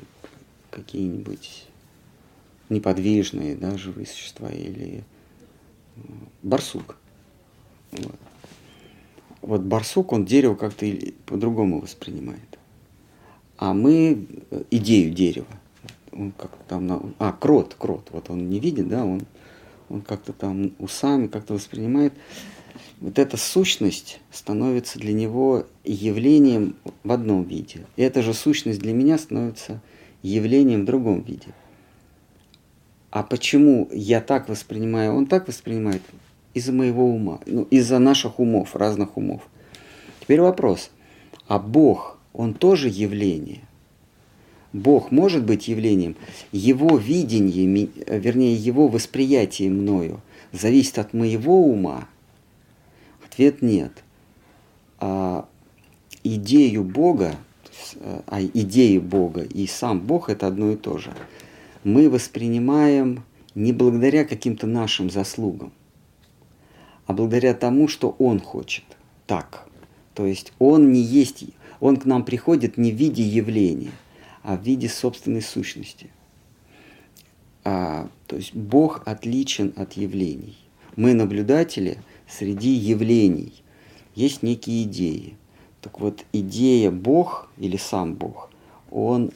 какие-нибудь 0.71 1.67
неподвижные, 2.69 3.57
да, 3.57 3.77
живые 3.79 4.07
существа, 4.07 4.51
или 4.51 5.05
барсук. 6.43 6.97
Вот. 7.93 8.17
вот 9.43 9.61
барсук, 9.63 10.13
он 10.13 10.25
дерево 10.25 10.55
как-то 10.55 10.87
по-другому 11.27 11.81
воспринимает. 11.81 12.59
А 13.59 13.75
мы 13.75 14.27
идею 14.71 15.13
дерева, 15.13 15.47
он 16.13 16.33
как 16.33 16.51
там, 16.69 17.15
а, 17.19 17.33
крот, 17.33 17.75
крот, 17.79 18.09
вот 18.11 18.31
он 18.31 18.49
не 18.49 18.61
видит, 18.61 18.89
да, 18.89 19.05
он, 19.05 19.23
он 19.89 20.03
как-то 20.03 20.33
там 20.33 20.73
усами 20.79 21.27
как-то 21.27 21.55
воспринимает 21.55 22.13
вот 23.01 23.19
эта 23.19 23.37
сущность 23.37 24.21
становится 24.31 24.99
для 24.99 25.13
него 25.13 25.67
явлением 25.85 26.77
в 27.03 27.13
одном 27.13 27.45
виде. 27.45 27.87
И 27.97 28.03
эта 28.03 28.23
же 28.23 28.35
сущность 28.35 28.81
для 28.81 28.93
меня 28.93 29.19
становится 29.19 29.81
явлением 30.23 30.83
в 30.83 30.85
другом 30.85 31.23
виде. 31.23 31.49
А 33.11 33.23
почему 33.23 33.89
я 33.91 34.21
так 34.21 34.49
воспринимаю, 34.49 35.15
он 35.15 35.27
так 35.27 35.49
воспринимает? 35.49 36.03
Из-за 36.53 36.73
моего 36.73 37.07
ума, 37.07 37.41
ну, 37.47 37.63
из-за 37.71 37.99
наших 38.01 38.41
умов, 38.41 38.75
разных 38.75 39.17
умов. 39.17 39.43
Теперь 40.21 40.41
вопрос. 40.41 40.91
А 41.47 41.59
Бог, 41.59 42.19
он 42.33 42.55
тоже 42.55 42.89
явление? 42.89 43.63
Бог 44.73 45.11
может 45.11 45.45
быть 45.45 45.69
явлением? 45.69 46.17
Его 46.53 46.97
видение, 46.97 47.89
вернее, 48.07 48.55
его 48.55 48.89
восприятие 48.89 49.71
мною 49.71 50.21
зависит 50.53 50.99
от 50.99 51.13
моего 51.13 51.65
ума– 51.65 52.09
Ответ 53.31 53.63
нет. 53.63 54.05
А 54.99 55.49
идею 56.25 56.85
Бога, 56.85 57.37
а 58.27 58.43
идеи 58.43 58.99
Бога 58.99 59.43
и 59.43 59.67
сам 59.67 60.01
Бог 60.01 60.29
это 60.29 60.49
одно 60.49 60.73
и 60.73 60.77
то 60.77 60.99
же. 60.99 61.15
Мы 61.85 62.11
воспринимаем 62.11 63.23
не 63.55 63.73
благодаря 63.73 64.25
каким-то 64.25 64.67
нашим 64.67 65.09
заслугам, 65.11 65.73
а 67.07 67.13
благодаря 67.13 67.55
тому, 67.55 67.89
что 67.89 68.15
Он 68.19 68.41
хочет. 68.41 68.85
Так. 69.27 69.67
То 70.15 70.27
есть 70.27 70.53
Он 70.59 70.93
не 70.93 71.01
есть, 71.01 71.45
Он 71.79 71.97
к 71.97 72.05
нам 72.05 72.25
приходит 72.25 72.77
не 72.77 72.91
в 72.91 72.97
виде 72.97 73.23
явления, 73.23 73.93
в 74.43 74.63
виде 74.63 74.89
собственной 74.89 75.43
сущности. 75.43 76.11
А, 77.65 78.09
то 78.27 78.37
есть 78.37 78.55
Бог 78.55 79.03
отличен 79.07 79.73
от 79.77 79.95
явлений. 79.95 80.57
Мы 80.97 81.15
наблюдатели– 81.15 81.99
среди 82.31 82.71
явлений 82.71 83.53
есть 84.15 84.43
некие 84.43 84.85
идеи. 84.85 85.37
Так 85.81 86.01
вот, 86.01 86.25
идея 86.33 86.91
Бог 86.91 87.49
или 87.59 87.77
сам 87.77 88.15
Бог, 88.15 88.51
он 88.91 89.31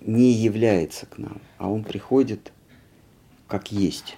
не 0.00 0.32
является 0.32 1.06
к 1.06 1.18
нам, 1.18 1.40
а 1.58 1.70
он 1.70 1.84
приходит 1.84 2.52
как 3.46 3.70
есть. 3.70 4.16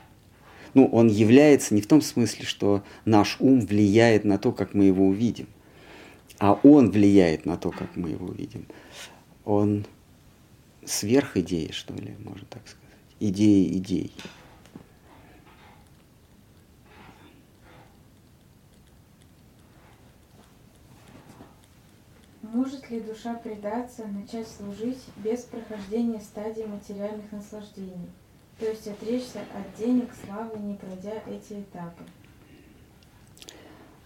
Ну, 0.74 0.87
он 0.87 1.09
является 1.09 1.74
не 1.74 1.80
в 1.80 1.87
том 1.87 2.01
смысле, 2.01 2.45
что 2.45 2.82
наш 3.05 3.37
ум 3.41 3.61
влияет 3.61 4.24
на 4.24 4.39
то, 4.39 4.53
как 4.53 4.74
мы 4.74 4.84
его 4.84 5.07
увидим, 5.07 5.49
а 6.39 6.59
он 6.62 6.91
влияет 6.91 7.47
на 7.47 7.57
то, 7.57 7.70
как 7.70 7.97
мы 7.97 8.11
его 8.11 8.26
увидим. 8.26 8.66
Он 9.45 9.84
сверх 10.87 11.37
идеи, 11.37 11.70
что 11.72 11.95
ли, 11.95 12.16
можно 12.18 12.47
так 12.49 12.66
сказать. 12.66 12.87
Идеи 13.20 13.76
идей. 13.76 14.14
Может 22.43 22.89
ли 22.91 23.01
душа 23.01 23.34
предаться, 23.34 24.07
начать 24.07 24.49
служить 24.49 25.03
без 25.16 25.41
прохождения 25.41 26.20
стадии 26.20 26.62
материальных 26.62 27.30
наслаждений? 27.32 28.11
То 28.59 28.66
есть 28.66 28.87
отречься 28.89 29.41
от 29.41 29.78
денег, 29.78 30.11
славы, 30.24 30.59
не 30.59 30.74
пройдя 30.74 31.22
эти 31.26 31.61
этапы? 31.61 32.05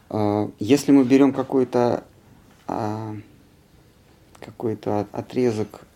А, 0.09 0.51
если 0.59 0.91
мы 0.91 1.05
берем 1.05 1.33
какой-то 1.33 2.05
а, 2.67 3.15
какой-то 4.41 5.07
отрезок 5.13 5.87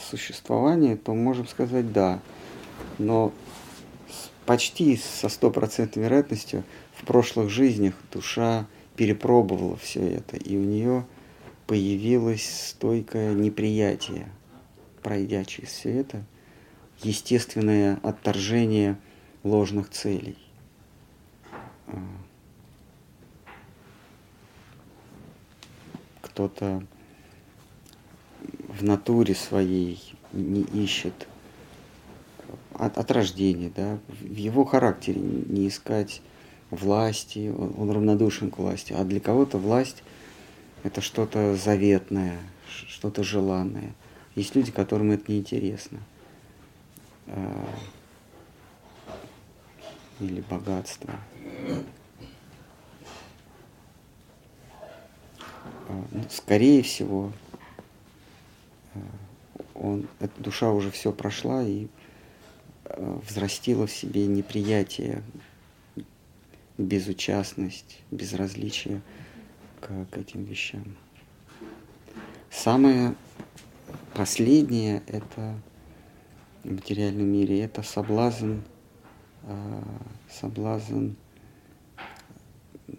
существования, 0.00 0.96
то 0.96 1.14
можем 1.14 1.46
сказать 1.46 1.92
да. 1.92 2.20
Но 2.98 3.32
почти 4.46 4.96
со 4.96 5.28
стопроцентной 5.28 6.04
вероятностью 6.04 6.64
в 6.94 7.04
прошлых 7.04 7.50
жизнях 7.50 7.94
душа 8.12 8.66
перепробовала 8.96 9.76
все 9.76 10.00
это, 10.00 10.36
и 10.36 10.56
у 10.56 10.64
нее 10.64 11.06
появилось 11.66 12.70
стойкое 12.70 13.32
неприятие, 13.32 14.28
пройдя 15.02 15.44
через 15.44 15.68
все 15.68 16.00
это, 16.00 16.24
естественное 17.02 17.98
отторжение 18.02 18.98
ложных 19.44 19.88
целей. 19.90 20.36
А, 21.86 21.98
кто-то 26.20 26.82
в 28.70 28.84
натуре 28.84 29.34
своей 29.34 30.00
не 30.32 30.62
ищет 30.62 31.26
от, 32.74 32.96
от 32.96 33.10
рождения, 33.10 33.70
да, 33.74 33.98
в 34.08 34.36
его 34.36 34.64
характере 34.64 35.20
не 35.20 35.68
искать 35.68 36.22
власти, 36.70 37.52
он, 37.56 37.74
он 37.76 37.90
равнодушен 37.90 38.50
к 38.50 38.58
власти, 38.58 38.92
а 38.92 39.04
для 39.04 39.20
кого-то 39.20 39.58
власть 39.58 40.02
это 40.82 41.00
что-то 41.00 41.56
заветное, 41.56 42.38
что-то 42.66 43.22
желанное. 43.22 43.92
Есть 44.34 44.54
люди, 44.54 44.70
которым 44.70 45.10
это 45.10 45.30
неинтересно. 45.30 45.98
А, 47.26 47.68
или 50.20 50.40
богатство. 50.42 51.14
А, 55.88 56.04
ну, 56.12 56.24
скорее 56.30 56.82
всего, 56.82 57.32
он, 59.74 60.08
эта 60.18 60.40
душа 60.40 60.70
уже 60.70 60.90
все 60.90 61.12
прошла 61.12 61.62
и 61.62 61.88
а, 62.84 63.20
взрастила 63.26 63.86
в 63.86 63.92
себе 63.92 64.26
неприятие, 64.26 65.22
безучастность, 66.78 68.02
безразличие 68.10 69.02
к, 69.80 69.88
к 70.10 70.16
этим 70.16 70.44
вещам. 70.44 70.96
Самое 72.50 73.14
последнее 74.14 75.02
это 75.06 75.54
в 76.64 76.72
материальном 76.72 77.26
мире 77.26 77.60
это 77.60 77.82
соблазн, 77.82 78.56
соблазн 80.28 81.10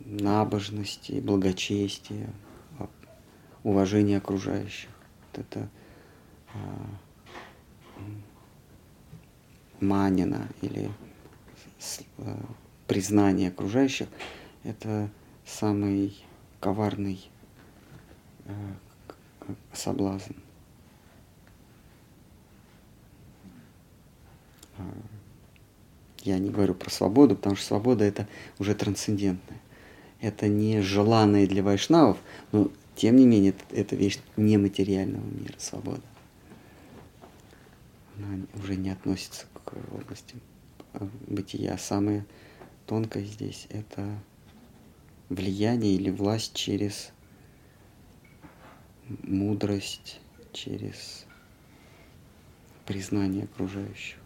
набожности, 0.06 1.20
благочестия, 1.20 2.30
уважение 3.64 4.18
окружающих. 4.18 4.90
Вот 5.32 5.46
это 5.46 5.70
манина 9.82 10.48
или 10.62 10.90
а, 12.20 12.38
признание 12.88 13.50
окружающих– 13.50 14.08
это 14.64 15.10
самый 15.46 16.16
коварный 16.60 17.30
а, 18.46 18.54
соблазн. 19.74 20.34
А, 24.78 24.84
я 26.24 26.38
не 26.38 26.52
говорю 26.52 26.76
про 26.76 26.90
свободу, 26.90 27.36
потому 27.36 27.56
что 27.56 27.66
свобода 27.66 28.06
это 28.06 28.28
уже 28.60 28.76
трансцендентная. 28.76 29.60
Это 30.20 30.48
не 30.48 30.82
желанное 30.82 31.48
для 31.48 31.64
вайшнавов, 31.64 32.18
но 32.52 32.70
тем 32.96 33.16
не 33.16 33.26
менее, 33.26 33.56
это 33.72 33.96
вещь 33.96 34.20
нематериального 34.38 35.26
мира, 35.26 35.56
свобода. 35.58 36.04
Она 38.24 38.46
уже 38.54 38.76
не 38.76 38.90
относится 38.90 39.48
к 39.54 39.74
области 39.94 40.36
э, 40.94 41.08
бытия. 41.28 41.78
Самое 41.78 42.26
тонкое 42.86 43.24
здесь– 43.24 43.68
это 43.70 44.20
влияние 45.30 45.96
или 45.96 46.12
власть 46.12 46.54
через 46.54 47.12
мудрость, 49.24 50.20
через 50.54 51.26
признание 52.86 53.46
окружающих. 53.46 54.18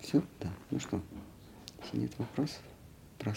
Все? 0.00 0.22
Да. 0.40 0.52
Ну 0.70 0.80
что, 0.80 1.00
если 1.84 1.98
нет 1.98 2.18
вопросов 2.18 2.62
про 3.18 3.34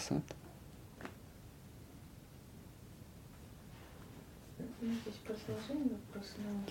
сад? 4.84 4.96
Здесь 5.02 5.20
продолжение 5.24 5.98
вопроса, 6.06 6.34
но 6.38 6.50
он 6.50 6.64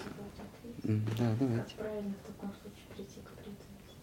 ответить. 0.84 1.18
Да, 1.18 1.36
давайте. 1.40 1.76
Как 1.76 1.86
правильно 1.86 2.14
в 2.24 2.28
таком 2.28 2.54
случае 2.62 2.86
прийти 2.96 3.20
к 3.22 3.30
преданности? 3.32 3.96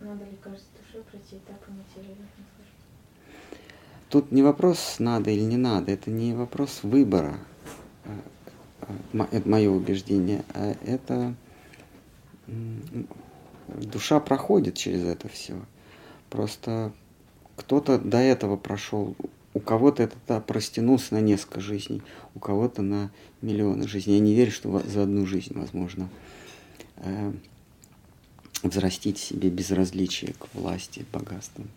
Надо 0.00 0.24
ли 0.24 0.36
каждой 0.36 0.66
душе 0.78 1.02
пройти 1.10 1.36
этапы 1.36 1.70
материальных 1.70 2.28
наслаждений? 2.36 2.76
Тут 4.08 4.30
не 4.30 4.42
вопрос 4.42 4.96
надо 4.98 5.30
или 5.30 5.42
не 5.42 5.56
надо, 5.56 5.90
это 5.90 6.10
не 6.10 6.34
вопрос 6.34 6.84
выбора, 6.84 7.38
э, 8.04 8.20
э, 9.12 9.26
это 9.32 9.48
мое 9.48 9.70
убеждение, 9.70 10.44
а 10.54 10.76
это 10.84 11.34
душа 13.66 14.20
проходит 14.20 14.74
через 14.74 15.02
это 15.04 15.28
все. 15.28 15.60
Просто 16.30 16.92
кто-то 17.56 17.98
до 17.98 18.18
этого 18.18 18.56
прошел, 18.56 19.16
у 19.56 19.58
кого-то 19.58 20.02
это 20.02 20.16
да, 20.28 20.38
простянулся 20.38 21.14
на 21.14 21.22
несколько 21.22 21.60
жизней, 21.60 22.02
у 22.34 22.38
кого-то 22.38 22.82
на 22.82 23.10
миллионы 23.40 23.88
жизней. 23.88 24.16
Я 24.16 24.20
не 24.20 24.34
верю, 24.34 24.50
что 24.50 24.80
за 24.80 25.04
одну 25.04 25.24
жизнь 25.24 25.58
возможно 25.58 26.10
э, 26.96 27.32
взрастить 28.62 29.16
себе 29.16 29.48
безразличие 29.48 30.34
к 30.34 30.52
власти, 30.52 31.06
богатствам. 31.10 31.70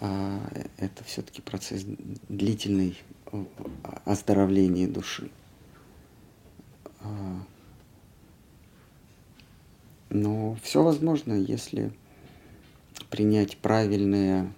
А 0.00 0.38
это 0.76 1.02
все-таки 1.04 1.40
процесс 1.40 1.86
длительный 2.28 2.98
э, 3.32 3.42
оздоровления 4.04 4.88
души. 4.88 5.30
А, 7.00 7.42
но 10.10 10.58
все 10.62 10.82
возможно, 10.82 11.32
если 11.32 11.90
принять 13.08 13.56
правильное 13.56 14.52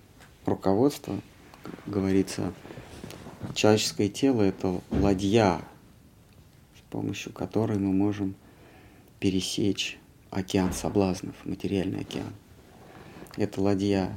руководство, 0.45 1.21
говорится, 1.87 2.53
человеческое 3.55 4.09
тело– 4.09 4.43
это 4.43 4.81
ладья, 4.91 5.61
с 6.77 6.91
помощью 6.91 7.33
которой 7.33 7.79
мы 7.79 7.93
можем 7.93 8.35
пересечь 9.21 9.99
океан 10.31 10.73
соблазнов, 10.73 11.35
материальный 11.45 12.01
океан. 12.01 12.33
Это 13.37 13.61
ладья. 13.61 14.17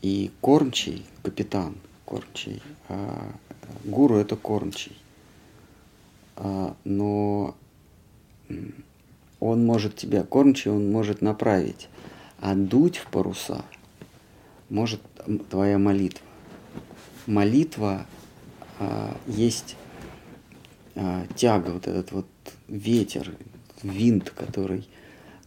И 0.00 0.32
кормчий, 0.40 1.06
капитан 1.22 1.76
кормчий, 2.12 2.62
а 2.88 3.32
гуру– 3.84 4.16
это 4.16 4.36
кормчий. 4.36 4.96
А, 6.36 6.76
но 6.84 7.54
он 9.40 9.64
может 9.64 9.96
тебя, 9.96 10.22
кормчий, 10.22 10.70
он 10.70 10.92
может 10.92 11.22
направить, 11.22 11.88
а 12.40 12.54
дуть 12.54 12.98
в 12.98 13.06
паруса 13.06 13.64
может 14.68 15.00
твоя 15.50 15.78
молитва. 15.78 16.26
Молитва 17.26 18.06
а, 18.78 19.16
есть 19.26 19.76
а, 20.94 21.26
тяга, 21.36 21.70
вот 21.70 21.86
этот 21.86 22.12
вот 22.12 22.26
ветер, 22.68 23.34
винт, 23.82 24.30
который, 24.30 24.88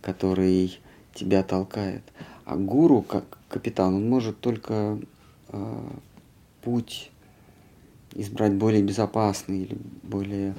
который 0.01 0.80
тебя 1.13 1.43
толкает. 1.43 2.03
А 2.45 2.55
гуру, 2.55 3.01
как 3.01 3.38
капитан, 3.49 3.95
он 3.95 4.09
может 4.09 4.39
только 4.39 4.99
а, 5.49 5.99
путь 6.61 7.11
избрать 8.13 8.53
более 8.53 8.82
безопасный 8.82 9.63
или 9.63 9.78
более, 10.03 10.55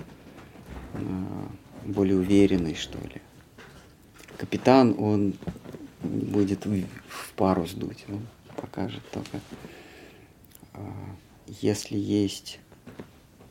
а, 0.95 1.49
более 1.85 2.17
уверенный, 2.17 2.75
что 2.75 2.99
ли 2.99 3.23
капитан, 4.37 4.95
он 4.99 5.35
будет 6.03 6.67
в 6.67 7.33
парус 7.37 7.73
дуть, 7.73 8.05
он 8.09 8.21
покажет 8.67 9.03
только. 9.11 9.41
А, 10.75 10.81
если 11.47 11.97
есть 11.97 12.59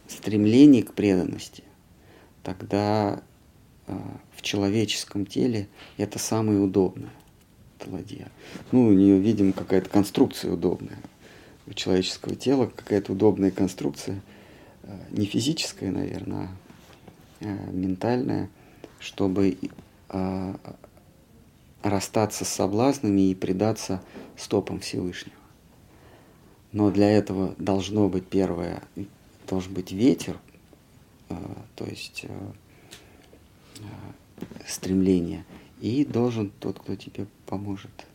стремление 0.07 0.83
к 0.83 0.93
преданности, 0.93 1.63
тогда 2.43 3.21
а, 3.87 4.17
в 4.35 4.41
человеческом 4.41 5.25
теле 5.25 5.67
это 5.97 6.19
самое 6.19 6.59
удобное. 6.59 7.11
Ладья. 7.85 8.29
Ну, 8.71 8.87
у 8.87 8.93
нее, 8.93 9.19
видимо, 9.19 9.53
какая-то 9.53 9.89
конструкция 9.89 10.51
удобная. 10.51 10.97
У 11.67 11.73
человеческого 11.73 12.35
тела 12.35 12.67
какая-то 12.67 13.13
удобная 13.13 13.51
конструкция, 13.51 14.21
а, 14.83 14.99
не 15.11 15.25
физическая, 15.25 15.91
наверное, 15.91 16.49
а 17.41 17.69
ментальная, 17.71 18.49
чтобы 18.99 19.57
расстаться 21.85 22.45
с 22.45 22.49
соблазнами 22.49 23.29
и 23.29 23.35
предаться 23.35 24.01
стопам 24.35 24.79
Всевышнего. 24.79 25.35
Но 26.71 26.89
для 26.89 27.11
этого 27.11 27.53
должно 27.59 28.09
быть 28.09 28.27
первое, 28.27 28.81
должен 29.47 29.73
быть 29.73 29.91
ветер, 29.91 30.39
а, 31.29 31.63
то 31.75 31.85
есть 31.85 32.25
а, 32.27 32.53
стремление, 34.67 35.45
и 35.79 36.03
должен 36.03 36.49
тот, 36.59 36.79
кто 36.79 36.95
тебе 36.95 37.27
поможет. 37.45 38.07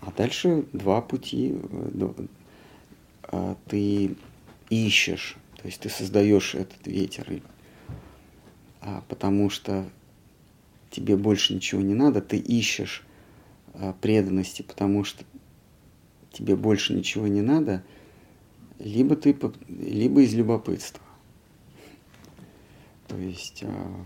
А 0.00 0.10
дальше 0.16 0.64
два 0.72 1.02
пути. 1.02 1.54
Э, 3.30 3.54
ты 3.66 4.16
ищешь, 4.70 5.36
то 5.58 5.66
есть 5.66 5.80
ты 5.80 5.88
создаешь 5.88 6.54
этот 6.54 6.86
ветер, 6.86 7.42
а, 8.80 9.02
потому 9.08 9.50
что 9.50 9.88
тебе 10.90 11.16
больше 11.16 11.54
ничего 11.54 11.82
не 11.82 11.94
надо, 11.94 12.22
ты 12.22 12.38
ищешь 12.38 13.04
а, 13.74 13.92
преданности, 14.00 14.62
потому 14.62 15.04
что 15.04 15.24
тебе 16.32 16.56
больше 16.56 16.94
ничего 16.94 17.26
не 17.26 17.42
надо, 17.42 17.84
либо 18.78 19.16
ты 19.16 19.36
либо 19.68 20.22
из 20.22 20.34
любопытства. 20.34 21.02
То 23.08 23.16
есть 23.16 23.62
а, 23.64 24.04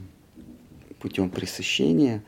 путем 0.98 1.30
пресыщения 1.30 2.22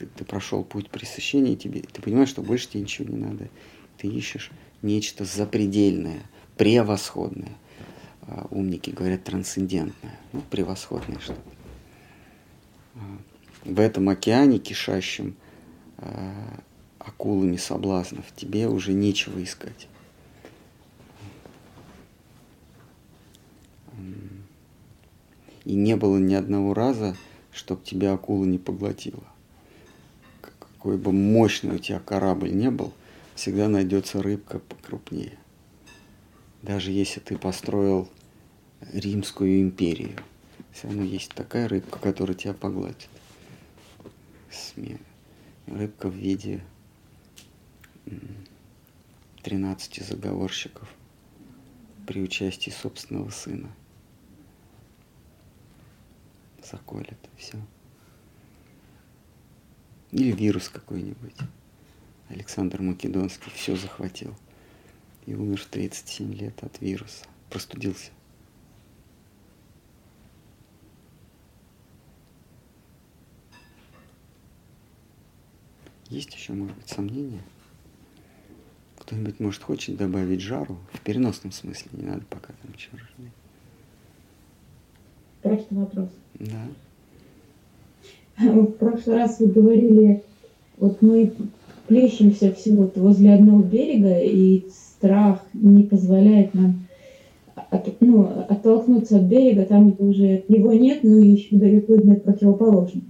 ты, 0.00 0.06
ты 0.06 0.24
прошел 0.24 0.64
путь 0.64 0.88
пресыщения, 0.88 1.52
и 1.52 1.56
тебе, 1.56 1.82
ты 1.82 2.00
понимаешь, 2.00 2.30
что 2.30 2.40
больше 2.40 2.70
тебе 2.70 2.82
ничего 2.82 3.06
не 3.06 3.18
надо. 3.18 3.50
Ты 3.98 4.08
ищешь 4.08 4.50
нечто 4.80 5.26
запредельное, 5.26 6.22
превосходное. 6.56 7.52
А, 8.22 8.46
умники 8.50 8.90
говорят 8.90 9.24
трансцендентное, 9.24 10.18
ну, 10.32 10.42
превосходное 10.50 11.18
что-то. 11.18 11.40
А, 12.94 12.98
в 13.64 13.80
этом 13.80 14.08
океане, 14.08 14.58
кишащем 14.58 15.36
а, 15.98 16.60
акулами 16.98 17.56
соблазнов, 17.56 18.24
тебе 18.36 18.68
уже 18.68 18.92
нечего 18.92 19.42
искать. 19.42 19.88
И 25.64 25.74
не 25.74 25.94
было 25.94 26.16
ни 26.16 26.34
одного 26.34 26.74
раза, 26.74 27.16
чтобы 27.52 27.84
тебя 27.84 28.14
акула 28.14 28.44
не 28.44 28.58
поглотила. 28.58 29.22
Какой 30.40 30.96
бы 30.96 31.12
мощный 31.12 31.76
у 31.76 31.78
тебя 31.78 32.00
корабль 32.00 32.52
не 32.52 32.70
был, 32.70 32.92
всегда 33.34 33.68
найдется 33.68 34.22
рыбка 34.22 34.58
покрупнее. 34.58 35.39
Даже 36.62 36.90
если 36.90 37.20
ты 37.20 37.38
построил 37.38 38.08
Римскую 38.92 39.62
империю, 39.62 40.16
все 40.72 40.88
равно 40.88 41.04
есть 41.04 41.30
такая 41.34 41.68
рыбка, 41.68 41.98
которая 41.98 42.36
тебя 42.36 42.54
поглотит. 42.54 43.08
Рыбка 45.66 46.08
в 46.08 46.14
виде 46.14 46.62
13 49.42 50.04
заговорщиков 50.06 50.88
при 52.06 52.20
участии 52.22 52.70
собственного 52.70 53.30
сына. 53.30 53.70
Заколет, 56.62 57.18
все. 57.36 57.58
Или 60.10 60.32
вирус 60.32 60.68
какой-нибудь. 60.68 61.36
Александр 62.28 62.82
Македонский 62.82 63.50
все 63.50 63.76
захватил. 63.76 64.34
И 65.26 65.34
умер 65.34 65.60
в 65.60 65.66
37 65.66 66.32
лет 66.34 66.62
от 66.62 66.80
вируса. 66.80 67.24
Простудился. 67.50 68.10
Есть 76.08 76.34
еще, 76.34 76.52
может 76.54 76.76
быть, 76.76 76.88
сомнения? 76.88 77.42
Кто-нибудь, 78.98 79.38
может, 79.38 79.62
хочет 79.62 79.96
добавить 79.96 80.40
жару? 80.40 80.76
В 80.92 81.00
переносном 81.00 81.52
смысле, 81.52 81.90
не 81.92 82.02
надо 82.04 82.24
пока 82.28 82.52
там 82.52 82.72
ничего 82.72 82.98
разжигать. 82.98 83.32
Просто 85.42 85.74
вопрос. 85.74 86.08
Да. 86.34 86.68
В 88.38 88.72
прошлый 88.72 89.16
раз 89.16 89.38
вы 89.38 89.46
говорили, 89.46 90.24
вот 90.78 91.00
мы 91.00 91.32
плещемся 91.86 92.52
всего 92.54 92.84
вот 92.84 92.96
возле 92.96 93.34
одного 93.34 93.62
берега, 93.62 94.18
и 94.20 94.64
страх 95.00 95.40
не 95.54 95.84
позволяет 95.84 96.52
нам 96.54 96.86
от, 97.54 98.00
ну, 98.00 98.44
оттолкнуться 98.48 99.16
от 99.16 99.22
берега, 99.22 99.64
там 99.64 99.92
где 99.92 100.02
уже 100.02 100.44
его 100.48 100.72
нет, 100.72 101.00
но 101.02 101.18
еще 101.18 101.56
далеко 101.56 101.96
нет 101.96 102.22
противоположного. 102.22 103.06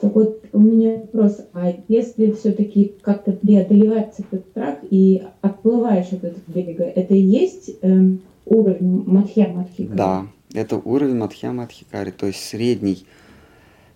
Так 0.00 0.14
вот, 0.14 0.44
у 0.52 0.58
меня 0.58 0.96
вопрос, 0.96 1.40
а 1.52 1.72
если 1.88 2.32
все-таки 2.32 2.94
как-то 3.00 3.32
преодолевается 3.32 4.22
этот 4.22 4.46
страх 4.48 4.78
и 4.90 5.22
отплываешь 5.40 6.12
от 6.12 6.24
этого 6.24 6.42
берега, 6.48 6.84
это 6.84 7.14
и 7.14 7.20
есть 7.20 7.70
эм, 7.80 8.20
уровень 8.44 9.04
Мадхья 9.06 9.48
Мадхикари? 9.48 9.96
Да, 9.96 10.26
это 10.52 10.76
уровень 10.76 11.16
Мадхья 11.16 11.52
Мадхикари, 11.52 12.10
то 12.10 12.26
есть 12.26 12.40
средний, 12.40 13.06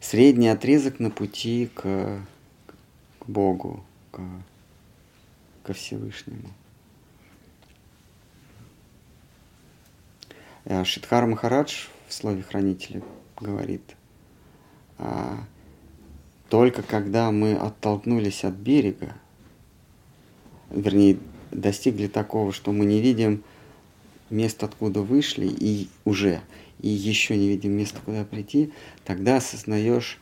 средний 0.01 0.49
отрезок 0.49 1.01
на 1.01 1.11
пути 1.11 1.69
к, 1.75 1.83
к 1.83 3.29
Богу, 3.29 3.81
к, 4.13 4.21
ко 5.65 5.73
Всевышнему. 5.73 6.49
Шидхар 10.85 11.27
Махарадж 11.27 11.87
в 12.09 12.13
слове 12.13 12.43
хранителя 12.43 13.03
говорит, 13.41 13.97
а, 14.99 15.39
только 16.51 16.83
когда 16.83 17.31
мы 17.31 17.55
оттолкнулись 17.55 18.45
от 18.45 18.55
берега, 18.55 19.15
вернее, 20.71 21.19
достигли 21.51 22.07
такого, 22.07 22.53
что 22.53 22.73
мы 22.73 22.85
не 22.85 23.01
видим 23.01 23.43
мест, 24.29 24.63
откуда 24.63 25.01
вышли, 25.01 25.47
и 25.47 25.89
уже, 26.05 26.43
и 26.81 26.89
еще 26.89 27.37
не 27.37 27.49
видим 27.49 27.73
места, 27.73 28.01
куда 28.05 28.25
прийти, 28.25 28.73
тогда 29.05 29.37
осознаешь 29.37 30.19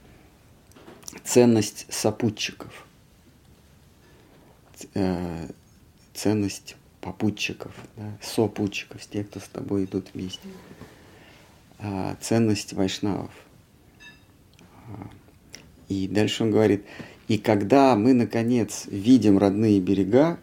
ценность 1.25 1.87
сопутчиков, 1.89 2.87
э, 4.95 5.49
ценность 6.15 6.77
попутчиков, 7.07 7.73
да, 7.97 8.19
сопутчиков, 8.21 9.07
тех, 9.07 9.31
кто 9.31 9.39
с 9.39 9.45
тобой 9.45 9.85
идут 9.85 10.09
вместе, 10.13 10.49
а, 11.79 12.17
ценность 12.21 12.73
вайшнавов. 12.73 13.31
А, 14.89 15.09
и 15.89 16.09
дальше 16.09 16.43
он 16.43 16.51
говорит, 16.51 16.85
и 17.29 17.39
когда 17.39 17.95
мы, 17.95 18.13
наконец, 18.13 18.87
видим 18.87 19.39
родные 19.39 19.79
берега, 19.79 20.41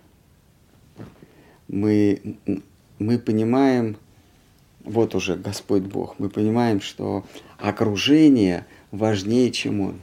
мы, 1.67 2.37
мы 2.97 3.19
понимаем, 3.19 3.97
вот 4.85 5.15
уже 5.15 5.35
Господь 5.35 5.83
Бог, 5.83 6.15
мы 6.17 6.29
понимаем, 6.29 6.79
что 6.79 7.25
окружение 7.57 8.65
важнее, 8.91 9.51
чем 9.51 9.81
Он. 9.81 10.01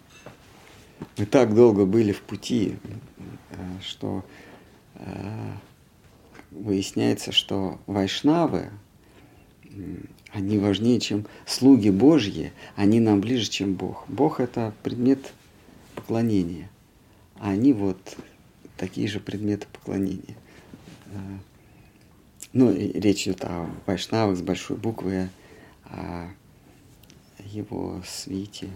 Мы 1.16 1.24
так 1.24 1.54
долго 1.54 1.86
были 1.86 2.12
в 2.12 2.20
пути, 2.20 2.76
э, 3.50 3.56
что 3.80 4.26
э, 4.96 5.52
выясняется, 6.51 7.32
что 7.32 7.80
вайшнавы, 7.86 8.70
они 10.32 10.59
важнее, 10.59 11.01
чем 11.01 11.26
слуги 11.46 11.90
Божьи, 11.90 12.53
они 12.76 13.01
нам 13.01 13.20
ближе, 13.20 13.48
чем 13.48 13.74
Бог. 13.74 14.05
Бог– 14.09 14.40
это 14.40 14.72
предмет 14.82 15.32
поклонения, 15.94 16.68
а 17.38 17.51
они 17.51 17.72
вот 17.72 18.16
такие 18.76 19.09
же 19.09 19.20
предметы 19.20 19.66
поклонения. 19.72 20.36
Э, 21.07 21.18
ну, 22.53 22.72
речь 22.72 23.26
идет 23.26 23.44
о 23.44 23.68
вайшнавах 23.86 24.36
с 24.36 24.42
большой 24.42 24.77
буквы, 24.77 25.28
о 25.85 26.28
его 27.44 28.02
свите. 28.06 28.68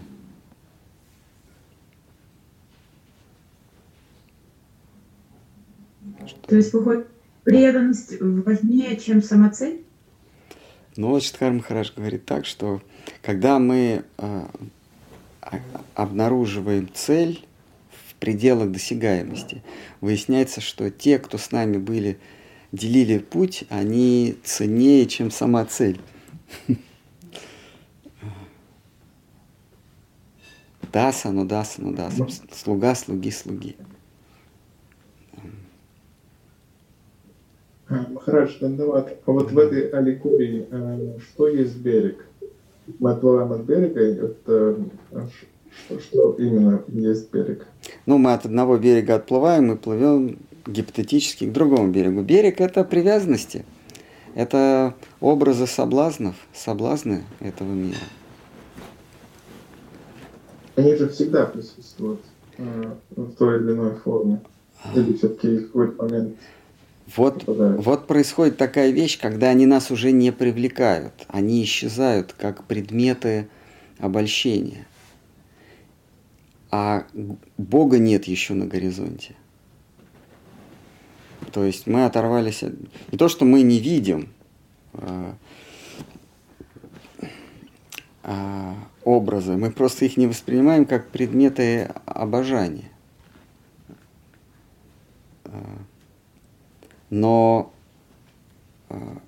То 6.47 6.55
есть, 6.55 6.73
выходит, 6.73 7.07
преданность 7.45 8.19
важнее, 8.19 8.97
чем 8.97 9.23
самоцель? 9.23 9.85
Но 10.97 11.09
вот 11.09 11.23
Шидхар 11.23 11.53
Махараш 11.53 11.93
говорит 11.93 12.25
так, 12.25 12.45
что 12.45 12.81
когда 13.21 13.59
мы 13.59 14.03
э, 14.17 14.47
обнаруживаем 15.93 16.89
цель 16.93 17.45
в 18.07 18.15
пределах 18.15 18.71
досягаемости, 18.71 19.63
выясняется, 20.01 20.61
что 20.61 20.89
те, 20.89 21.19
кто 21.19 21.37
с 21.37 21.51
нами 21.51 21.77
были, 21.77 22.17
делили 22.71 23.19
путь, 23.19 23.65
они 23.69 24.37
ценнее, 24.43 25.05
чем 25.05 25.31
сама 25.31 25.65
цель. 25.65 26.01
Даса, 30.91 31.31
ну 31.31 31.43
даса, 31.43 31.81
ну 31.81 31.91
даса. 31.91 32.25
Слуга, 32.53 32.95
слуги, 32.95 33.29
слуги. 33.29 33.75
Махарадж 37.89 38.59
Дандават, 38.59 39.17
а 39.25 39.31
вот 39.31 39.51
в 39.51 39.59
этой 39.59 39.89
э, 39.91 41.19
что 41.19 41.47
есть 41.47 41.77
берег? 41.77 42.25
Мы 42.99 43.11
отплываем 43.11 43.51
от 43.51 43.61
берега, 43.61 43.99
это 44.01 44.77
что, 45.83 45.99
что 45.99 46.35
именно 46.39 46.83
есть 46.87 47.31
берег? 47.31 47.67
Ну, 48.05 48.17
мы 48.17 48.33
от 48.33 48.45
одного 48.45 48.77
берега 48.77 49.15
отплываем 49.15 49.71
и 49.71 49.75
плывем 49.75 50.39
гипотетически 50.65 51.45
к 51.45 51.51
другому 51.51 51.91
берегу. 51.91 52.21
Берег– 52.21 52.59
это 52.59 52.83
привязанности, 52.83 53.65
это 54.33 54.95
образы 55.19 55.67
соблазнов, 55.67 56.35
соблазны 56.53 57.23
этого 57.39 57.71
мира. 57.71 57.97
Они 60.75 60.95
же 60.95 61.07
всегда 61.09 61.45
присутствуют 61.45 62.21
э, 62.57 62.63
в 63.15 63.31
той 63.35 63.59
или 63.59 63.71
иной 63.71 63.95
форме. 63.95 64.41
Или 64.93 65.13
все-таки 65.13 65.57
в 65.57 65.67
какой-то 65.67 66.03
момент 66.03 66.35
вот, 67.07 67.43
вот 67.45 68.07
происходит 68.07 68.57
такая 68.57 68.89
вещь, 68.89 69.19
когда 69.19 69.49
они 69.49 69.65
нас 69.65 69.91
уже 69.91 70.11
не 70.11 70.31
привлекают, 70.31 71.25
они 71.27 71.63
исчезают 71.63 72.33
как 72.33 72.63
предметы 72.65 73.47
обольщения. 73.99 74.87
А 76.71 77.05
Бога 77.57 77.99
нет 77.99 78.25
еще 78.25 78.53
на 78.53 78.65
горизонте. 78.65 79.35
То 81.51 81.63
есть 81.63 81.85
мы 81.87 82.05
оторвались 82.05 82.63
от... 82.63 82.73
Не 83.11 83.17
то, 83.17 83.29
что 83.29 83.45
мы 83.45 83.61
не 83.61 83.79
видим, 83.79 84.29
а, 84.93 85.37
а, 88.23 88.75
образы, 89.03 89.55
мы 89.55 89.71
просто 89.71 90.05
их 90.05 90.17
не 90.17 90.27
воспринимаем 90.27 90.85
как 90.85 91.11
предметы 91.11 91.91
обожания. 92.05 92.91
Но 97.09 97.73
а, 98.89 99.19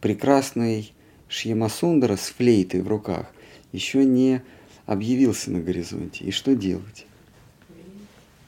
прекрасный 0.00 0.92
Шьямасундара 1.28 2.16
с 2.16 2.28
флейтой 2.28 2.82
в 2.82 2.88
руках 2.88 3.26
еще 3.72 4.04
не 4.04 4.42
объявился 4.86 5.50
на 5.50 5.60
горизонте. 5.60 6.24
И 6.24 6.30
что 6.30 6.54
делать? 6.54 7.06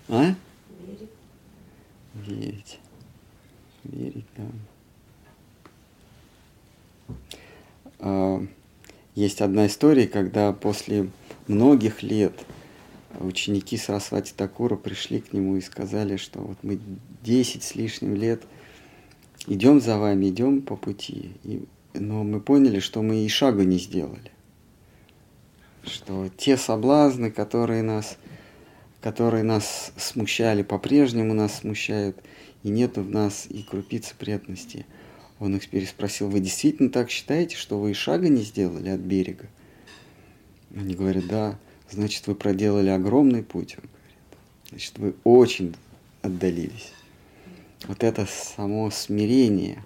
А? 0.08 0.34
Верить. 0.86 1.10
Верить. 2.14 2.78
Верить, 3.84 4.26
да. 4.36 4.44
А, 7.98 8.46
есть 9.14 9.40
одна 9.40 9.66
история, 9.66 10.06
когда 10.06 10.52
после 10.52 11.10
многих 11.48 12.02
лет 12.02 12.32
ученики 13.18 13.76
Сарасвати 13.76 14.32
Такура 14.32 14.76
пришли 14.76 15.20
к 15.20 15.32
нему 15.32 15.56
и 15.56 15.60
сказали, 15.60 16.16
что 16.16 16.40
вот 16.40 16.58
мы 16.62 16.78
10 17.22 17.62
с 17.62 17.74
лишним 17.74 18.14
лет 18.14 18.42
идем 19.46 19.80
за 19.80 19.98
вами, 19.98 20.28
идем 20.28 20.62
по 20.62 20.76
пути, 20.76 21.32
и, 21.44 21.64
но 21.94 22.24
мы 22.24 22.40
поняли, 22.40 22.80
что 22.80 23.02
мы 23.02 23.24
и 23.24 23.28
шага 23.28 23.64
не 23.64 23.78
сделали. 23.78 24.30
Что 25.84 26.28
те 26.36 26.56
соблазны, 26.56 27.30
которые 27.30 27.82
нас, 27.82 28.18
которые 29.00 29.42
нас 29.42 29.92
смущали, 29.96 30.62
по-прежнему 30.62 31.34
нас 31.34 31.58
смущают, 31.58 32.22
и 32.62 32.68
нет 32.68 32.98
в 32.98 33.08
нас 33.08 33.46
и 33.48 33.62
крупицы 33.62 34.14
преданности. 34.18 34.84
Он 35.38 35.56
их 35.56 35.68
переспросил, 35.68 36.28
вы 36.28 36.40
действительно 36.40 36.90
так 36.90 37.10
считаете, 37.10 37.56
что 37.56 37.78
вы 37.78 37.92
и 37.92 37.94
шага 37.94 38.28
не 38.28 38.42
сделали 38.42 38.88
от 38.88 39.00
берега? 39.00 39.46
Они 40.74 40.94
говорят, 40.94 41.26
да 41.26 41.58
значит, 41.90 42.26
вы 42.26 42.34
проделали 42.34 42.88
огромный 42.88 43.42
путь, 43.42 43.76
он 43.78 43.88
говорит. 43.88 44.68
Значит, 44.70 44.98
вы 44.98 45.14
очень 45.24 45.74
отдалились. 46.22 46.92
Вот 47.86 48.02
это 48.02 48.26
само 48.26 48.90
смирение, 48.90 49.84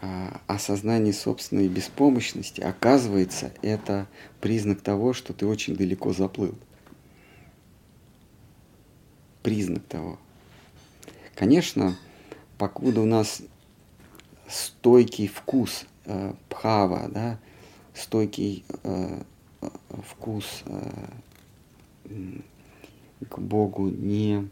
а, 0.00 0.40
осознание 0.46 1.12
собственной 1.12 1.68
беспомощности, 1.68 2.60
оказывается, 2.60 3.52
это 3.60 4.06
признак 4.40 4.80
того, 4.80 5.12
что 5.12 5.32
ты 5.34 5.46
очень 5.46 5.76
далеко 5.76 6.12
заплыл. 6.12 6.54
Признак 9.42 9.84
того. 9.84 10.18
Конечно, 11.34 11.96
покуда 12.58 13.02
у 13.02 13.06
нас 13.06 13.42
стойкий 14.48 15.26
вкус 15.28 15.84
э, 16.04 16.34
пхава, 16.48 17.08
да, 17.08 17.38
стойкий 17.94 18.64
э, 18.82 19.22
вкус 20.08 20.62
э, 20.66 21.12
к 23.28 23.38
Богу 23.38 23.88
не, 23.88 24.48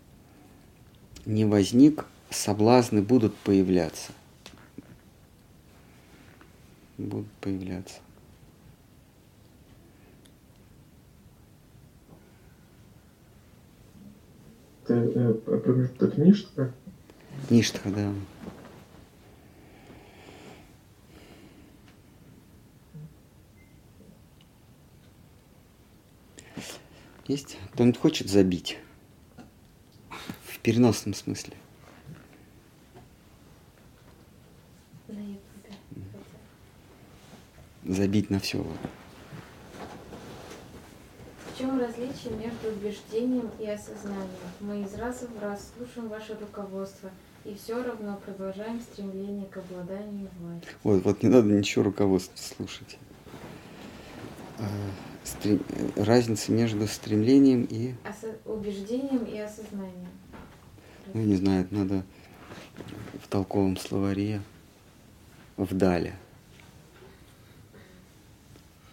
не 1.29 1.45
возник, 1.45 2.07
соблазны 2.31 3.03
будут 3.03 3.37
появляться. 3.37 4.13
Будут 6.97 7.31
появляться. 7.43 8.01
Промежуток 14.87 16.17
Ништха? 16.17 16.73
Ништха, 17.51 17.91
да. 17.91 18.11
Есть? 27.27 27.59
Кто-нибудь 27.75 28.01
хочет 28.01 28.31
забить? 28.31 28.79
Переносном 30.69 31.15
смысле. 31.15 31.55
Забить 37.87 38.29
на 38.29 38.39
все. 38.39 38.59
В 41.47 41.59
чем 41.59 41.81
различие 41.81 42.35
между 42.35 42.69
убеждением 42.69 43.51
и 43.59 43.67
осознанием? 43.67 44.29
Мы 44.61 44.83
из 44.83 44.93
раза 44.97 45.27
в 45.29 45.43
раз 45.43 45.73
слушаем 45.75 46.11
ваше 46.11 46.37
руководство 46.39 47.11
и 47.47 47.55
все 47.55 47.83
равно 47.83 48.21
продолжаем 48.23 48.83
стремление 48.83 49.47
к 49.47 49.57
обладанию 49.57 50.29
властью. 50.39 50.71
Вот, 50.83 51.03
вот 51.03 51.23
не 51.23 51.31
надо 51.31 51.49
ничего 51.49 51.85
руководства 51.85 52.37
слушать. 52.37 52.99
А, 54.59 54.69
стрем... 55.25 55.63
разница 55.97 56.53
между 56.53 56.87
стремлением 56.87 57.67
и... 57.71 57.95
Осо... 58.05 58.37
Убеждением 58.45 59.25
и 59.25 59.39
осознанием. 59.39 60.09
Ну, 61.15 61.23
не 61.23 61.37
знаю, 61.37 61.67
надо 61.71 62.05
в 63.23 63.29
толковом 63.29 63.77
словаре 63.77 64.43
вдали 65.57 66.13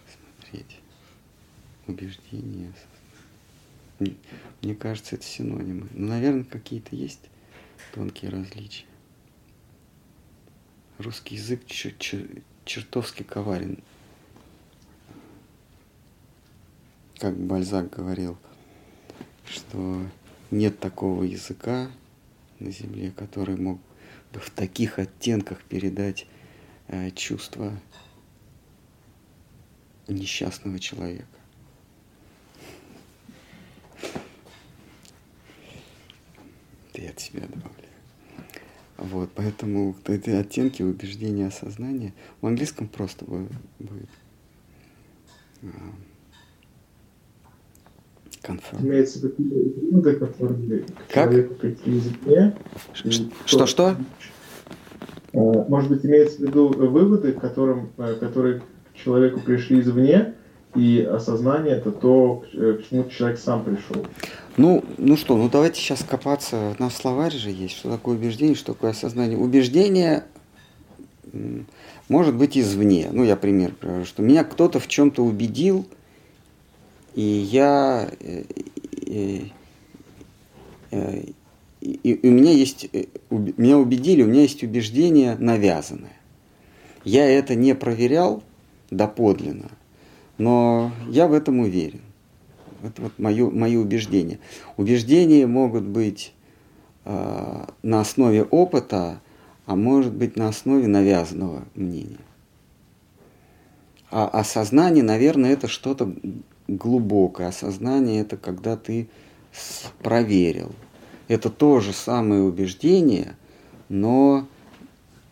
смотреть. 0.06 0.80
Убеждение. 1.86 2.72
Мне 4.62 4.74
кажется, 4.74 5.16
это 5.16 5.24
синонимы. 5.24 5.88
Ну, 5.92 6.08
наверное, 6.08 6.44
какие-то 6.44 6.96
есть 6.96 7.28
тонкие 7.94 8.30
различия. 8.30 8.86
Русский 10.98 11.36
язык 11.36 11.62
чертовски 12.64 13.22
коварен 13.22 13.82
как 17.18 17.36
Бальзак 17.36 17.90
говорил, 17.90 18.36
что 19.46 20.02
нет 20.50 20.78
такого 20.78 21.22
языка 21.22 21.90
на 22.60 22.70
земле, 22.70 23.12
который 23.12 23.56
мог 23.56 23.80
бы 24.32 24.40
в 24.40 24.50
таких 24.50 24.98
оттенках 24.98 25.62
передать 25.64 26.26
э, 26.88 27.10
чувства 27.12 27.72
несчастного 30.08 30.78
человека. 30.78 31.26
Это 36.92 37.02
я 37.02 37.10
от 37.10 37.20
себя 37.20 37.42
добавляю. 37.42 37.72
Вот, 38.96 39.30
поэтому 39.34 39.94
эти 40.06 40.30
оттенки 40.30 40.82
убеждения, 40.82 41.48
осознания 41.48 42.14
в 42.40 42.46
английском 42.46 42.88
просто 42.88 43.24
будет, 43.26 43.52
будет 43.78 44.08
Confirm. 48.46 48.80
Имеется 48.80 49.18
в 49.18 49.22
виду 49.24 49.34
выводы, 49.90 50.12
которые 50.14 50.84
как? 51.08 51.30
человеку 51.30 51.54
пришли 51.54 51.98
извне. 51.98 52.56
Что-что? 53.44 53.96
А, 55.32 55.38
может 55.68 55.90
быть, 55.90 56.04
имеется 56.04 56.38
в 56.38 56.40
виду 56.40 56.68
выводы, 56.68 57.32
которым, 57.32 57.90
э, 57.98 58.14
которые 58.20 58.62
человеку 58.94 59.40
пришли 59.40 59.80
извне, 59.80 60.34
и 60.74 61.00
осознание 61.00 61.76
это 61.76 61.90
то, 61.90 62.36
к 62.36 62.54
э, 62.54 62.80
чему 62.88 63.08
человек 63.08 63.38
сам 63.38 63.64
пришел. 63.64 64.06
Ну, 64.56 64.84
ну 64.98 65.16
что, 65.16 65.36
ну 65.36 65.48
давайте 65.48 65.80
сейчас 65.80 66.04
копаться. 66.04 66.76
На 66.78 66.90
словарь 66.90 67.32
же 67.32 67.50
есть, 67.50 67.76
что 67.76 67.90
такое 67.90 68.16
убеждение, 68.16 68.54
что 68.54 68.72
такое 68.72 68.90
осознание. 68.90 69.38
Убеждение 69.38 70.24
может 72.08 72.34
быть 72.34 72.56
извне. 72.56 73.08
Ну, 73.10 73.24
я 73.24 73.36
пример 73.36 73.72
что 74.04 74.22
меня 74.22 74.44
кто-то 74.44 74.78
в 74.78 74.86
чем-то 74.86 75.22
убедил, 75.22 75.86
и 77.16 77.22
я 77.22 78.08
э, 78.20 78.44
и, 79.06 79.50
и, 81.80 81.92
и 82.02 82.28
у 82.28 82.30
меня 82.30 82.52
есть, 82.52 82.88
э, 82.92 83.06
меня 83.30 83.78
убедили, 83.78 84.22
у 84.22 84.26
меня 84.26 84.42
есть 84.42 84.62
убеждение 84.62 85.36
навязанное. 85.36 86.16
Я 87.04 87.26
это 87.28 87.54
не 87.54 87.74
проверял 87.74 88.42
доподлинно, 88.90 89.70
но 90.38 90.92
я 91.08 91.26
в 91.26 91.32
этом 91.32 91.60
уверен. 91.60 92.02
Это 92.82 93.02
вот 93.02 93.18
мое, 93.18 93.50
мои 93.50 93.76
убеждения. 93.76 94.38
Убеждения 94.76 95.46
могут 95.46 95.84
быть 95.84 96.34
э, 97.06 97.64
на 97.82 98.00
основе 98.00 98.44
опыта, 98.44 99.20
а 99.64 99.74
может 99.74 100.12
быть 100.12 100.36
на 100.36 100.48
основе 100.48 100.86
навязанного 100.86 101.64
мнения. 101.74 102.18
А 104.10 104.28
осознание, 104.28 105.02
наверное, 105.02 105.52
это 105.52 105.66
что-то 105.66 106.14
глубокое 106.68 107.48
осознание, 107.48 108.20
это 108.20 108.36
когда 108.36 108.76
ты 108.76 109.08
проверил. 110.02 110.72
Это 111.28 111.50
то 111.50 111.80
же 111.80 111.92
самое 111.92 112.42
убеждение, 112.42 113.36
но 113.88 114.46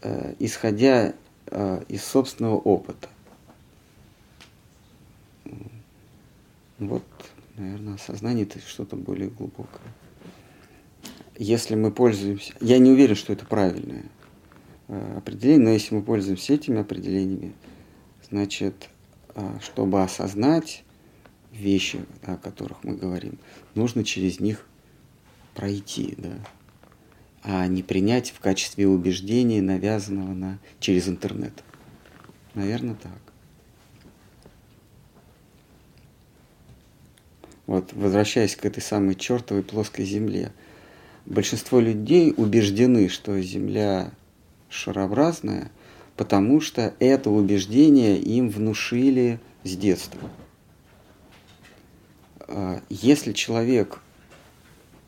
э, 0.02 0.34
исходя 0.38 1.14
э, 1.46 1.82
из 1.88 2.04
собственного 2.04 2.56
опыта. 2.56 3.08
Вот, 6.78 7.04
наверное, 7.56 7.94
осознание 7.94 8.44
это 8.44 8.58
что-то 8.58 8.96
более 8.96 9.28
глубокое. 9.28 9.92
Если 11.36 11.74
мы 11.74 11.90
пользуемся, 11.90 12.54
я 12.60 12.78
не 12.78 12.90
уверен, 12.90 13.14
что 13.14 13.32
это 13.32 13.46
правильное 13.46 14.04
э, 14.88 15.18
определение, 15.18 15.64
но 15.64 15.70
если 15.70 15.94
мы 15.94 16.02
пользуемся 16.02 16.54
этими 16.54 16.80
определениями, 16.80 17.52
значит, 18.28 18.88
а, 19.36 19.58
чтобы 19.60 20.02
осознать 20.02 20.83
вещи, 21.54 22.04
о 22.22 22.36
которых 22.36 22.84
мы 22.84 22.96
говорим, 22.96 23.38
нужно 23.74 24.04
через 24.04 24.40
них 24.40 24.66
пройти, 25.54 26.14
да, 26.18 26.32
а 27.42 27.66
не 27.66 27.82
принять 27.82 28.30
в 28.30 28.40
качестве 28.40 28.88
убеждения, 28.88 29.62
навязанного 29.62 30.32
на, 30.32 30.58
через 30.80 31.08
интернет. 31.08 31.52
Наверное, 32.54 32.94
так. 32.94 33.12
Вот, 37.66 37.92
возвращаясь 37.92 38.56
к 38.56 38.64
этой 38.64 38.82
самой 38.82 39.14
чертовой 39.14 39.62
плоской 39.62 40.04
земле. 40.04 40.52
Большинство 41.26 41.80
людей 41.80 42.34
убеждены, 42.36 43.08
что 43.08 43.40
Земля 43.40 44.12
шарообразная, 44.68 45.70
потому 46.16 46.60
что 46.60 46.94
это 46.98 47.30
убеждение 47.30 48.18
им 48.18 48.50
внушили 48.50 49.40
с 49.64 49.76
детства. 49.76 50.28
А, 52.46 52.80
если 52.88 53.32
человек 53.32 54.00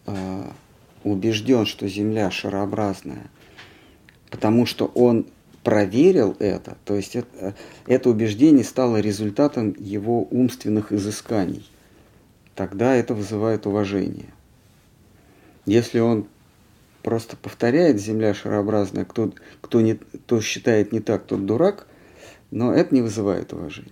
а, 0.06 0.52
убежден, 1.04 1.66
что 1.66 1.88
Земля 1.88 2.30
шарообразная, 2.30 3.30
потому 4.30 4.66
что 4.66 4.86
он 4.86 5.26
проверил 5.62 6.36
это, 6.38 6.76
то 6.84 6.94
есть 6.94 7.16
это, 7.16 7.54
это 7.86 8.10
убеждение 8.10 8.64
стало 8.64 8.98
результатом 9.00 9.74
его 9.78 10.22
умственных 10.30 10.92
изысканий, 10.92 11.68
тогда 12.54 12.94
это 12.94 13.14
вызывает 13.14 13.66
уважение. 13.66 14.32
Если 15.66 15.98
он 15.98 16.28
просто 17.02 17.36
повторяет 17.36 18.00
«Земля 18.00 18.34
шарообразная», 18.34 19.04
кто, 19.04 19.32
кто, 19.60 19.80
не, 19.80 19.94
кто 19.94 20.40
считает 20.40 20.92
не 20.92 21.00
так, 21.00 21.24
тот 21.26 21.44
дурак, 21.44 21.86
но 22.50 22.72
это 22.72 22.94
не 22.94 23.02
вызывает 23.02 23.52
уважения. 23.52 23.90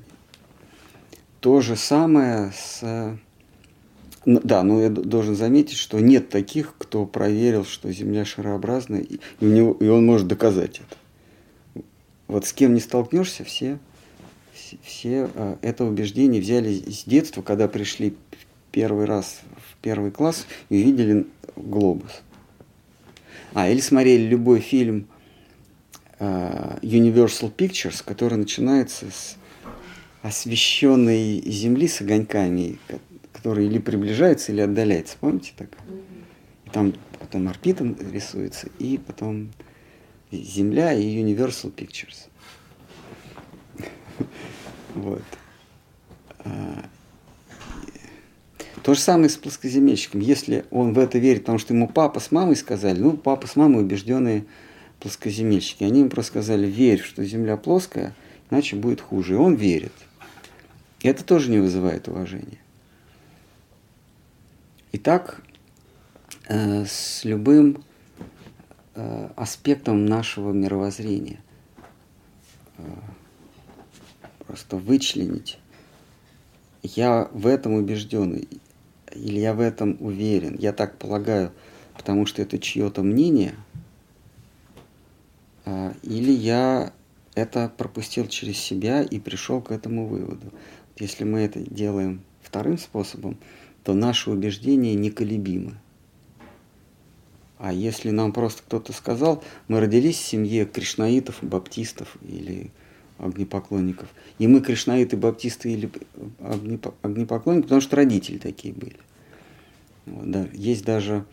То 1.41 1.61
же 1.61 1.77
самое 1.77 2.53
с 2.53 3.19
да, 4.27 4.63
но 4.63 4.81
я 4.81 4.91
должен 4.91 5.37
заметить, 5.37 5.77
что 5.77 6.01
нет 6.01 6.29
таких, 6.31 6.75
кто 6.79 7.05
проверил, 7.07 7.65
что 7.65 7.93
Земля 7.93 8.25
шарообразная, 8.25 9.01
и, 9.01 9.19
у 9.41 9.47
него, 9.47 9.73
и 9.81 9.89
он 9.89 10.07
может 10.07 10.27
доказать 10.27 10.81
это. 10.81 11.85
Вот 12.27 12.47
с 12.47 12.53
кем 12.53 12.75
не 12.75 12.81
столкнешься, 12.81 13.45
все, 13.45 13.79
все, 14.83 15.31
а, 15.35 15.59
это 15.63 15.85
убеждение 15.85 16.41
взяли 16.41 16.75
с 16.91 17.05
детства, 17.05 17.43
когда 17.43 17.69
пришли 17.69 18.17
первый 18.73 19.05
раз 19.05 19.41
в 19.57 19.77
первый 19.83 20.11
класс 20.11 20.47
и 20.71 20.83
увидели 20.83 21.27
глобус. 21.57 22.23
А, 23.53 23.69
или 23.69 23.81
смотрели 23.81 24.23
любой 24.23 24.61
фильм 24.61 25.07
а, 26.19 26.79
Universal 26.83 27.55
Pictures, 27.55 28.03
который 28.05 28.39
начинается 28.39 29.07
с 29.11 29.37
освещенной 30.23 31.43
земли 31.47 31.87
с 31.87 32.01
огоньками, 32.01 32.79
который 33.45 33.67
или 33.67 33.79
приближается, 33.79 34.53
или 34.53 34.63
отдаляется. 34.63 35.19
Помните 35.21 35.53
так? 35.55 35.69
И 36.65 36.71
там 36.71 36.95
потом 37.21 37.47
орбита 37.47 37.85
рисуется, 38.11 38.69
и 38.79 38.97
потом 38.97 39.51
Земля 40.33 40.95
и 40.95 41.23
Universal 41.23 41.75
Pictures. 41.75 42.29
Вот. 44.95 45.25
А, 46.39 46.85
то 48.83 48.95
же 48.95 49.01
самое 49.01 49.29
с 49.29 49.37
плоскоземельщиком. 49.37 50.21
Если 50.21 50.65
он 50.71 50.95
в 50.95 50.99
это 51.01 51.19
верит, 51.19 51.41
потому 51.41 51.59
что 51.59 51.75
ему 51.75 51.89
папа 51.89 52.21
с 52.21 52.31
мамой 52.31 52.55
сказали, 52.55 53.01
ну, 53.01 53.17
папа 53.17 53.49
с 53.49 53.57
мамой 53.57 53.83
убежденные 53.83 54.45
плоскоземельщики. 55.01 55.83
Они 55.83 56.01
ему 56.01 56.11
просто 56.11 56.31
сказали, 56.31 56.67
верь, 56.69 57.03
что 57.03 57.25
Земля 57.25 57.57
плоская, 57.57 58.15
иначе 58.51 58.77
будет 58.77 59.01
хуже. 59.01 59.35
И 59.35 59.37
он 59.37 59.57
верит. 59.57 59.93
И 61.01 61.09
это 61.09 61.25
тоже 61.25 61.51
не 61.51 61.59
вызывает 61.59 62.07
уважения. 62.07 62.64
Итак, 64.97 65.43
э, 66.49 66.85
с 66.85 67.25
любым 67.25 67.83
э, 68.95 69.29
аспектом 69.35 70.07
нашего 70.07 70.53
мировоззрения 70.53 71.43
э, 72.79 72.83
просто 74.47 74.77
вычленить. 74.77 75.59
Я 76.85 77.29
в 77.33 77.49
этом 77.49 77.73
убежден, 77.73 78.47
или 79.11 79.41
я 79.41 79.53
в 79.53 79.59
этом 79.59 79.97
уверен, 79.99 80.55
я 80.61 80.73
так 80.73 80.97
полагаю, 80.97 81.53
потому 81.97 82.25
что 82.25 82.41
это 82.41 82.61
чье-то 82.61 83.03
мнение, 83.03 83.57
или 86.05 86.31
я 86.31 86.93
это 87.35 87.69
пропустил 87.77 88.29
через 88.29 88.59
себя 88.59 89.03
и 89.03 89.19
пришел 89.19 89.61
к 89.61 89.73
этому 89.73 90.07
выводу. 90.07 90.53
Если 90.97 91.25
мы 91.25 91.41
это 91.41 91.59
делаем 91.59 92.23
вторым 92.43 92.79
способом, 92.79 93.39
то 93.85 93.93
наши 93.93 94.31
убеждения 94.31 94.95
неколебимы. 94.95 95.75
А 97.59 97.73
если 97.73 98.11
нам 98.11 98.33
просто 98.33 98.63
кто-то 98.63 98.93
сказал, 98.93 99.45
мы 99.69 99.79
родились 99.79 100.17
в 100.17 100.25
семье 100.25 100.67
кришнаитов, 100.67 101.39
баптистов 101.43 102.17
или 102.23 102.71
огнепоклонников, 103.19 104.09
и 104.39 104.49
мы 104.49 104.61
кришнаиты, 104.61 105.17
баптисты 105.17 105.73
или 105.73 105.91
огнепоклонники, 107.03 107.63
потому 107.63 107.81
что 107.81 107.97
родители 107.97 108.39
такие 108.39 108.75
были. 108.75 108.97
Вот, 110.07 110.31
да. 110.31 110.49
Есть 110.53 110.85
даже 110.85 111.25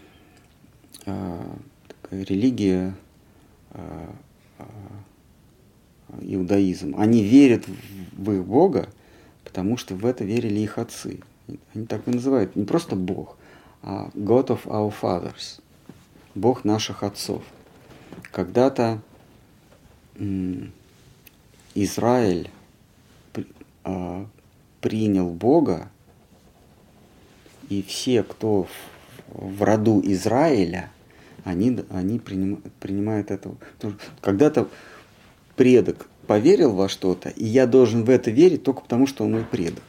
а, 1.06 1.58
такая 1.88 2.24
религия, 2.24 2.96
а, 3.72 4.14
а, 4.60 4.68
иудаизм. 6.22 6.96
Они 6.98 7.24
верят 7.24 7.66
в 8.14 8.32
их 8.32 8.46
Бога, 8.46 8.90
потому 9.44 9.76
что 9.78 9.96
в 9.96 10.06
это 10.06 10.24
верили 10.24 10.60
их 10.60 10.78
отцы 10.78 11.22
они 11.74 11.86
так 11.86 12.08
и 12.08 12.12
называют, 12.12 12.56
не 12.56 12.66
просто 12.66 12.96
Бог, 12.96 13.38
а 13.82 14.10
God 14.14 14.48
of 14.48 14.66
our 14.66 14.94
fathers, 15.02 15.62
Бог 16.36 16.64
наших 16.64 17.04
отцов. 17.04 17.44
Когда-то 18.32 19.02
Израиль 21.76 22.50
а, 23.84 24.26
принял 24.82 25.30
Бога, 25.30 25.90
и 27.70 27.82
все, 27.84 28.24
кто 28.24 28.68
в 29.30 29.64
роду 29.64 30.02
Израиля, 30.04 30.92
они, 31.44 31.80
они 31.90 32.20
приним, 32.20 32.62
принимают 32.80 33.32
это. 33.32 33.56
Когда-то 34.20 34.68
предок 35.56 36.08
поверил 36.28 36.74
во 36.74 36.90
что-то, 36.90 37.30
и 37.30 37.46
я 37.46 37.66
должен 37.66 38.04
в 38.04 38.10
это 38.10 38.30
верить 38.30 38.64
только 38.64 38.82
потому, 38.82 39.08
что 39.08 39.24
он 39.24 39.32
мой 39.32 39.44
предок. 39.44 39.84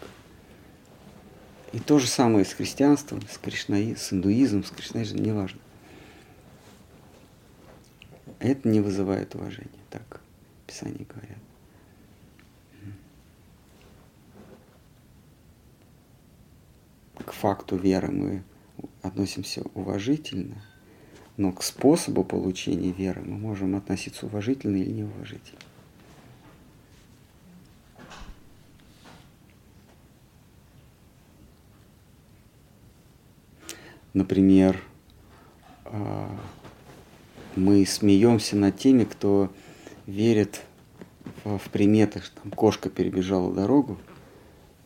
И 1.73 1.79
то 1.79 1.99
же 1.99 2.07
самое 2.07 2.45
с 2.45 2.53
христианством, 2.53 3.23
с, 3.23 3.39
кришнаи, 3.39 3.95
с 3.95 4.13
индуизмом, 4.13 4.63
с 4.63 4.71
кришнаизмом, 4.71 5.23
неважно. 5.23 5.61
Это 8.41 8.69
не 8.69 8.81
вызывает 8.81 9.35
уважения, 9.35 9.71
так 9.89 10.21
в 10.63 10.67
Писании 10.67 11.07
говорят. 11.09 11.39
К 17.25 17.33
факту 17.33 17.77
веры 17.77 18.11
мы 18.11 18.43
относимся 19.01 19.63
уважительно, 19.75 20.63
но 21.37 21.53
к 21.53 21.63
способу 21.63 22.25
получения 22.25 22.91
веры 22.91 23.23
мы 23.23 23.39
можем 23.39 23.77
относиться 23.77 24.27
уважительно 24.27 24.77
или 24.77 24.91
неуважительно. 24.91 25.61
Например, 34.15 34.81
а, 35.85 36.29
мы 37.57 37.85
смеемся 37.87 38.57
над 38.57 38.77
теми, 38.79 39.05
кто 39.05 39.51
верит 40.07 40.63
в 41.45 41.71
приметы, 41.71 42.21
что 42.21 42.43
там 42.43 42.53
кошка 42.53 42.91
перебежала 42.91 43.53
дорогу, 43.53 43.99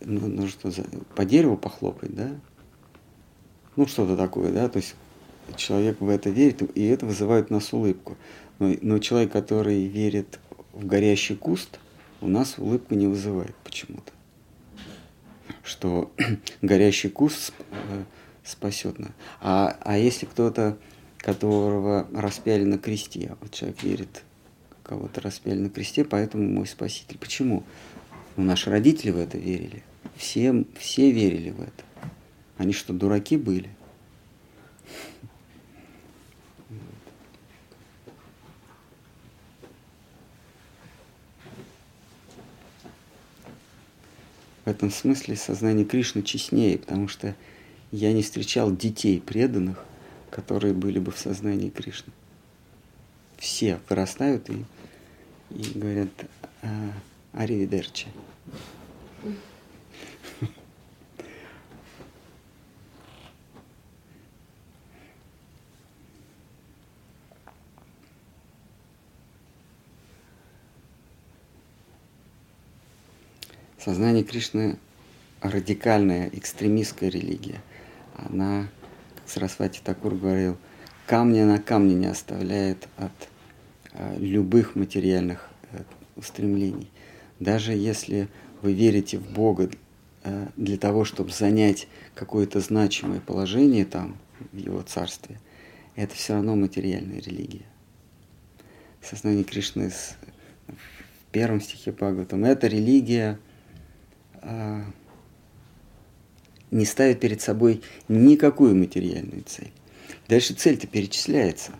ну, 0.00 0.26
ну 0.26 0.46
что, 0.46 0.70
за, 0.70 0.84
по 1.14 1.24
дереву 1.24 1.56
похлопать, 1.56 2.14
да? 2.14 2.30
Ну, 3.76 3.86
что-то 3.86 4.16
такое, 4.16 4.52
да, 4.52 4.68
то 4.68 4.78
есть 4.78 4.94
человек 5.56 6.00
в 6.00 6.08
это 6.08 6.30
верит, 6.30 6.62
и 6.76 6.86
это 6.86 7.06
вызывает 7.06 7.50
у 7.50 7.54
нас 7.54 7.72
улыбку. 7.72 8.16
Но, 8.58 8.74
но 8.80 8.98
человек, 8.98 9.32
который 9.32 9.86
верит 9.86 10.38
в 10.72 10.86
горящий 10.86 11.36
куст, 11.36 11.78
у 12.20 12.28
нас 12.28 12.58
улыбку 12.58 12.94
не 12.94 13.06
вызывает 13.06 13.54
почему-то. 13.56 14.12
Что 15.62 16.10
горящий 16.62 17.08
куст 17.08 17.52
э, 17.70 18.04
спасет 18.46 18.98
нас. 18.98 19.10
А, 19.40 19.76
а 19.80 19.98
если 19.98 20.26
кто-то, 20.26 20.78
которого 21.18 22.06
распяли 22.14 22.64
на 22.64 22.78
кресте, 22.78 23.36
вот 23.40 23.52
человек 23.52 23.82
верит, 23.82 24.22
кого-то 24.82 25.20
распяли 25.20 25.58
на 25.58 25.68
кресте, 25.68 26.04
поэтому 26.04 26.48
мой 26.48 26.66
спаситель. 26.66 27.18
Почему? 27.18 27.64
Ну, 28.36 28.44
наши 28.44 28.70
родители 28.70 29.10
в 29.10 29.18
это 29.18 29.36
верили. 29.36 29.82
Все, 30.16 30.64
все 30.78 31.10
верили 31.10 31.50
в 31.50 31.60
это. 31.60 31.84
Они 32.58 32.72
что, 32.72 32.92
дураки 32.92 33.36
были? 33.36 33.70
в 44.66 44.68
этом 44.68 44.90
смысле 44.90 45.36
сознание 45.36 45.86
Кришны 45.86 46.22
честнее, 46.22 46.76
потому 46.76 47.06
что 47.06 47.36
я 47.92 48.12
не 48.12 48.22
встречал 48.22 48.74
детей 48.74 49.20
преданных, 49.20 49.84
которые 50.30 50.74
были 50.74 50.98
бы 50.98 51.12
в 51.12 51.18
сознании 51.18 51.70
Кришны. 51.70 52.12
Все 53.38 53.80
вырастают 53.88 54.48
и, 54.50 54.64
и 55.50 55.78
говорят 55.78 56.08
«А, 56.62 56.92
«Аривидерчи». 57.32 58.08
Сознание 73.78 74.24
Кришны 74.24 74.78
радикальная, 75.40 76.28
экстремистская 76.32 77.08
религия. 77.08 77.60
Она, 78.16 78.68
как 79.16 79.28
Сарасвати 79.28 79.80
Такур 79.82 80.14
говорил, 80.14 80.56
камня 81.06 81.46
на 81.46 81.58
камне 81.58 81.94
не 81.94 82.06
оставляет 82.06 82.88
от 82.96 83.12
а, 83.92 84.16
любых 84.18 84.74
материальных 84.74 85.48
э, 85.72 85.82
устремлений. 86.16 86.90
Даже 87.40 87.72
если 87.72 88.28
вы 88.62 88.72
верите 88.72 89.18
в 89.18 89.30
Бога 89.30 89.70
э, 90.24 90.46
для 90.56 90.76
того, 90.76 91.04
чтобы 91.04 91.30
занять 91.30 91.88
какое-то 92.14 92.60
значимое 92.60 93.20
положение 93.20 93.84
там, 93.84 94.16
в 94.52 94.56
Его 94.56 94.82
Царстве, 94.82 95.38
это 95.94 96.14
все 96.14 96.34
равно 96.34 96.56
материальная 96.56 97.20
религия. 97.20 97.66
Сознание 99.02 99.44
Кришны 99.44 99.90
в 99.90 101.32
первом 101.32 101.60
стихе 101.60 101.92
Бхагаватам– 101.92 102.44
это 102.46 102.66
религия 102.66 103.38
а, 104.34 104.84
не 106.76 106.84
ставит 106.84 107.20
перед 107.20 107.40
собой 107.40 107.82
никакую 108.08 108.76
материальную 108.76 109.42
цель. 109.44 109.72
Дальше 110.28 110.54
цель-то 110.54 110.86
перечисляется. 110.86 111.72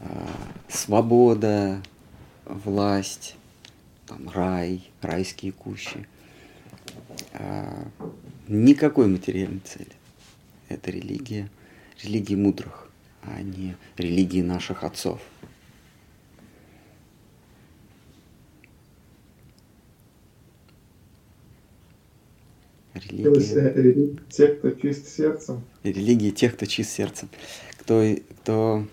А, 0.00 0.28
свобода, 0.68 1.82
власть, 2.44 3.34
там, 4.06 4.28
рай, 4.28 4.90
райские 5.00 5.52
кущи. 5.52 6.06
А, 7.32 7.88
никакой 8.46 9.06
материальной 9.06 9.60
цели. 9.60 9.92
Это 10.68 10.90
религия, 10.90 11.48
религия 12.02 12.36
мудрых, 12.36 12.90
а 13.22 13.40
не 13.40 13.76
религии 13.96 14.42
наших 14.42 14.84
отцов. 14.84 15.20
Религия. 22.94 24.18
Тех, 24.30 24.58
кто 24.58 24.70
чист 24.70 25.08
сердцем. 25.08 25.62
Религия 25.82 26.30
тех, 26.30 26.54
кто 26.54 26.66
чист 26.66 26.90
сердцем. 26.90 27.28
Кто, 27.78 28.04
кто 28.42 28.86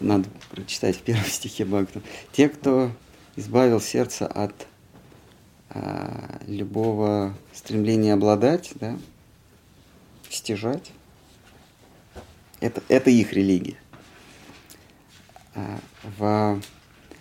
надо 0.00 0.28
прочитать 0.50 0.96
в 0.96 1.02
первом 1.02 1.24
стихе 1.28 1.64
Бхагаватам. 1.64 2.02
Те, 2.32 2.48
кто 2.48 2.90
избавил 3.36 3.80
сердце 3.80 4.26
от 4.26 4.66
а, 5.70 6.40
любого 6.46 7.34
стремления 7.52 8.14
обладать, 8.14 8.72
да, 8.76 8.98
стяжать, 10.28 10.92
это, 12.60 12.82
это 12.88 13.10
их 13.10 13.32
религия. 13.32 13.76
А, 15.54 15.78
в 16.18 16.60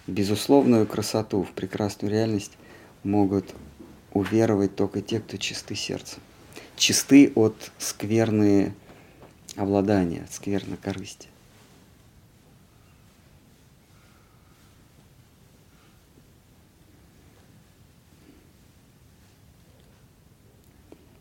безусловную 0.08 0.86
красоту, 0.86 1.44
в 1.44 1.52
прекрасную 1.52 2.12
реальность 2.12 2.54
могут 3.04 3.54
уверовать 4.14 4.76
только 4.76 5.02
те, 5.02 5.20
кто 5.20 5.38
чисты 5.38 5.76
сердцем. 5.76 6.22
Чисты 6.76 7.32
от 7.36 7.72
скверные 7.78 8.74
обладания, 9.56 10.24
от 10.24 10.34
скверной 10.34 10.78
корысти. 10.78 11.28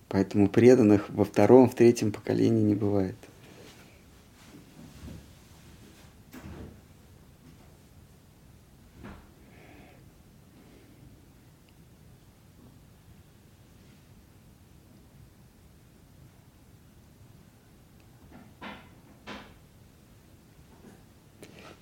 Поэтому 0.09 0.49
преданных 0.49 1.09
во 1.09 1.25
втором, 1.25 1.71
в 1.71 1.75
третьем 1.75 2.13
поколении 2.13 2.63
не 2.63 2.75
бывает. 2.75 3.17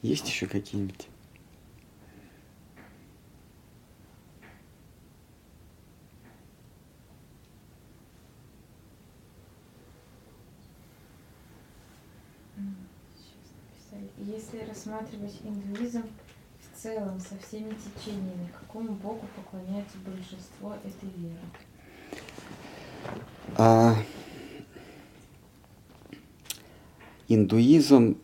Есть 0.02 0.26
еще 0.28 0.46
какие-нибудь? 0.46 1.08
Если 14.16 14.60
рассматривать 14.68 15.38
индуизм 15.44 16.02
в 16.60 16.82
целом 16.82 17.20
со 17.20 17.36
всеми 17.38 17.74
течениями, 17.74 18.48
какому 18.58 18.92
богу 18.92 19.26
поклоняется 19.36 19.98
большинство 19.98 20.74
этой 20.84 21.08
веры? 21.16 21.40
А, 23.56 23.96
индуизм 27.28 28.18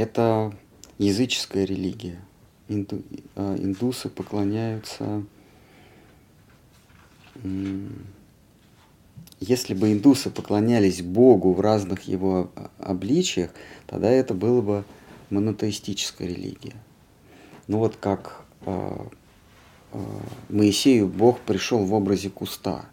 это 0.00 0.52
языческая 0.98 1.64
религия. 1.64 2.20
Инду, 2.68 3.02
а, 3.36 3.56
индусы 3.56 4.08
поклоняются... 4.08 5.24
Если 9.38 9.72
бы 9.72 9.92
индусы 9.92 10.28
поклонялись 10.28 11.00
Богу 11.00 11.54
в 11.54 11.60
разных 11.60 12.02
его 12.02 12.50
обличиях, 12.78 13.50
тогда 13.86 14.10
это 14.10 14.34
было 14.34 14.60
бы 14.60 14.84
монотеистическая 15.30 16.28
религия. 16.28 16.74
Ну 17.66 17.78
вот 17.78 17.96
как 17.96 18.42
э, 18.66 18.96
э, 19.92 19.98
Моисею 20.50 21.08
Бог 21.08 21.40
пришел 21.40 21.82
в 21.86 21.94
образе 21.94 22.28
куста. 22.28 22.84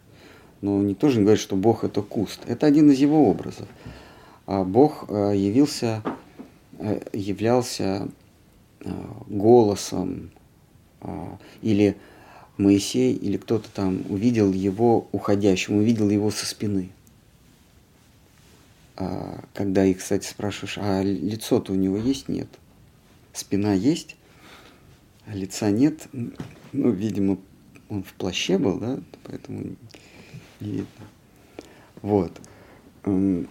Но 0.61 0.81
никто 0.81 1.09
же 1.09 1.17
не 1.17 1.23
говорит, 1.23 1.41
что 1.41 1.57
Бог 1.57 1.83
это 1.83 2.01
куст. 2.01 2.39
Это 2.47 2.65
один 2.65 2.89
из 2.91 2.99
его 2.99 3.29
образов. 3.29 3.67
А 4.45 4.63
Бог 4.63 5.07
э, 5.09 5.33
явился 5.35 6.01
Э, 6.05 6.26
являлся 7.13 8.07
э, 8.81 8.89
голосом 9.27 10.31
э, 11.01 11.37
или 11.61 11.97
Моисей 12.57 13.13
или 13.13 13.37
кто-то 13.37 13.69
там 13.69 14.03
увидел 14.09 14.51
его 14.51 15.07
уходящим, 15.11 15.77
увидел 15.77 16.09
его 16.09 16.31
со 16.31 16.45
спины. 16.45 16.89
А, 18.95 19.43
когда 19.53 19.85
их, 19.85 19.99
кстати, 19.99 20.27
спрашиваешь, 20.27 20.77
а 20.79 21.03
лицо-то 21.03 21.71
у 21.71 21.75
него 21.75 21.97
есть? 21.97 22.29
Нет. 22.29 22.47
Спина 23.31 23.73
есть, 23.73 24.15
а 25.27 25.35
лица 25.35 25.69
нет. 25.69 26.07
Ну, 26.73 26.89
видимо, 26.89 27.37
он 27.89 28.03
в 28.03 28.13
плаще 28.13 28.57
был, 28.57 28.79
да, 28.79 28.99
поэтому 29.23 29.75
не 30.59 30.71
видно. 30.71 30.87
Вот. 32.01 32.41
Эм, 33.03 33.47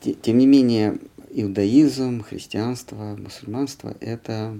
тем 0.00 0.38
не 0.38 0.46
менее, 0.46 0.98
иудаизм, 1.32 2.22
христианство, 2.22 3.16
мусульманство– 3.16 3.96
это 4.00 4.58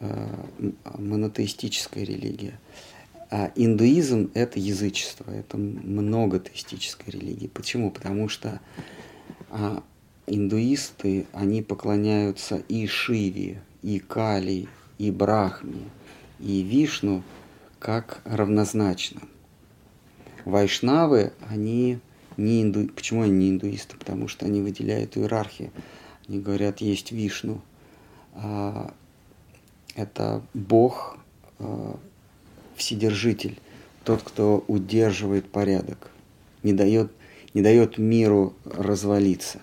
э, 0.00 0.26
монотеистическая 0.98 2.04
религия. 2.04 2.58
А 3.30 3.50
индуизм– 3.56 4.30
это 4.34 4.58
язычество, 4.58 5.30
это 5.30 5.56
многотеистическая 5.56 7.12
религия. 7.12 7.48
Почему? 7.48 7.90
Потому 7.90 8.28
что 8.28 8.60
а, 9.50 9.82
индуисты, 10.26 11.26
они 11.32 11.62
поклоняются 11.62 12.62
и 12.68 12.86
Шиве, 12.86 13.62
и 13.82 13.98
Кали, 13.98 14.68
и 14.98 15.10
Брахме, 15.10 15.88
и 16.40 16.62
Вишну 16.62 17.22
как 17.78 18.20
равнозначно. 18.24 19.22
Вайшнавы, 20.44 21.32
они 21.48 21.98
не 22.36 22.62
инду... 22.62 22.88
Почему 22.88 23.22
они 23.22 23.32
не 23.32 23.50
индуисты? 23.50 23.96
Потому 23.96 24.28
что 24.28 24.46
они 24.46 24.60
выделяют 24.60 25.16
иерархию. 25.16 25.70
Они 26.28 26.40
говорят, 26.40 26.80
есть 26.80 27.12
Вишну. 27.12 27.60
А, 28.34 28.92
это 29.94 30.42
Бог, 30.54 31.18
а, 31.58 31.98
Вседержитель, 32.76 33.60
тот, 34.04 34.22
кто 34.22 34.64
удерживает 34.66 35.50
порядок, 35.50 36.10
не 36.62 36.72
дает, 36.72 37.12
не 37.54 37.62
дает 37.62 37.98
миру 37.98 38.54
развалиться. 38.64 39.60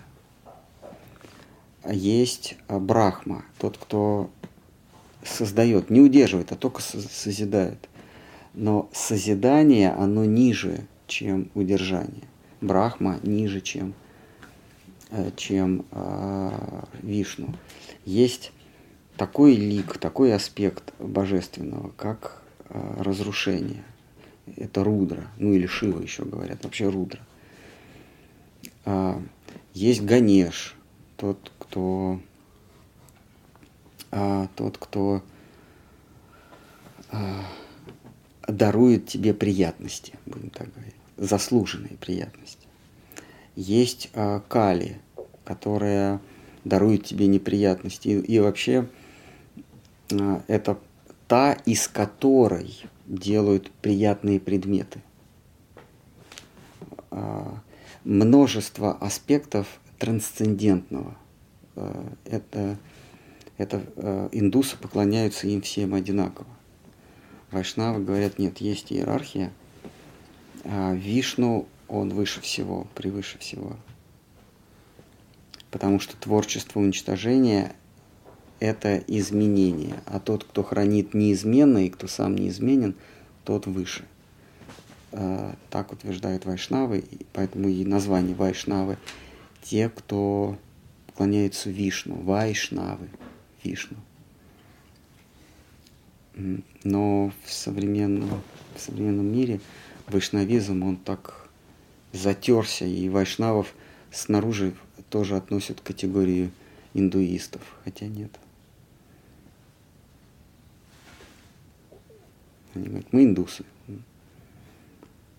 А 1.84 1.94
есть 1.94 2.56
Брахма, 2.68 3.44
тот, 3.58 3.78
кто 3.78 4.30
создает, 5.24 5.90
не 5.90 6.02
удерживает, 6.02 6.52
а 6.52 6.56
только 6.56 6.82
созидает. 6.82 7.90
Но 8.54 8.90
созидание, 8.94 9.92
оно 9.92 10.26
ниже, 10.26 10.88
чем 11.08 11.50
удержание. 11.56 12.29
Брахма 12.62 13.20
ниже, 13.24 13.62
чем, 13.62 13.94
э, 15.12 15.32
чем 15.36 15.86
э, 15.92 16.84
Вишну. 17.02 17.54
Есть 18.06 18.52
такой 19.18 19.56
лик, 19.56 19.98
такой 19.98 20.34
аспект 20.34 20.94
божественного, 21.00 21.92
как 21.98 22.42
э, 22.70 23.02
разрушение. 23.02 23.84
Это 24.56 24.84
рудра, 24.84 25.28
ну 25.38 25.54
или 25.54 25.66
Шива 25.66 26.02
еще 26.02 26.26
говорят, 26.26 26.64
вообще 26.64 26.90
рудра. 26.90 27.22
А, 28.86 29.22
есть 29.74 30.02
Ганеш, 30.04 30.76
тот, 31.18 31.52
кто, 31.60 32.20
а, 34.12 34.48
тот, 34.56 34.78
кто 34.78 35.22
а, 37.12 37.46
дарует 38.48 39.08
тебе 39.08 39.34
приятности, 39.34 40.14
будем 40.26 40.50
так 40.50 40.74
говорить, 40.74 40.96
заслуженные 41.20 41.98
приятности. 41.98 42.68
Есть 43.56 44.10
а, 44.14 44.42
Кали, 44.48 45.00
которая 45.44 46.22
дарует 46.64 47.06
тебе 47.06 47.28
неприятности. 47.28 48.08
И, 48.08 48.20
и 48.20 48.40
вообще 48.40 48.88
а, 50.12 50.44
это 50.48 50.80
та, 51.28 51.54
из 51.54 51.88
которой 51.88 52.76
делают 53.06 53.72
приятные 53.82 54.40
предметы. 54.40 55.02
А, 57.12 57.62
множество 58.04 58.94
аспектов 58.94 59.68
трансцендентного. 59.98 61.18
А, 61.76 62.14
это, 62.26 62.78
это 63.58 63.84
а, 63.98 64.30
индусы 64.32 64.78
поклоняются 64.78 65.48
им 65.48 65.62
всем 65.62 65.94
одинаково. 65.94 66.48
Вайшнавы 67.52 68.04
говорят, 68.04 68.38
нет, 68.38 68.60
есть 68.60 68.92
иерархия, 68.92 69.52
а 70.64 70.94
Вишну, 70.94 71.68
он 71.88 72.10
выше 72.10 72.42
всего, 72.42 72.88
превыше 72.96 73.38
всего. 73.40 73.76
Потому 75.72 76.00
что 76.00 76.18
творчество 76.18 76.80
уничтожения– 76.80 77.76
это 78.60 78.98
изменение, 79.08 79.96
а 80.06 80.20
тот, 80.20 80.44
кто 80.44 80.64
хранит 80.64 81.14
неизменно 81.14 81.86
и 81.86 81.90
кто 81.90 82.08
сам 82.08 82.36
неизменен, 82.36 82.96
тот 83.44 83.68
выше. 83.68 84.06
А, 85.12 85.56
так 85.70 85.92
утверждают 85.92 86.46
вайшнавы, 86.46 87.04
поэтому 87.34 87.70
и 87.70 87.86
название 87.86 88.36
вайшнавы– 88.36 88.98
те, 89.62 89.90
кто 89.90 90.58
поклоняются 91.08 91.70
Вишну, 91.70 92.16
вайшнавы, 92.16 93.10
Вишну. 93.64 93.98
Но 96.84 97.32
в 97.46 97.52
современном, 97.52 98.42
в 98.76 98.80
современном 98.80 99.26
мире 99.26 99.60
вайшнавизм, 100.10 100.84
он 100.84 100.98
так 100.98 101.50
затерся, 102.12 102.86
и 102.86 103.10
вайшнавов 103.10 103.74
снаружи 104.12 104.74
тоже 105.10 105.36
относят 105.36 105.82
к 105.82 105.84
категории 105.84 106.52
индуистов, 106.94 107.62
хотя 107.84 108.08
нет. 108.08 108.32
Они 112.74 112.88
говорят, 112.88 113.12
мы 113.12 113.24
индусы. 113.24 113.66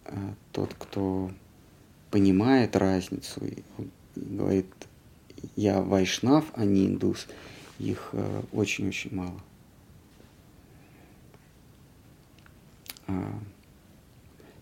А 0.05 0.35
тот, 0.53 0.75
кто 0.75 1.31
понимает 2.11 2.75
разницу 2.75 3.41
говорит, 4.17 4.67
я 5.57 5.81
вайшнав, 5.81 6.45
а 6.55 6.65
не 6.65 6.87
индус, 6.87 7.29
их 7.79 8.11
э, 8.13 8.43
очень-очень 8.53 9.15
мало. 9.15 9.41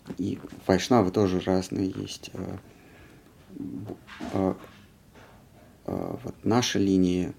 А, 0.09 0.13
и 0.17 0.37
вайшнавы 0.67 1.11
тоже 1.11 1.39
разные 1.39 1.93
есть. 1.95 2.31
А, 4.33 4.57
а, 5.85 6.19
вот 6.23 6.35
наша 6.43 6.79
линия, 6.79 7.33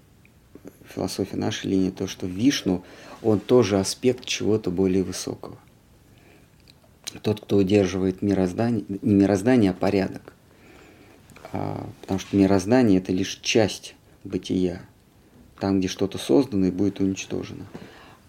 философия 0.85 1.37
нашей 1.37 1.71
линии, 1.71 1.89
то, 1.89 2.07
что 2.07 2.27
Вишну, 2.27 2.83
он 3.21 3.39
тоже 3.39 3.79
аспект 3.79 4.25
чего-то 4.25 4.71
более 4.71 5.03
высокого. 5.03 5.57
Тот, 7.21 7.41
кто 7.41 7.57
удерживает 7.57 8.21
мироздание, 8.21 8.85
не 8.87 9.13
мироздание, 9.15 9.71
а 9.71 9.73
порядок. 9.73 10.33
Потому 11.51 12.19
что 12.19 12.37
мироздание– 12.37 12.99
это 13.01 13.11
лишь 13.11 13.39
часть 13.41 13.95
бытия. 14.23 14.81
Там, 15.59 15.79
где 15.79 15.89
что-то 15.89 16.17
создано, 16.17 16.71
будет 16.71 17.01
уничтожено. 17.01 17.65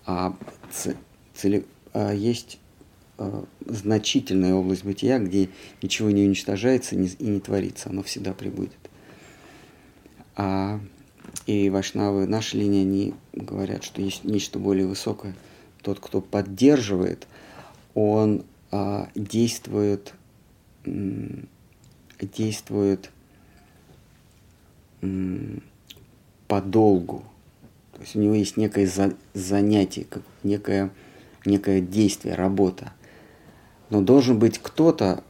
А 0.04 0.36
цели, 1.34 1.64
есть 1.94 2.56
э, 2.56 2.61
значительная 3.66 4.54
область 4.54 4.84
бытия, 4.84 5.18
где 5.18 5.48
ничего 5.80 6.10
не 6.10 6.24
уничтожается 6.24 6.94
и 6.96 7.24
не 7.24 7.40
творится, 7.40 7.90
оно 7.90 8.02
всегда 8.02 8.32
прибудет. 8.32 8.76
А, 10.36 10.80
и 11.46 11.70
вайшнавы, 11.70 12.26
наши 12.26 12.56
линии, 12.56 12.82
они 12.82 13.14
говорят, 13.32 13.84
что 13.84 14.02
есть 14.02 14.24
нечто 14.24 14.58
более 14.58 14.86
высокое. 14.86 15.34
Тот, 15.82 16.00
кто 16.00 16.20
поддерживает, 16.20 17.26
он 17.94 18.44
а, 18.70 19.08
действует, 19.14 20.14
действует 22.20 23.10
подолгу. 26.48 27.24
То 27.92 28.00
есть 28.00 28.16
у 28.16 28.20
него 28.20 28.34
есть 28.34 28.56
некое 28.56 28.86
за, 28.86 29.14
занятие, 29.34 30.06
некое, 30.42 30.90
некое 31.44 31.80
действие, 31.80 32.34
работа 32.34 32.92
но 33.92 34.00
должен 34.00 34.38
быть 34.38 34.58
кто-то, 34.58 35.22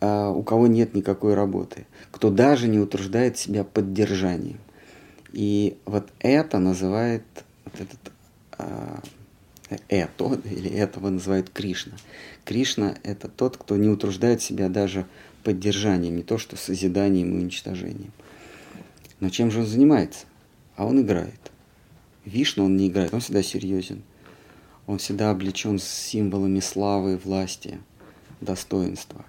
а, 0.00 0.30
у 0.30 0.44
кого 0.44 0.68
нет 0.68 0.94
никакой 0.94 1.34
работы, 1.34 1.86
кто 2.12 2.30
даже 2.30 2.68
не 2.68 2.78
утруждает 2.78 3.36
себя 3.36 3.64
поддержанием. 3.64 4.60
И 5.32 5.76
вот 5.86 6.06
это 6.20 6.60
называет 6.60 7.24
вот 7.64 7.74
этот 7.80 7.98
а, 8.52 9.00
это 9.88 10.40
или 10.44 10.70
этого 10.70 11.10
называют 11.10 11.50
Кришна. 11.50 11.94
Кришна– 12.44 12.94
это 13.02 13.26
тот, 13.26 13.56
кто 13.56 13.76
не 13.76 13.88
утруждает 13.88 14.40
себя 14.40 14.68
даже 14.68 15.04
поддержанием, 15.42 16.14
не 16.14 16.22
то 16.22 16.38
что 16.38 16.54
созиданием 16.56 17.32
и 17.32 17.42
уничтожением. 17.42 18.12
Но 19.18 19.30
чем 19.30 19.50
же 19.50 19.60
он 19.60 19.66
занимается? 19.66 20.26
А 20.76 20.86
он 20.86 21.00
играет. 21.00 21.50
Вишну 22.24 22.66
он 22.66 22.76
не 22.76 22.86
играет, 22.86 23.12
он 23.12 23.18
всегда 23.18 23.42
серьезен. 23.42 24.04
Он 24.86 24.98
всегда 24.98 25.32
облечен 25.32 25.80
символами 25.80 26.60
славы, 26.60 27.16
власти– 27.16 27.80
достоинства. 28.40 29.24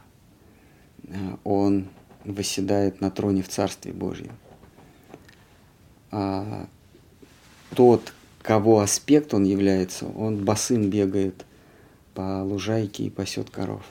Э, 1.03 1.37
он 1.43 1.87
восседает 2.23 3.01
на 3.01 3.09
троне 3.09 3.41
в 3.41 3.49
Царстве 3.49 3.93
Божьем. 3.93 4.37
А 6.11 6.67
тот, 7.75 8.13
кого 8.41 8.79
аспект 8.79 9.33
он 9.33 9.43
является, 9.43 10.07
он 10.07 10.43
босым 10.43 10.89
бегает 10.89 11.45
по 12.13 12.43
лужайке 12.43 13.03
и 13.03 13.09
пасет 13.09 13.49
коров. 13.49 13.83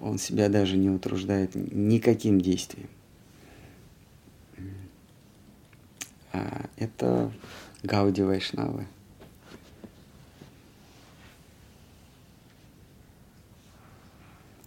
Он 0.00 0.18
себя 0.18 0.48
даже 0.48 0.76
не 0.76 0.90
утруждает 0.90 1.54
никаким 1.54 2.40
действием. 2.40 2.88
А 6.32 6.66
это 6.76 7.32
Гауди 7.84 8.22
Вайшнавы. 8.22 8.86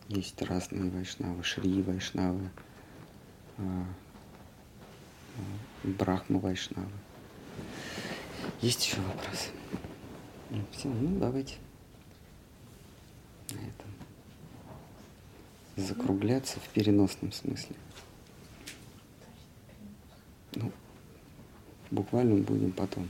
Есть 0.10 0.42
разные 0.42 0.90
вайшнавы, 0.90 1.44
шри 1.44 1.82
вайшнавы, 1.82 2.50
а, 3.58 3.86
а, 5.38 5.88
брахма 5.88 6.40
вайшнавы. 6.40 6.92
Есть 8.62 8.86
еще 8.88 9.02
вопрос? 9.02 9.50
Ну, 10.50 10.64
все, 10.72 10.88
ну 10.88 11.20
давайте 11.20 11.56
на 13.52 13.60
этом 13.60 13.92
закругляться 15.76 16.60
в 16.60 16.70
переносном 16.70 17.32
смысле. 17.32 17.76
Ну, 20.56 20.72
буквально 21.92 22.42
будем 22.42 22.72
потом. 22.72 23.10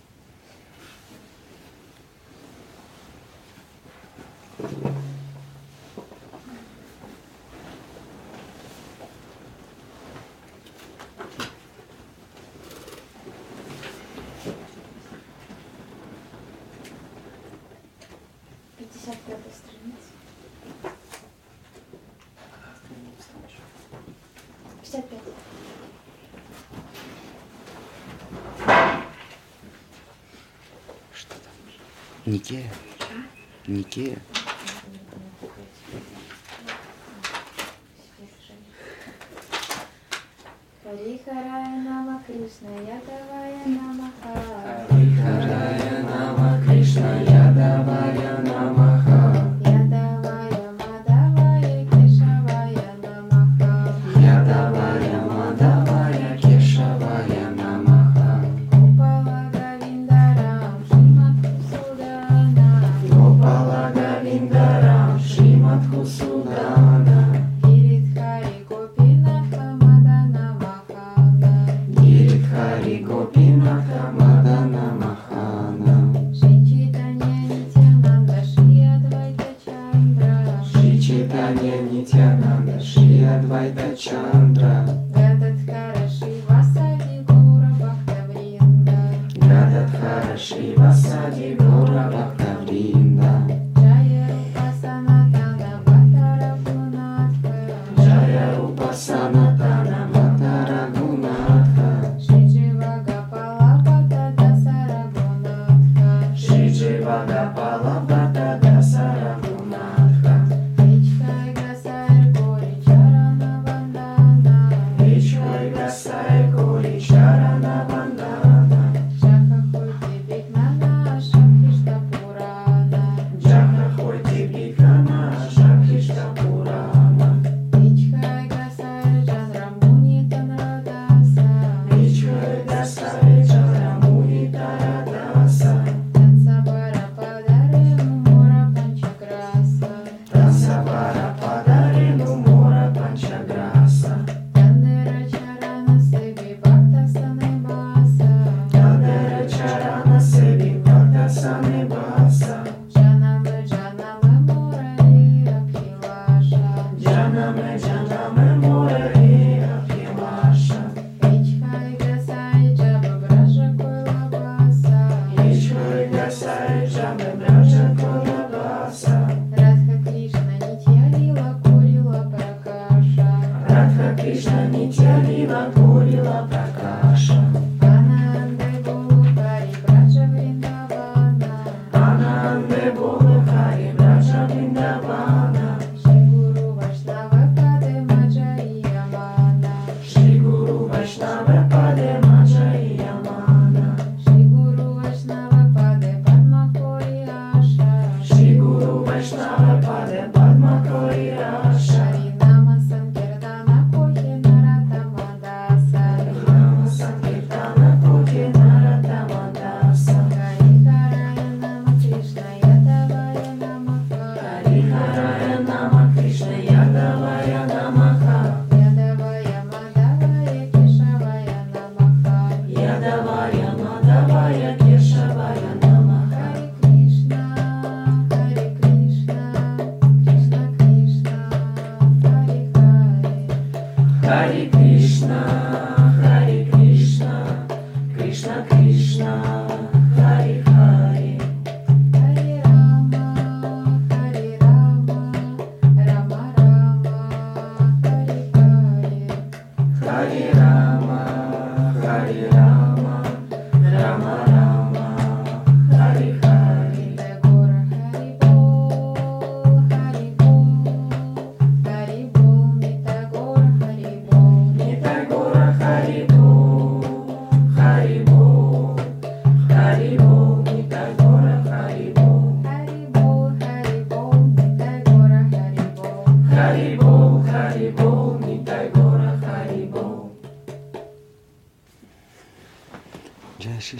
Yeah. 33.97 34.36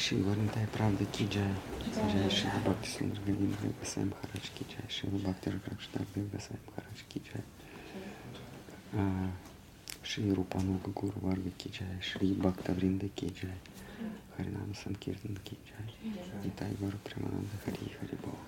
Ще 0.07 0.15
Валентай, 0.15 0.65
правда, 0.71 1.03
киджая. 1.03 1.53
Киджайши 1.83 2.49
добавьте 2.55 2.89
сундрагавин, 2.89 3.53
выбасаем 3.61 4.13
хараш 4.21 4.51
киджайши. 4.57 5.07
Добавьте 5.07 5.49
ракштар, 5.49 6.03
выбасаем 6.15 6.61
хараш 6.73 7.03
киджай. 7.09 7.43
А, 8.93 9.29
Шри 10.03 10.31
Рупануга 10.31 10.91
Гуру 10.91 11.19
Варга 11.19 11.49
Киджай, 11.49 12.01
Шри 12.01 12.33
Бхакта 12.35 12.71
Вринда 12.71 13.09
Киджай, 13.09 13.51
Харинам 14.37 14.73
Санкиртан 14.81 15.35
Киджай, 15.43 15.93
Нитай 16.41 16.73
Вару 16.79 16.97
Примананда 17.03 17.57
Хари 17.65 17.91
Хари 17.99 18.17
Бол. 18.23 18.39